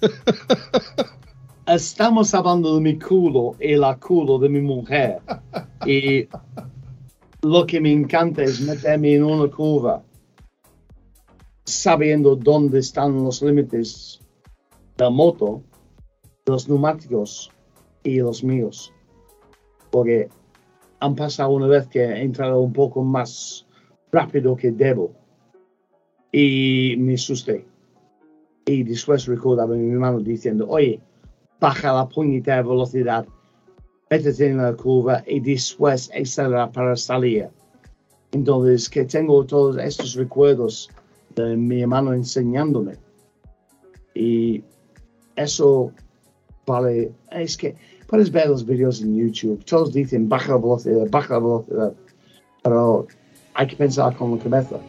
Estamos 1.66 2.34
hablando 2.34 2.74
de 2.74 2.80
mi 2.82 2.98
culo 2.98 3.56
y 3.58 3.74
la 3.76 3.96
culo 3.96 4.38
de 4.38 4.48
mi 4.48 4.60
mujer. 4.60 5.18
Y 5.86 6.28
lo 7.42 7.66
que 7.66 7.80
me 7.80 7.90
encanta 7.90 8.42
es 8.42 8.60
meterme 8.60 9.14
en 9.14 9.24
una 9.24 9.50
curva 9.50 10.02
sabiendo 11.64 12.36
dónde 12.36 12.80
están 12.80 13.24
los 13.24 13.40
límites 13.40 14.20
de 14.98 15.04
la 15.04 15.10
moto, 15.10 15.62
los 16.46 16.68
neumáticos 16.68 17.50
y 18.02 18.18
los 18.18 18.42
míos. 18.44 18.92
Porque 19.90 20.28
han 21.00 21.14
pasado 21.14 21.50
una 21.50 21.66
vez 21.66 21.86
que 21.88 22.02
he 22.02 22.22
entrado 22.22 22.60
un 22.60 22.72
poco 22.72 23.02
más 23.02 23.66
rápido 24.12 24.54
que 24.56 24.70
debo 24.70 25.12
y 26.32 26.94
me 26.98 27.14
asusté. 27.14 27.66
Y 28.66 28.84
después 28.84 29.26
recordaba 29.26 29.74
a 29.74 29.78
mi 29.78 29.90
hermano 29.90 30.20
diciendo, 30.20 30.66
oye, 30.68 31.00
baja 31.58 31.92
la 31.92 32.08
puñetera 32.08 32.62
velocidad, 32.62 33.26
métete 34.10 34.48
en 34.48 34.58
la 34.58 34.74
curva 34.74 35.24
y 35.26 35.40
después 35.40 36.10
acelera 36.14 36.70
para 36.70 36.94
salir. 36.96 37.48
Entonces, 38.32 38.88
que 38.88 39.04
tengo 39.04 39.44
todos 39.44 39.76
estos 39.78 40.14
recuerdos 40.14 40.88
de 41.34 41.56
mi 41.56 41.82
hermano 41.82 42.12
enseñándome. 42.12 42.94
Y 44.14 44.62
eso 45.36 45.92
vale, 46.66 47.12
es 47.32 47.56
que 47.56 47.74
puedes 48.10 48.32
ver 48.32 48.48
los 48.48 48.66
videos 48.66 49.00
en 49.02 49.16
YouTube, 49.16 49.64
todos 49.64 49.92
dicen 49.92 50.28
baja 50.28 50.52
la 50.52 50.58
velocidad, 50.58 51.06
baja 51.10 51.34
la 51.34 51.40
velocidad, 51.40 51.92
pero 52.62 53.06
hay 53.54 53.68
que 53.68 53.76
pensar 53.76 54.16
con 54.16 54.36
la 54.36 54.42
cabeza. 54.42 54.80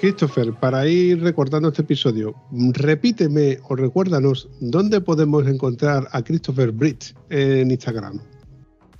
Christopher, 0.00 0.52
para 0.54 0.86
ir 0.86 1.22
recordando 1.22 1.68
este 1.68 1.82
episodio, 1.82 2.34
repíteme 2.72 3.58
o 3.68 3.76
recuérdanos 3.76 4.48
dónde 4.60 5.00
podemos 5.00 5.46
encontrar 5.46 6.08
a 6.12 6.22
Christopher 6.22 6.72
Bridge 6.72 7.14
en 7.30 7.70
Instagram. 7.70 8.20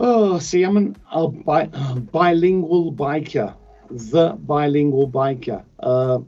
Oh, 0.00 0.38
se 0.38 0.60
llaman 0.60 0.96
el 1.12 1.28
bi- 1.44 1.70
Bilingual 2.12 2.92
Biker. 2.92 3.52
The 3.88 4.34
Bilingual 4.46 5.08
Biker. 5.08 5.64
Uh, 5.82 6.22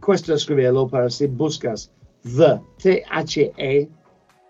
cuesta 0.00 0.34
escribirlo, 0.34 0.86
pero 0.88 1.08
si 1.08 1.26
buscas 1.26 1.90
The, 2.22 2.60
T-H-E, 2.78 3.88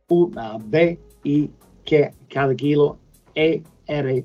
una 0.09 0.59
B, 0.59 0.99
I, 1.25 1.51
K, 1.85 2.11
cada 2.31 2.55
kilo, 2.55 2.99
E, 3.35 3.63
R, 3.87 4.25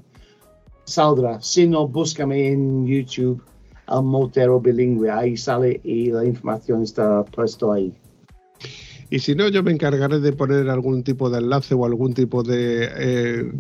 saldrá. 0.86 1.41
Si 1.41 1.68
no, 1.68 1.88
búscame 1.88 2.53
en 2.53 2.88
YouTube, 2.88 3.44
el 3.91 4.03
motero 4.03 4.59
bilingüe, 4.59 5.09
ahí 5.09 5.38
sale 5.38 5.81
y 5.84 6.11
la 6.11 6.26
información 6.26 6.84
está 6.84 7.23
puesto 7.26 7.72
ahí. 7.72 7.93
Y 9.09 9.19
si 9.19 9.35
no, 9.35 9.49
yo 9.49 9.61
me 9.61 9.73
encargaré 9.73 10.22
de 10.22 10.31
poner 10.31 10.69
algún 10.69 11.03
tipo 11.03 11.30
de 11.30 11.39
enlace 11.39 11.76
o 11.76 11.85
algún 11.85 12.13
tipo 12.13 12.43
de, 12.43 12.89
eh, 12.95 13.51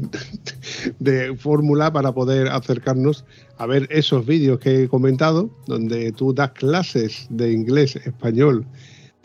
de 0.99 1.35
fórmula 1.35 1.91
para 1.91 2.13
poder 2.13 2.47
acercarnos 2.47 3.25
a 3.57 3.65
ver 3.65 3.85
esos 3.91 4.25
vídeos 4.25 4.59
que 4.59 4.83
he 4.83 4.87
comentado, 4.87 5.49
donde 5.67 6.13
tú 6.13 6.33
das 6.33 6.53
clases 6.53 7.27
de 7.29 7.51
inglés, 7.51 7.97
español, 7.97 8.65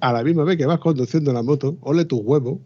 a 0.00 0.12
la 0.12 0.24
misma 0.24 0.42
vez 0.42 0.58
que 0.58 0.66
vas 0.66 0.80
conduciendo 0.80 1.32
la 1.32 1.44
moto, 1.44 1.76
ole 1.80 2.04
tu 2.04 2.18
huevo, 2.18 2.60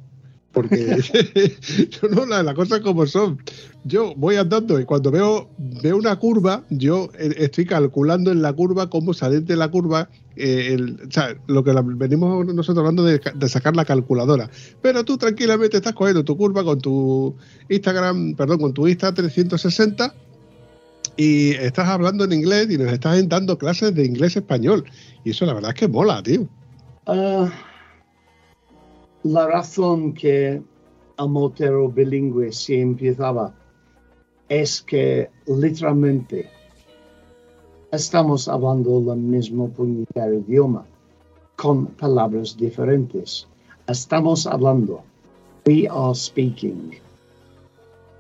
porque 0.53 0.97
yo 2.03 2.09
no, 2.09 2.27
la- 2.27 2.43
las 2.43 2.55
cosas 2.55 2.81
como 2.81 3.07
son. 3.07 3.39
Yo 3.85 4.15
voy 4.17 4.37
andando 4.37 4.79
y 4.79 4.85
cuando 4.85 5.11
veo, 5.11 5.49
veo 5.59 5.97
una 5.97 6.17
curva, 6.19 6.65
yo 6.71 7.09
eh, 7.19 7.35
estoy 7.39 7.65
calculando 7.65 8.31
en 8.31 8.43
la 8.43 8.53
curva 8.53 8.91
cómo 8.91 9.15
salir 9.15 9.43
de 9.45 9.57
la 9.57 9.71
curva, 9.71 10.11
eh, 10.37 10.75
el- 10.75 11.01
o 11.09 11.11
sea, 11.11 11.35
lo 11.47 11.65
que 11.65 11.73
la- 11.73 11.83
venimos 11.83 12.45
nosotros 12.47 12.79
hablando 12.79 13.05
de, 13.05 13.21
ca- 13.21 13.33
de 13.35 13.49
sacar 13.49 13.75
la 13.77 13.85
calculadora. 13.85 14.51
Pero 14.83 15.05
tú 15.05 15.17
tranquilamente 15.17 15.79
estás 15.79 15.95
cogiendo 15.95 16.25
tu 16.25 16.37
curva 16.37 16.63
con 16.65 16.79
tu 16.81 17.35
Instagram, 17.69 18.35
perdón, 18.35 18.59
con 18.59 18.75
tu 18.75 18.87
Insta 18.87 19.15
360 19.15 20.15
y 21.17 21.51
estás 21.53 21.89
hablando 21.89 22.25
en 22.25 22.33
inglés 22.33 22.69
y 22.71 22.77
nos 22.79 22.93
estás 22.93 23.27
dando 23.29 23.57
clases 23.59 23.95
de 23.95 24.05
inglés 24.05 24.37
español. 24.37 24.85
Y 25.25 25.31
eso 25.31 25.47
la 25.47 25.55
verdad 25.55 25.71
es 25.71 25.77
que 25.81 25.89
mola, 25.89 26.23
tío. 26.23 26.47
Ah, 27.07 27.51
la 29.23 29.47
razón 29.47 30.15
que 30.15 30.63
el 31.19 31.29
motero 31.29 31.89
bilingüe 31.91 32.51
se 32.53 32.81
empezaba 32.81 33.53
es 34.49 34.81
que 34.81 35.29
literalmente 35.47 36.49
estamos 37.93 38.49
hablando 38.49 39.13
el 39.13 39.19
mismo 39.19 39.69
puñetero 39.69 40.35
idioma 40.35 40.87
con 41.57 41.87
palabras 41.87 42.57
diferentes. 42.57 43.47
Estamos 43.87 44.47
hablando, 44.47 45.03
we 45.67 45.87
are 45.87 46.15
speaking 46.15 46.99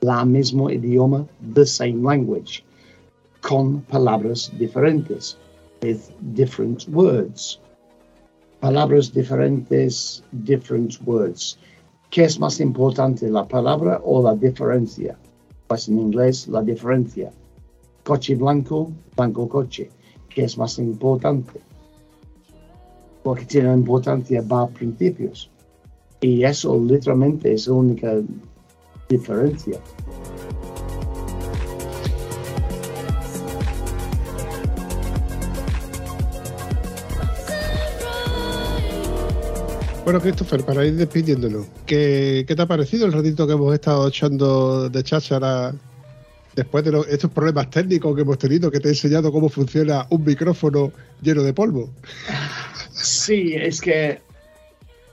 la 0.02 0.24
mismo 0.24 0.68
idioma, 0.70 1.26
the 1.54 1.64
same 1.64 2.02
language, 2.02 2.62
con 3.40 3.80
palabras 3.82 4.50
diferentes, 4.58 5.36
with 5.82 6.10
different 6.34 6.86
words 6.88 7.58
palabras 8.60 9.12
diferentes, 9.12 10.22
different 10.32 10.94
words. 11.06 11.58
¿Qué 12.10 12.24
es 12.24 12.38
más 12.38 12.60
importante, 12.60 13.28
la 13.30 13.46
palabra 13.48 14.00
o 14.04 14.22
la 14.22 14.34
diferencia? 14.34 15.18
Pues 15.66 15.88
en 15.88 15.98
inglés, 15.98 16.46
la 16.48 16.62
diferencia. 16.62 17.32
Coche 18.04 18.34
blanco, 18.34 18.90
blanco 19.16 19.48
coche. 19.48 19.90
¿Qué 20.28 20.44
es 20.44 20.58
más 20.58 20.78
importante? 20.78 21.60
Porque 23.22 23.44
tiene 23.44 23.72
importancia 23.72 24.42
va 24.42 24.62
a 24.62 24.68
principios. 24.68 25.50
Y 26.20 26.44
eso 26.44 26.78
literalmente 26.78 27.52
es 27.52 27.66
la 27.66 27.74
única 27.74 28.14
diferencia. 29.08 29.80
Bueno, 40.10 40.22
Christopher, 40.24 40.64
para 40.64 40.84
ir 40.84 40.94
despidiéndonos, 40.96 41.66
¿qué, 41.86 42.44
qué 42.48 42.56
te 42.56 42.62
ha 42.62 42.66
parecido 42.66 43.06
el 43.06 43.12
ratito 43.12 43.46
que 43.46 43.52
hemos 43.52 43.72
estado 43.72 44.08
echando 44.08 44.88
de 44.88 45.04
cháchara 45.04 45.72
después 46.56 46.82
de 46.84 46.90
los- 46.90 47.06
estos 47.06 47.30
problemas 47.30 47.70
técnicos 47.70 48.16
que 48.16 48.22
hemos 48.22 48.36
tenido, 48.36 48.72
que 48.72 48.80
te 48.80 48.88
he 48.88 48.90
enseñado 48.90 49.30
cómo 49.30 49.48
funciona 49.48 50.04
un 50.10 50.24
micrófono 50.24 50.90
lleno 51.22 51.44
de 51.44 51.52
polvo? 51.54 51.90
Sí, 52.90 53.54
es 53.54 53.80
que 53.80 54.18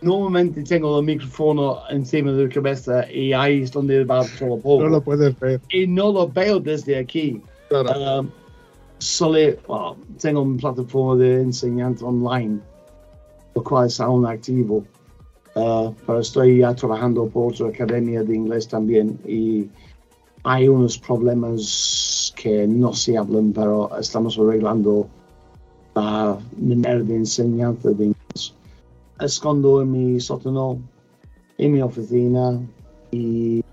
normalmente 0.02 0.64
tengo 0.64 0.98
el 1.00 1.06
micrófono 1.06 1.78
encima 1.92 2.32
de 2.32 2.48
la 2.48 2.50
cabeza 2.50 3.12
y 3.12 3.34
ahí 3.34 3.62
es 3.62 3.72
donde 3.72 4.04
va 4.04 4.26
todo 4.40 4.56
el 4.56 4.62
polvo. 4.64 4.84
No 4.86 4.90
lo 4.90 5.02
puedes 5.02 5.40
ver. 5.40 5.62
y 5.72 5.86
no 5.86 6.12
lo 6.12 6.28
veo 6.28 6.60
desde 6.60 6.98
aquí. 6.98 7.40
Claro. 7.70 8.22
Um, 8.22 8.30
solo, 8.98 9.38
well, 9.68 9.94
tengo 10.20 10.42
una 10.42 10.58
plataforma 10.60 11.22
de 11.24 11.42
enseñanza 11.42 12.04
online, 12.04 12.60
lo 13.58 13.64
cual 13.64 13.88
es 13.88 14.00
aún 14.00 14.24
activo. 14.26 14.84
Uh, 15.56 15.92
pero 16.06 16.20
estoy 16.20 16.62
trabajando 16.76 17.26
por 17.26 17.52
otra 17.52 17.70
academia 17.70 18.22
de 18.24 18.36
inglés 18.36 18.68
también 18.68 19.20
y 19.28 19.68
hay 20.44 20.68
unos 20.68 21.00
problemas 21.00 22.32
que 22.36 22.68
no 22.68 22.94
se 22.94 23.18
hablan, 23.18 23.54
pero 23.54 23.90
estamos 23.98 24.38
arreglando 24.38 25.08
la 25.96 26.38
manera 26.60 27.02
de 27.02 27.16
enseñanza 27.16 27.90
de 27.90 28.06
inglés. 28.06 28.54
Escondo 29.20 29.82
en 29.82 29.92
mi 29.92 30.20
sótano, 30.20 30.78
en 31.58 31.72
mi 31.74 31.82
oficina 31.82 32.62
y 33.10 33.64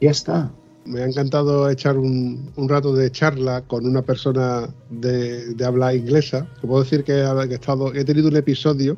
ya 0.00 0.10
está. 0.10 0.50
Me 0.84 1.00
ha 1.00 1.06
encantado 1.06 1.70
echar 1.70 1.96
un, 1.96 2.50
rato 2.56 2.94
de 2.94 3.10
charla 3.10 3.62
con 3.62 3.86
una 3.86 4.02
persona 4.02 4.68
de, 4.90 5.54
habla 5.64 5.94
inglesa. 5.94 6.46
Te 6.60 6.66
puedo 6.66 6.82
decir 6.82 7.04
que, 7.04 7.20
he, 7.20 8.00
he 8.00 8.04
tenido 8.04 8.28
un 8.28 8.36
episodio 8.36 8.96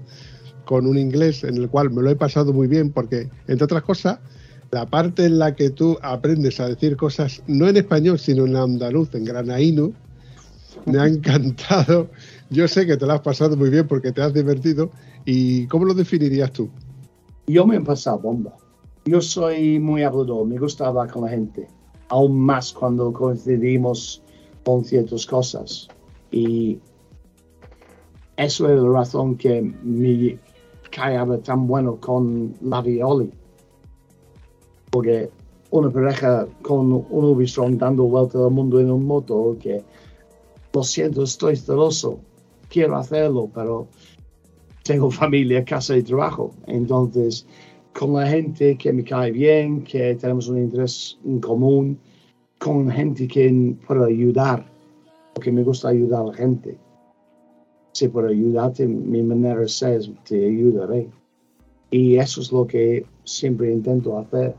con 0.64 0.86
un 0.86 0.96
inglés 0.96 1.44
en 1.44 1.56
el 1.58 1.68
cual 1.68 1.90
me 1.90 2.02
lo 2.02 2.10
he 2.10 2.16
pasado 2.16 2.52
muy 2.52 2.68
bien 2.68 2.90
porque, 2.90 3.28
entre 3.46 3.64
otras 3.64 3.82
cosas, 3.82 4.18
la 4.70 4.86
parte 4.86 5.26
en 5.26 5.38
la 5.38 5.54
que 5.54 5.70
tú 5.70 5.98
aprendes 6.02 6.58
a 6.58 6.68
decir 6.68 6.96
cosas 6.96 7.42
no 7.46 7.68
en 7.68 7.76
español, 7.76 8.18
sino 8.18 8.46
en 8.46 8.56
andaluz, 8.56 9.14
en 9.14 9.24
granaíno, 9.24 9.92
me 10.86 10.98
ha 10.98 11.06
encantado. 11.06 12.08
Yo 12.50 12.66
sé 12.66 12.86
que 12.86 12.96
te 12.96 13.06
lo 13.06 13.12
has 13.12 13.20
pasado 13.20 13.56
muy 13.56 13.70
bien 13.70 13.86
porque 13.86 14.12
te 14.12 14.22
has 14.22 14.34
divertido. 14.34 14.90
¿Y 15.24 15.66
cómo 15.68 15.84
lo 15.84 15.94
definirías 15.94 16.52
tú? 16.52 16.70
Yo 17.46 17.66
me 17.66 17.76
he 17.76 17.80
pasado 17.80 18.18
bomba. 18.18 18.56
Yo 19.06 19.20
soy 19.20 19.78
muy 19.78 20.02
hablador, 20.02 20.46
me 20.46 20.58
gusta 20.58 20.86
hablar 20.86 21.10
con 21.10 21.24
la 21.24 21.28
gente, 21.28 21.68
aún 22.08 22.40
más 22.40 22.72
cuando 22.72 23.12
coincidimos 23.12 24.22
con 24.64 24.82
ciertas 24.82 25.26
cosas. 25.26 25.88
Y 26.30 26.78
eso 28.36 28.68
es 28.68 28.80
la 28.80 28.88
razón 28.88 29.36
que 29.36 29.60
me 29.60 30.38
caía 30.90 31.26
tan 31.42 31.66
bueno 31.66 32.00
con 32.00 32.54
la 32.62 32.80
Violi. 32.80 33.30
Porque 34.90 35.30
una 35.70 35.90
pareja 35.90 36.46
con 36.62 36.90
un 36.90 37.24
Ubistrong 37.24 37.76
dando 37.76 38.04
vuelta 38.04 38.38
al 38.38 38.52
mundo 38.52 38.80
en 38.80 38.90
un 38.90 39.04
moto, 39.04 39.56
que 39.60 39.82
lo 40.72 40.82
siento, 40.82 41.24
estoy 41.24 41.56
celoso, 41.56 42.20
quiero 42.70 42.96
hacerlo, 42.96 43.50
pero 43.52 43.86
tengo 44.82 45.10
familia, 45.10 45.64
casa 45.64 45.96
y 45.96 46.02
trabajo. 46.02 46.52
Entonces, 46.66 47.46
con 47.94 48.12
la 48.14 48.26
gente 48.26 48.76
que 48.76 48.92
me 48.92 49.04
cae 49.04 49.30
bien, 49.30 49.82
que 49.84 50.14
tenemos 50.16 50.48
un 50.48 50.58
interés 50.58 51.18
en 51.24 51.40
común, 51.40 51.98
con 52.58 52.90
gente 52.90 53.28
que 53.28 53.76
puedo 53.86 54.04
ayudar, 54.04 54.66
porque 55.32 55.52
me 55.52 55.62
gusta 55.62 55.88
ayudar 55.88 56.22
a 56.22 56.26
la 56.26 56.34
gente. 56.34 56.76
Si 57.92 58.08
puedo 58.08 58.28
ayudarte, 58.28 58.86
mi 58.86 59.22
manera 59.22 59.66
ser, 59.68 60.02
te 60.24 60.44
ayudaré. 60.44 61.08
Y 61.90 62.16
eso 62.16 62.40
es 62.40 62.50
lo 62.50 62.66
que 62.66 63.06
siempre 63.22 63.72
intento 63.72 64.18
hacer, 64.18 64.54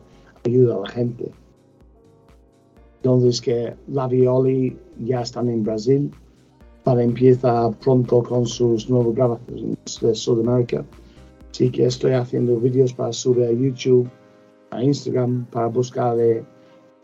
ayudar 0.45 0.77
a 0.77 0.81
la 0.81 0.89
gente. 0.89 1.31
Entonces, 2.97 3.41
que 3.41 3.75
la 3.89 4.07
Violi 4.07 4.77
ya 4.99 5.21
están 5.21 5.49
en 5.49 5.63
Brasil, 5.63 6.09
para 6.85 7.03
empieza 7.03 7.69
pronto 7.71 8.23
con 8.23 8.45
sus 8.45 8.89
nuevas 8.89 9.13
grabaciones 9.15 9.99
de 10.01 10.15
Sudamérica. 10.15 10.85
Así 11.55 11.69
que 11.69 11.85
estoy 11.85 12.11
haciendo 12.11 12.59
vídeos 12.59 12.91
para 12.91 13.13
subir 13.13 13.45
a 13.45 13.51
YouTube, 13.53 14.09
a 14.71 14.83
Instagram, 14.83 15.45
para 15.45 15.67
buscarle 15.67 16.43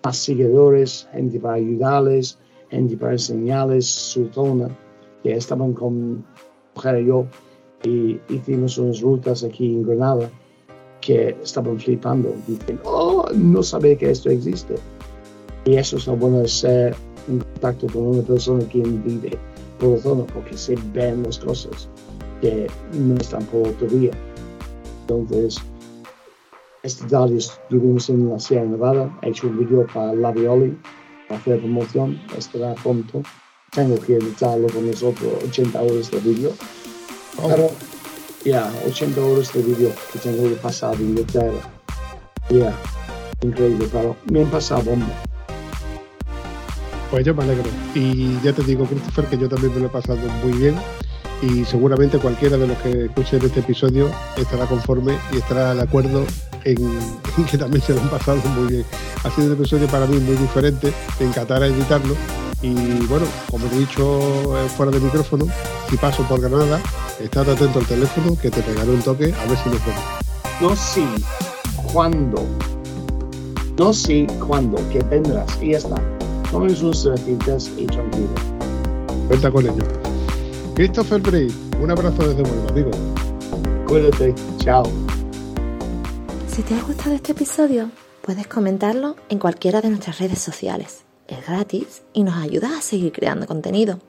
más 0.04 0.18
seguidores, 0.18 1.08
gente 1.14 1.40
para 1.40 1.54
ayudarles, 1.54 2.38
gente 2.70 2.98
para 2.98 3.14
enseñarles 3.14 3.86
su 3.86 4.28
zona, 4.34 4.68
que 5.24 5.32
estaban 5.32 5.72
con 5.72 6.26
mujer 6.76 7.02
y 7.02 7.06
yo 7.06 7.26
y 7.86 8.20
hicimos 8.28 8.78
unas 8.78 9.00
rutas 9.00 9.42
aquí 9.46 9.74
en 9.74 9.84
Granada 9.84 10.30
que 11.00 11.30
estaban 11.42 11.80
flipando, 11.80 12.36
dicen, 12.46 12.78
oh, 12.84 13.24
no 13.34 13.64
sabía 13.64 13.98
que 13.98 14.12
esto 14.12 14.30
existe. 14.32 14.76
Y 15.64 15.76
eso 15.76 15.96
es 15.96 16.08
lo 16.08 16.18
bueno 16.18 16.40
de 16.40 16.50
ser 16.50 16.94
en 17.30 17.40
contacto 17.40 17.88
con 17.88 18.06
una 18.06 18.22
persona 18.24 18.68
que 18.68 18.80
vive 18.80 19.32
por 19.80 19.92
la 19.92 19.98
zona, 20.00 20.26
porque 20.34 20.58
se 20.58 20.76
ven 20.94 21.24
las 21.24 21.40
cosas 21.40 21.88
que 22.42 22.68
no 22.92 23.16
están 23.16 23.46
por 23.46 23.68
autovía. 23.68 24.12
Entonces, 25.20 25.62
este 26.84 27.06
tarde 27.06 27.38
estuvimos 27.38 28.10
en 28.10 28.30
la 28.30 28.40
Sierra 28.40 28.66
Nevada, 28.66 29.18
he 29.22 29.30
hecho 29.30 29.48
un 29.48 29.60
video 29.60 29.86
para 29.88 30.14
Lavioli, 30.14 30.78
para 31.28 31.40
hacer 31.40 31.60
promoción, 31.60 32.20
estará 32.38 32.74
pronto. 32.76 33.22
Tengo 33.72 34.00
que 34.02 34.16
editarlo 34.16 34.68
con 34.68 34.88
nosotros, 34.88 35.32
80 35.48 35.82
horas 35.82 36.12
de 36.12 36.20
vídeo. 36.20 36.52
Pero, 37.48 37.70
ya, 38.44 38.72
80 38.88 39.22
horas 39.22 39.54
de 39.54 39.62
vídeo 39.62 39.92
que 40.12 40.20
tengo 40.20 40.44
que 40.50 40.56
pasar 40.56 40.98
de 40.98 41.04
Inglaterra. 41.04 41.62
Ya, 42.50 42.76
increíble, 43.44 43.88
pero 43.92 44.16
me 44.30 44.42
han 44.42 44.50
pasado 44.50 44.84
bomba. 44.84 45.08
Pues 47.12 47.26
yo 47.26 47.36
me 47.36 47.44
alegro. 47.44 47.70
Y 47.94 48.40
ya 48.42 48.54
te 48.54 48.64
digo, 48.64 48.86
Christopher, 48.86 49.26
que 49.26 49.38
yo 49.38 49.50
también 49.50 49.74
me 49.74 49.82
lo 49.82 49.86
he 49.88 49.90
pasado 49.90 50.20
muy 50.44 50.54
bien. 50.54 50.76
Y 51.42 51.66
seguramente 51.66 52.20
cualquiera 52.20 52.58
de 52.58 52.68
los 52.68 52.78
que 52.80 53.06
escuchen 53.06 53.44
este 53.44 53.62
episodio 53.62 54.12
estará 54.38 54.66
conforme 54.68 55.18
y 55.34 55.38
estará 55.38 55.74
de 55.74 55.82
acuerdo 55.82 56.26
en, 56.64 56.78
en 57.38 57.46
que 57.46 57.58
también 57.58 57.84
se 57.84 57.94
lo 57.94 58.02
han 58.02 58.10
pasado 58.10 58.38
muy 58.56 58.74
bien. 58.74 58.86
Ha 59.24 59.32
sido 59.32 59.48
un 59.48 59.54
episodio 59.54 59.88
para 59.88 60.06
mí 60.06 60.18
muy 60.20 60.36
diferente. 60.36 60.94
Me 61.20 61.28
encantará 61.28 61.66
editarlo. 61.68 62.16
Y 62.62 62.74
bueno, 63.08 63.26
como 63.50 63.66
he 63.66 63.80
dicho 63.80 64.58
eh, 64.58 64.70
fuera 64.70 64.92
de 64.92 65.00
micrófono, 65.00 65.48
si 65.90 65.98
paso 65.98 66.24
por 66.24 66.40
Granada, 66.40 66.80
estad 67.20 67.50
atento 67.50 67.80
al 67.80 67.86
teléfono 67.86 68.38
que 68.40 68.52
te 68.52 68.62
pegaré 68.62 68.92
un 68.92 69.02
toque 69.02 69.34
a 69.34 69.46
ver 69.48 69.58
si 69.58 69.70
nos 69.70 69.84
vemos. 69.86 70.04
No 70.62 70.76
sí, 70.76 71.06
cuándo. 71.92 72.46
No 73.80 73.94
sí, 73.94 74.28
cuándo, 74.46 74.78
que 74.92 75.00
vendrás. 75.00 75.48
Y 75.60 75.72
ya 75.72 75.80
está. 75.80 75.96
Tomes 76.52 76.84
unas 76.84 77.02
cervecitas 77.02 77.72
y 77.78 77.88
tranquilo. 77.88 78.30
Cuenta 79.28 79.50
con 79.50 79.66
ello. 79.66 80.11
Christopher 80.76 81.20
Bray, 81.22 81.48
un 81.82 81.92
abrazo 81.92 82.28
desde 82.28 82.44
Huelva, 82.44 82.70
amigo. 82.70 82.92
Cuídate. 83.88 84.34
Chao. 84.58 84.84
Si 86.48 86.62
te 86.62 86.76
ha 86.76 86.82
gustado 86.82 87.14
este 87.14 87.34
episodio, 87.34 87.92
puedes 88.22 88.48
comentarlo 88.48 89.18
en 89.28 89.38
cualquiera 89.38 89.82
de 89.82 89.90
nuestras 89.90 90.20
redes 90.20 90.40
sociales. 90.40 91.04
Es 91.28 91.46
gratis 91.46 92.04
y 92.14 92.24
nos 92.24 92.36
ayudas 92.36 92.72
a 92.72 92.82
seguir 92.82 93.12
creando 93.12 93.48
contenido. 93.48 94.00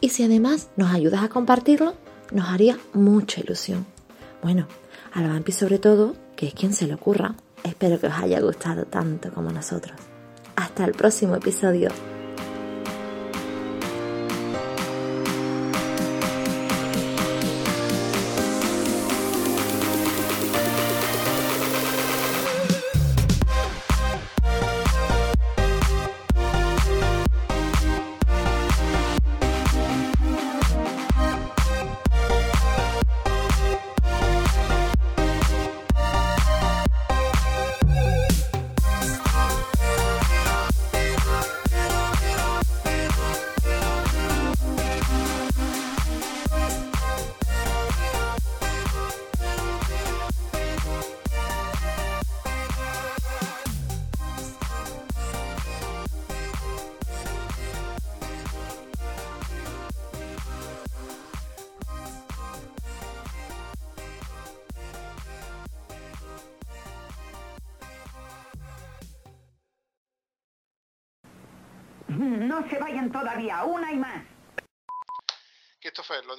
Y 0.00 0.08
si 0.08 0.24
además 0.24 0.70
nos 0.76 0.92
ayudas 0.92 1.22
a 1.22 1.28
compartirlo, 1.28 1.94
nos 2.32 2.48
haría 2.48 2.78
mucha 2.94 3.40
ilusión. 3.40 3.86
Bueno, 4.42 4.66
a 5.12 5.20
la 5.20 5.28
Vampi 5.28 5.52
sobre 5.52 5.78
todo, 5.78 6.14
que 6.36 6.46
es 6.46 6.54
quien 6.54 6.72
se 6.72 6.86
le 6.86 6.94
ocurra. 6.94 7.34
Espero 7.64 8.00
que 8.00 8.06
os 8.06 8.14
haya 8.14 8.40
gustado 8.40 8.86
tanto 8.86 9.30
como 9.32 9.52
nosotros. 9.52 9.96
Hasta 10.56 10.86
el 10.86 10.92
próximo 10.92 11.36
episodio. 11.36 11.90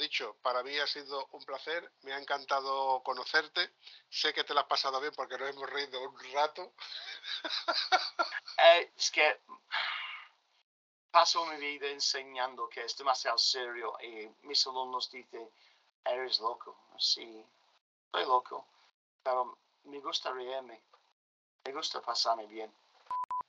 Dicho, 0.03 0.37
para 0.41 0.63
mí 0.63 0.77
ha 0.77 0.87
sido 0.87 1.27
un 1.31 1.43
placer, 1.43 1.91
me 2.01 2.13
ha 2.13 2.17
encantado 2.17 3.01
conocerte, 3.03 3.73
sé 4.09 4.33
que 4.33 4.43
te 4.43 4.53
lo 4.53 4.59
has 4.59 4.67
pasado 4.67 4.99
bien 4.99 5.13
porque 5.15 5.37
nos 5.37 5.49
hemos 5.49 5.69
reído 5.69 6.01
un 6.01 6.33
rato. 6.33 6.73
Eh, 8.55 8.93
es 8.95 9.09
que 9.09 9.41
paso 11.09 11.45
mi 11.47 11.57
vida 11.57 11.87
enseñando 11.87 12.69
que 12.69 12.83
es 12.85 12.95
demasiado 12.95 13.37
serio 13.37 13.97
y 14.01 14.29
mis 14.43 14.65
alumnos 14.67 15.09
dicen, 15.09 15.49
eres 16.05 16.39
loco. 16.39 16.77
Sí, 16.97 17.45
estoy 18.05 18.25
loco, 18.25 18.67
pero 19.23 19.57
me 19.85 19.99
gusta 19.99 20.31
reírme, 20.31 20.83
me 21.65 21.73
gusta 21.73 21.99
pasarme 22.01 22.45
bien. 22.45 22.71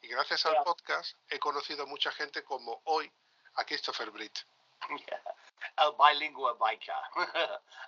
Y 0.00 0.08
gracias 0.08 0.46
al 0.46 0.62
podcast 0.64 1.16
he 1.28 1.38
conocido 1.38 1.86
mucha 1.86 2.10
gente 2.12 2.42
como 2.42 2.80
hoy 2.84 3.12
a 3.54 3.64
Christopher 3.64 4.10
Britt. 4.10 4.38
El 4.88 5.92
bilingüe 5.98 6.54
biker. 6.60 6.94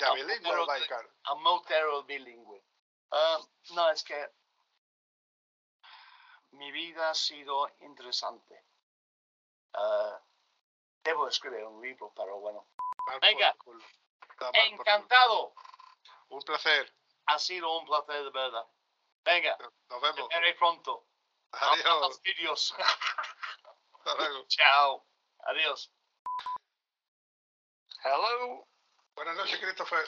El 0.00 0.14
bilingüe 0.14 0.50
motero- 0.56 0.66
biker. 0.66 1.10
El 1.30 1.36
motero 1.40 2.02
bilingüe. 2.04 2.62
Ah, 3.12 3.38
no, 3.70 3.90
es 3.90 4.02
que 4.02 4.30
mi 6.52 6.70
vida 6.72 7.10
ha 7.10 7.14
sido 7.14 7.68
interesante. 7.80 8.64
Ah, 9.74 10.20
debo 11.04 11.28
escribir 11.28 11.64
un 11.64 11.80
libro, 11.82 12.12
pero 12.16 12.38
bueno. 12.40 12.66
Venga, 13.20 13.54
encantado. 14.54 15.54
Un 16.28 16.40
placer. 16.42 16.92
Ha 17.26 17.38
sido 17.38 17.78
un 17.78 17.84
placer 17.86 18.24
de 18.24 18.30
verdad. 18.30 18.66
Venga, 19.24 19.56
nos 19.88 20.00
vemos. 20.00 20.28
Te 20.28 20.34
veré 20.36 20.54
pronto. 20.54 21.06
Adiós. 21.52 21.86
A 21.86 21.94
los 22.00 22.20
vídeos. 22.22 22.74
Hasta 22.78 24.14
luego. 24.16 24.44
Chao. 24.48 25.06
Adiós. 25.40 25.92
Hello. 28.08 28.64
Buenas 29.16 29.36
noches, 29.36 29.58
Christopher. 29.58 29.98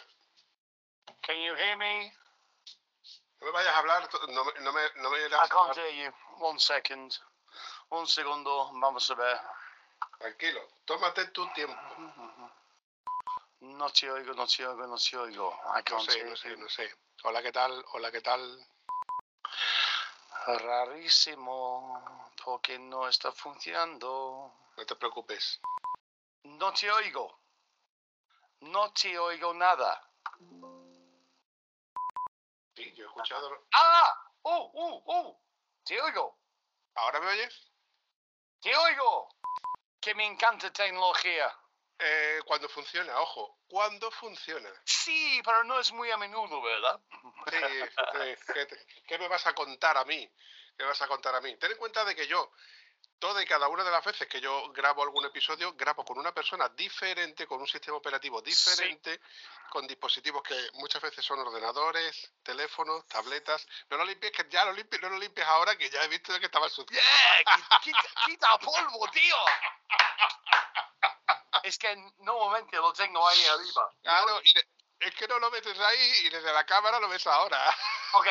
Can 1.23 1.37
you 1.43 1.53
hear 1.57 1.77
me? 1.77 2.13
No 3.41 3.47
me 3.49 3.53
vayas 3.53 3.75
a 3.75 3.79
hablar, 3.79 4.09
no 4.29 4.45
me, 4.45 4.53
no 4.61 4.73
me, 4.73 4.81
no 5.03 5.11
me 5.11 5.19
I 5.19 5.49
can't 5.51 5.77
hear 5.77 6.05
you. 6.05 6.13
One 6.39 6.61
second. 6.61 7.19
Un 7.91 8.07
segundo. 8.07 8.71
Vamos 8.81 9.11
a 9.11 9.17
ver. 9.17 9.41
Tranquilo, 10.21 10.61
tómate 10.85 11.27
tu 11.33 11.45
tiempo. 11.55 11.75
No 13.63 13.91
te 13.91 14.09
oigo, 14.09 14.33
no 14.35 14.47
te 14.47 14.65
oigo, 14.65 14.87
no 14.87 14.97
te 14.97 15.17
oigo. 15.17 15.53
I 15.75 15.79
No 15.79 15.83
can't 15.83 16.09
sé, 16.09 16.19
hear 16.19 16.29
no 16.29 16.37
sé, 16.37 16.57
no 16.57 16.69
sé. 16.69 16.95
Hola, 17.25 17.43
¿qué 17.43 17.51
tal? 17.51 17.85
Hola, 17.95 18.13
¿qué 18.13 18.21
tal? 18.21 18.65
Rarísimo. 20.47 22.31
Porque 22.45 22.79
no 22.79 23.09
está 23.09 23.33
funcionando. 23.33 24.55
No 24.77 24.87
te 24.87 24.95
preocupes. 24.95 25.59
No 26.45 26.73
te 26.73 26.93
oigo. 26.93 27.41
No 28.61 28.93
te 28.93 29.19
oigo 29.19 29.55
nada. 29.55 30.03
Sí, 32.77 32.93
yo 32.95 33.05
he 33.05 33.07
escuchado. 33.09 33.67
¡Ah! 33.75 34.15
¡Uh, 34.43 34.71
uh, 34.73 35.03
uh! 35.07 35.39
Te 35.85 36.01
oigo. 36.01 36.39
¿Ahora 36.95 37.21
me 37.21 37.29
oyes? 37.29 37.71
Te 38.61 38.75
oigo. 38.77 39.29
Que 40.01 40.15
me 40.15 40.27
encanta 40.27 40.73
tecnología. 40.73 41.53
Eh, 42.01 42.41
cuando 42.47 42.69
funciona, 42.69 43.19
ojo, 43.21 43.59
cuando 43.67 44.11
funciona. 44.13 44.71
Sí, 44.85 45.41
pero 45.45 45.65
no 45.65 45.81
es 45.81 45.91
muy 45.93 46.09
a 46.13 46.17
menudo, 46.17 46.63
¿verdad? 46.63 47.01
Sí, 47.51 47.57
sí. 47.59 48.53
¿Qué, 48.55 48.67
te- 48.67 48.87
qué 49.09 49.19
me 49.19 49.27
vas 49.27 49.45
a 49.49 49.55
contar 49.55 49.97
a 49.97 50.05
mí? 50.05 50.31
¿Qué 50.77 50.85
vas 50.85 51.03
a 51.03 51.09
contar 51.09 51.35
a 51.35 51.41
mí? 51.41 51.57
Ten 51.57 51.73
en 51.73 51.77
cuenta 51.79 52.05
de 52.05 52.15
que 52.15 52.29
yo, 52.29 52.53
toda 53.19 53.43
y 53.43 53.47
cada 53.47 53.69
una 53.69 53.85
de 53.85 53.91
las 53.91 54.05
veces 54.05 54.29
que 54.29 54.41
yo 54.41 54.71
grabo 54.73 55.03
algún 55.03 55.25
episodio, 55.27 55.73
grabo 55.75 56.05
con 56.05 56.19
una 56.19 56.33
persona 56.33 56.69
diferente, 56.71 57.47
con 57.47 57.61
un 57.61 57.67
sistema 57.67 57.97
operativo 57.97 58.41
diferente, 58.41 59.21
con 59.71 59.87
dispositivos 59.87 60.43
que 60.43 60.57
muchas 60.75 61.03
veces 61.03 61.25
son 61.25 61.39
ordenadores, 61.41 62.33
teléfonos, 62.43 63.07
tabletas. 63.07 63.67
No 63.91 63.97
lo 63.97 64.05
limpies, 64.05 64.33
que 64.33 64.47
ya 64.49 64.65
lo 64.65 64.73
limpies, 64.73 65.03
no 65.03 65.11
lo 65.11 65.19
limpies 65.19 65.47
ahora, 65.47 65.77
que 65.77 65.91
ya 65.91 66.03
he 66.05 66.09
visto 66.09 66.39
que 66.39 66.47
estaba 66.47 66.69
sucio. 66.69 66.99
quita, 67.83 67.99
quita 68.27 68.59
polvo, 68.59 69.09
tío. 69.11 69.37
Es 71.65 71.79
que 71.79 71.95
nuevamente 72.19 72.77
lo 72.77 72.93
tengo 72.93 73.27
ahí 73.27 73.45
arriba. 73.47 73.93
Claro, 74.03 74.41
y 74.45 74.53
de- 74.55 74.69
es 75.01 75.15
que 75.15 75.29
no 75.29 75.39
lo 75.39 75.51
metes 75.51 75.79
ahí 75.79 76.13
y 76.25 76.31
desde 76.31 76.53
la 76.53 76.65
cámara 76.65 76.99
lo 77.01 77.09
ves 77.09 77.27
ahora. 77.27 77.77
Ok, 78.13 78.27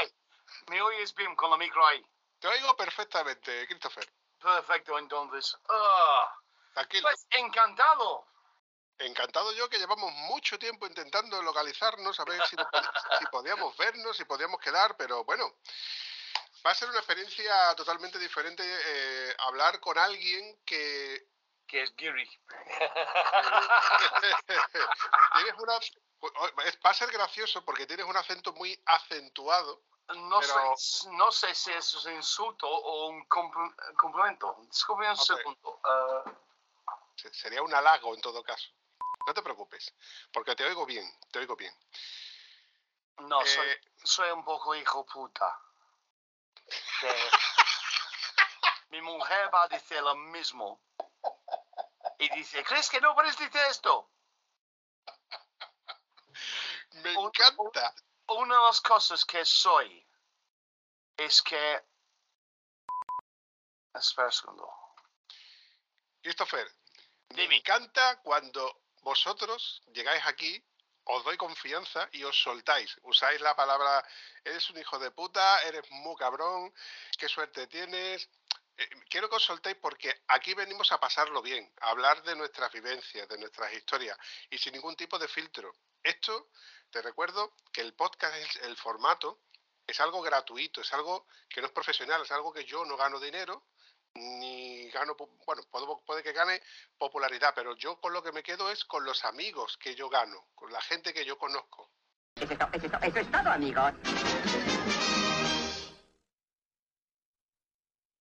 ¿me 0.67 0.81
oyes 0.81 1.13
bien 1.13 1.35
con 1.35 1.51
el 1.53 1.59
micro 1.59 1.85
ahí? 1.85 2.03
Te 2.39 2.47
oigo 2.47 2.75
perfectamente, 2.75 3.67
Christopher. 3.67 4.07
Perfecto, 4.39 4.97
entonces. 4.97 5.57
Tranquilo. 6.73 7.03
pues 7.03 7.27
encantado. 7.31 8.25
Encantado 8.99 9.51
yo 9.53 9.69
que 9.69 9.77
llevamos 9.77 10.11
mucho 10.11 10.57
tiempo 10.57 10.87
intentando 10.87 11.41
localizarnos, 11.43 12.19
a 12.19 12.25
ver 12.25 12.41
si, 12.47 12.55
podíamos 13.31 13.77
vernos, 13.77 14.17
si 14.17 14.25
podíamos 14.25 14.59
quedar, 14.59 14.97
pero 14.97 15.23
bueno, 15.23 15.57
va 16.65 16.71
a 16.71 16.75
ser 16.75 16.89
una 16.89 16.97
experiencia 16.97 17.75
totalmente 17.75 18.17
diferente 18.17 18.63
eh, 18.65 19.35
hablar 19.39 19.79
con 19.79 19.99
alguien 19.99 20.59
que... 20.65 21.27
Que 21.67 21.83
es 21.83 21.93
Giri. 21.95 22.27
tienes 25.35 25.53
una... 25.59 25.73
Va 26.83 26.89
a 26.89 26.93
ser 26.95 27.11
gracioso 27.11 27.63
porque 27.63 27.85
tienes 27.85 28.07
un 28.07 28.17
acento 28.17 28.51
muy 28.53 28.81
acentuado. 28.85 29.83
No, 30.15 30.39
Pero- 30.39 30.77
sé, 30.77 31.09
no 31.11 31.31
sé 31.31 31.53
si 31.53 31.71
eso 31.73 31.97
es 31.99 32.05
un 32.05 32.13
insulto 32.13 32.67
o 32.69 33.07
un 33.07 33.27
compl- 33.27 33.93
complemento. 33.95 34.55
Disculpe 34.69 35.09
un 35.09 35.17
segundo. 35.17 35.79
Ah, 35.83 36.23
Se- 37.15 37.33
Sería 37.33 37.61
un 37.61 37.73
halago 37.73 38.13
en 38.15 38.21
todo 38.21 38.41
caso. 38.43 38.69
No 39.25 39.33
te 39.33 39.41
preocupes, 39.41 39.93
porque 40.31 40.55
te 40.55 40.63
oigo 40.65 40.85
bien, 40.85 41.05
te 41.31 41.39
oigo 41.39 41.55
bien. 41.57 41.77
no, 43.17 43.41
Eh, 43.41 43.45
soy, 43.47 43.67
soy 44.03 44.29
un 44.31 44.45
poco 44.45 44.73
hijo 44.75 45.05
puta. 45.05 45.59
Mi 48.89 49.01
mujer 49.01 49.53
va 49.53 49.63
a 49.63 49.67
decir 49.67 50.01
lo 50.01 50.15
mismo. 50.15 50.79
Y 52.19 52.29
dice, 52.29 52.63
¿crees 52.63 52.89
que 52.89 53.01
no 53.01 53.13
puedes 53.15 53.37
decir 53.37 53.61
esto? 53.69 54.09
Me 56.91 57.11
encanta. 57.13 57.93
Una 58.29 58.55
de 58.55 58.61
las 58.61 58.81
cosas 58.81 59.23
que 59.23 59.45
soy 59.45 60.05
es 61.15 61.41
que... 61.41 61.83
Espera 63.93 64.27
un 64.27 64.33
segundo. 64.33 64.73
Christopher, 66.21 66.67
me 67.35 67.55
encanta 67.55 68.21
cuando 68.21 68.83
vosotros 69.01 69.81
llegáis 69.93 70.25
aquí, 70.25 70.61
os 71.05 71.23
doy 71.23 71.37
confianza 71.37 72.09
y 72.11 72.23
os 72.25 72.37
soltáis. 72.37 72.97
Usáis 73.03 73.39
la 73.39 73.55
palabra, 73.55 74.05
eres 74.43 74.69
un 74.69 74.77
hijo 74.77 74.99
de 74.99 75.11
puta, 75.11 75.61
eres 75.63 75.89
muy 75.89 76.15
cabrón, 76.17 76.73
qué 77.17 77.29
suerte 77.29 77.67
tienes. 77.67 78.29
Eh, 78.77 78.89
quiero 79.09 79.27
que 79.29 79.35
os 79.37 79.43
soltéis 79.43 79.75
porque 79.77 80.21
aquí 80.27 80.53
venimos 80.53 80.91
a 80.91 80.99
pasarlo 80.99 81.41
bien, 81.41 81.71
a 81.81 81.89
hablar 81.89 82.21
de 82.23 82.35
nuestras 82.35 82.71
vivencias, 82.71 83.27
de 83.27 83.37
nuestras 83.37 83.73
historias 83.73 84.17
y 84.49 84.57
sin 84.57 84.73
ningún 84.73 84.95
tipo 84.95 85.17
de 85.17 85.27
filtro. 85.27 85.73
Esto, 86.03 86.49
te 86.91 87.01
recuerdo 87.01 87.53
que 87.73 87.81
el 87.81 87.93
podcast, 87.95 88.35
el 88.63 88.77
formato, 88.77 89.41
es 89.85 89.99
algo 89.99 90.21
gratuito, 90.21 90.81
es 90.81 90.93
algo 90.93 91.25
que 91.49 91.61
no 91.61 91.67
es 91.67 91.73
profesional, 91.73 92.21
es 92.21 92.31
algo 92.31 92.53
que 92.53 92.65
yo 92.65 92.85
no 92.85 92.97
gano 92.97 93.19
dinero, 93.19 93.63
ni 94.13 94.89
gano, 94.89 95.15
bueno, 95.45 95.63
puedo- 95.71 96.01
puede 96.05 96.21
que 96.23 96.33
gane 96.33 96.61
popularidad, 96.97 97.53
pero 97.55 97.75
yo 97.75 97.99
con 97.99 98.13
lo 98.13 98.21
que 98.21 98.31
me 98.31 98.43
quedo 98.43 98.69
es 98.69 98.83
con 98.85 99.05
los 99.05 99.23
amigos 99.25 99.77
que 99.77 99.95
yo 99.95 100.09
gano, 100.09 100.47
con 100.55 100.71
la 100.71 100.81
gente 100.81 101.13
que 101.13 101.25
yo 101.25 101.37
conozco. 101.37 101.89
Eso 102.39 103.19
es 103.19 103.31
todo, 103.31 103.49
amigos. 103.51 103.93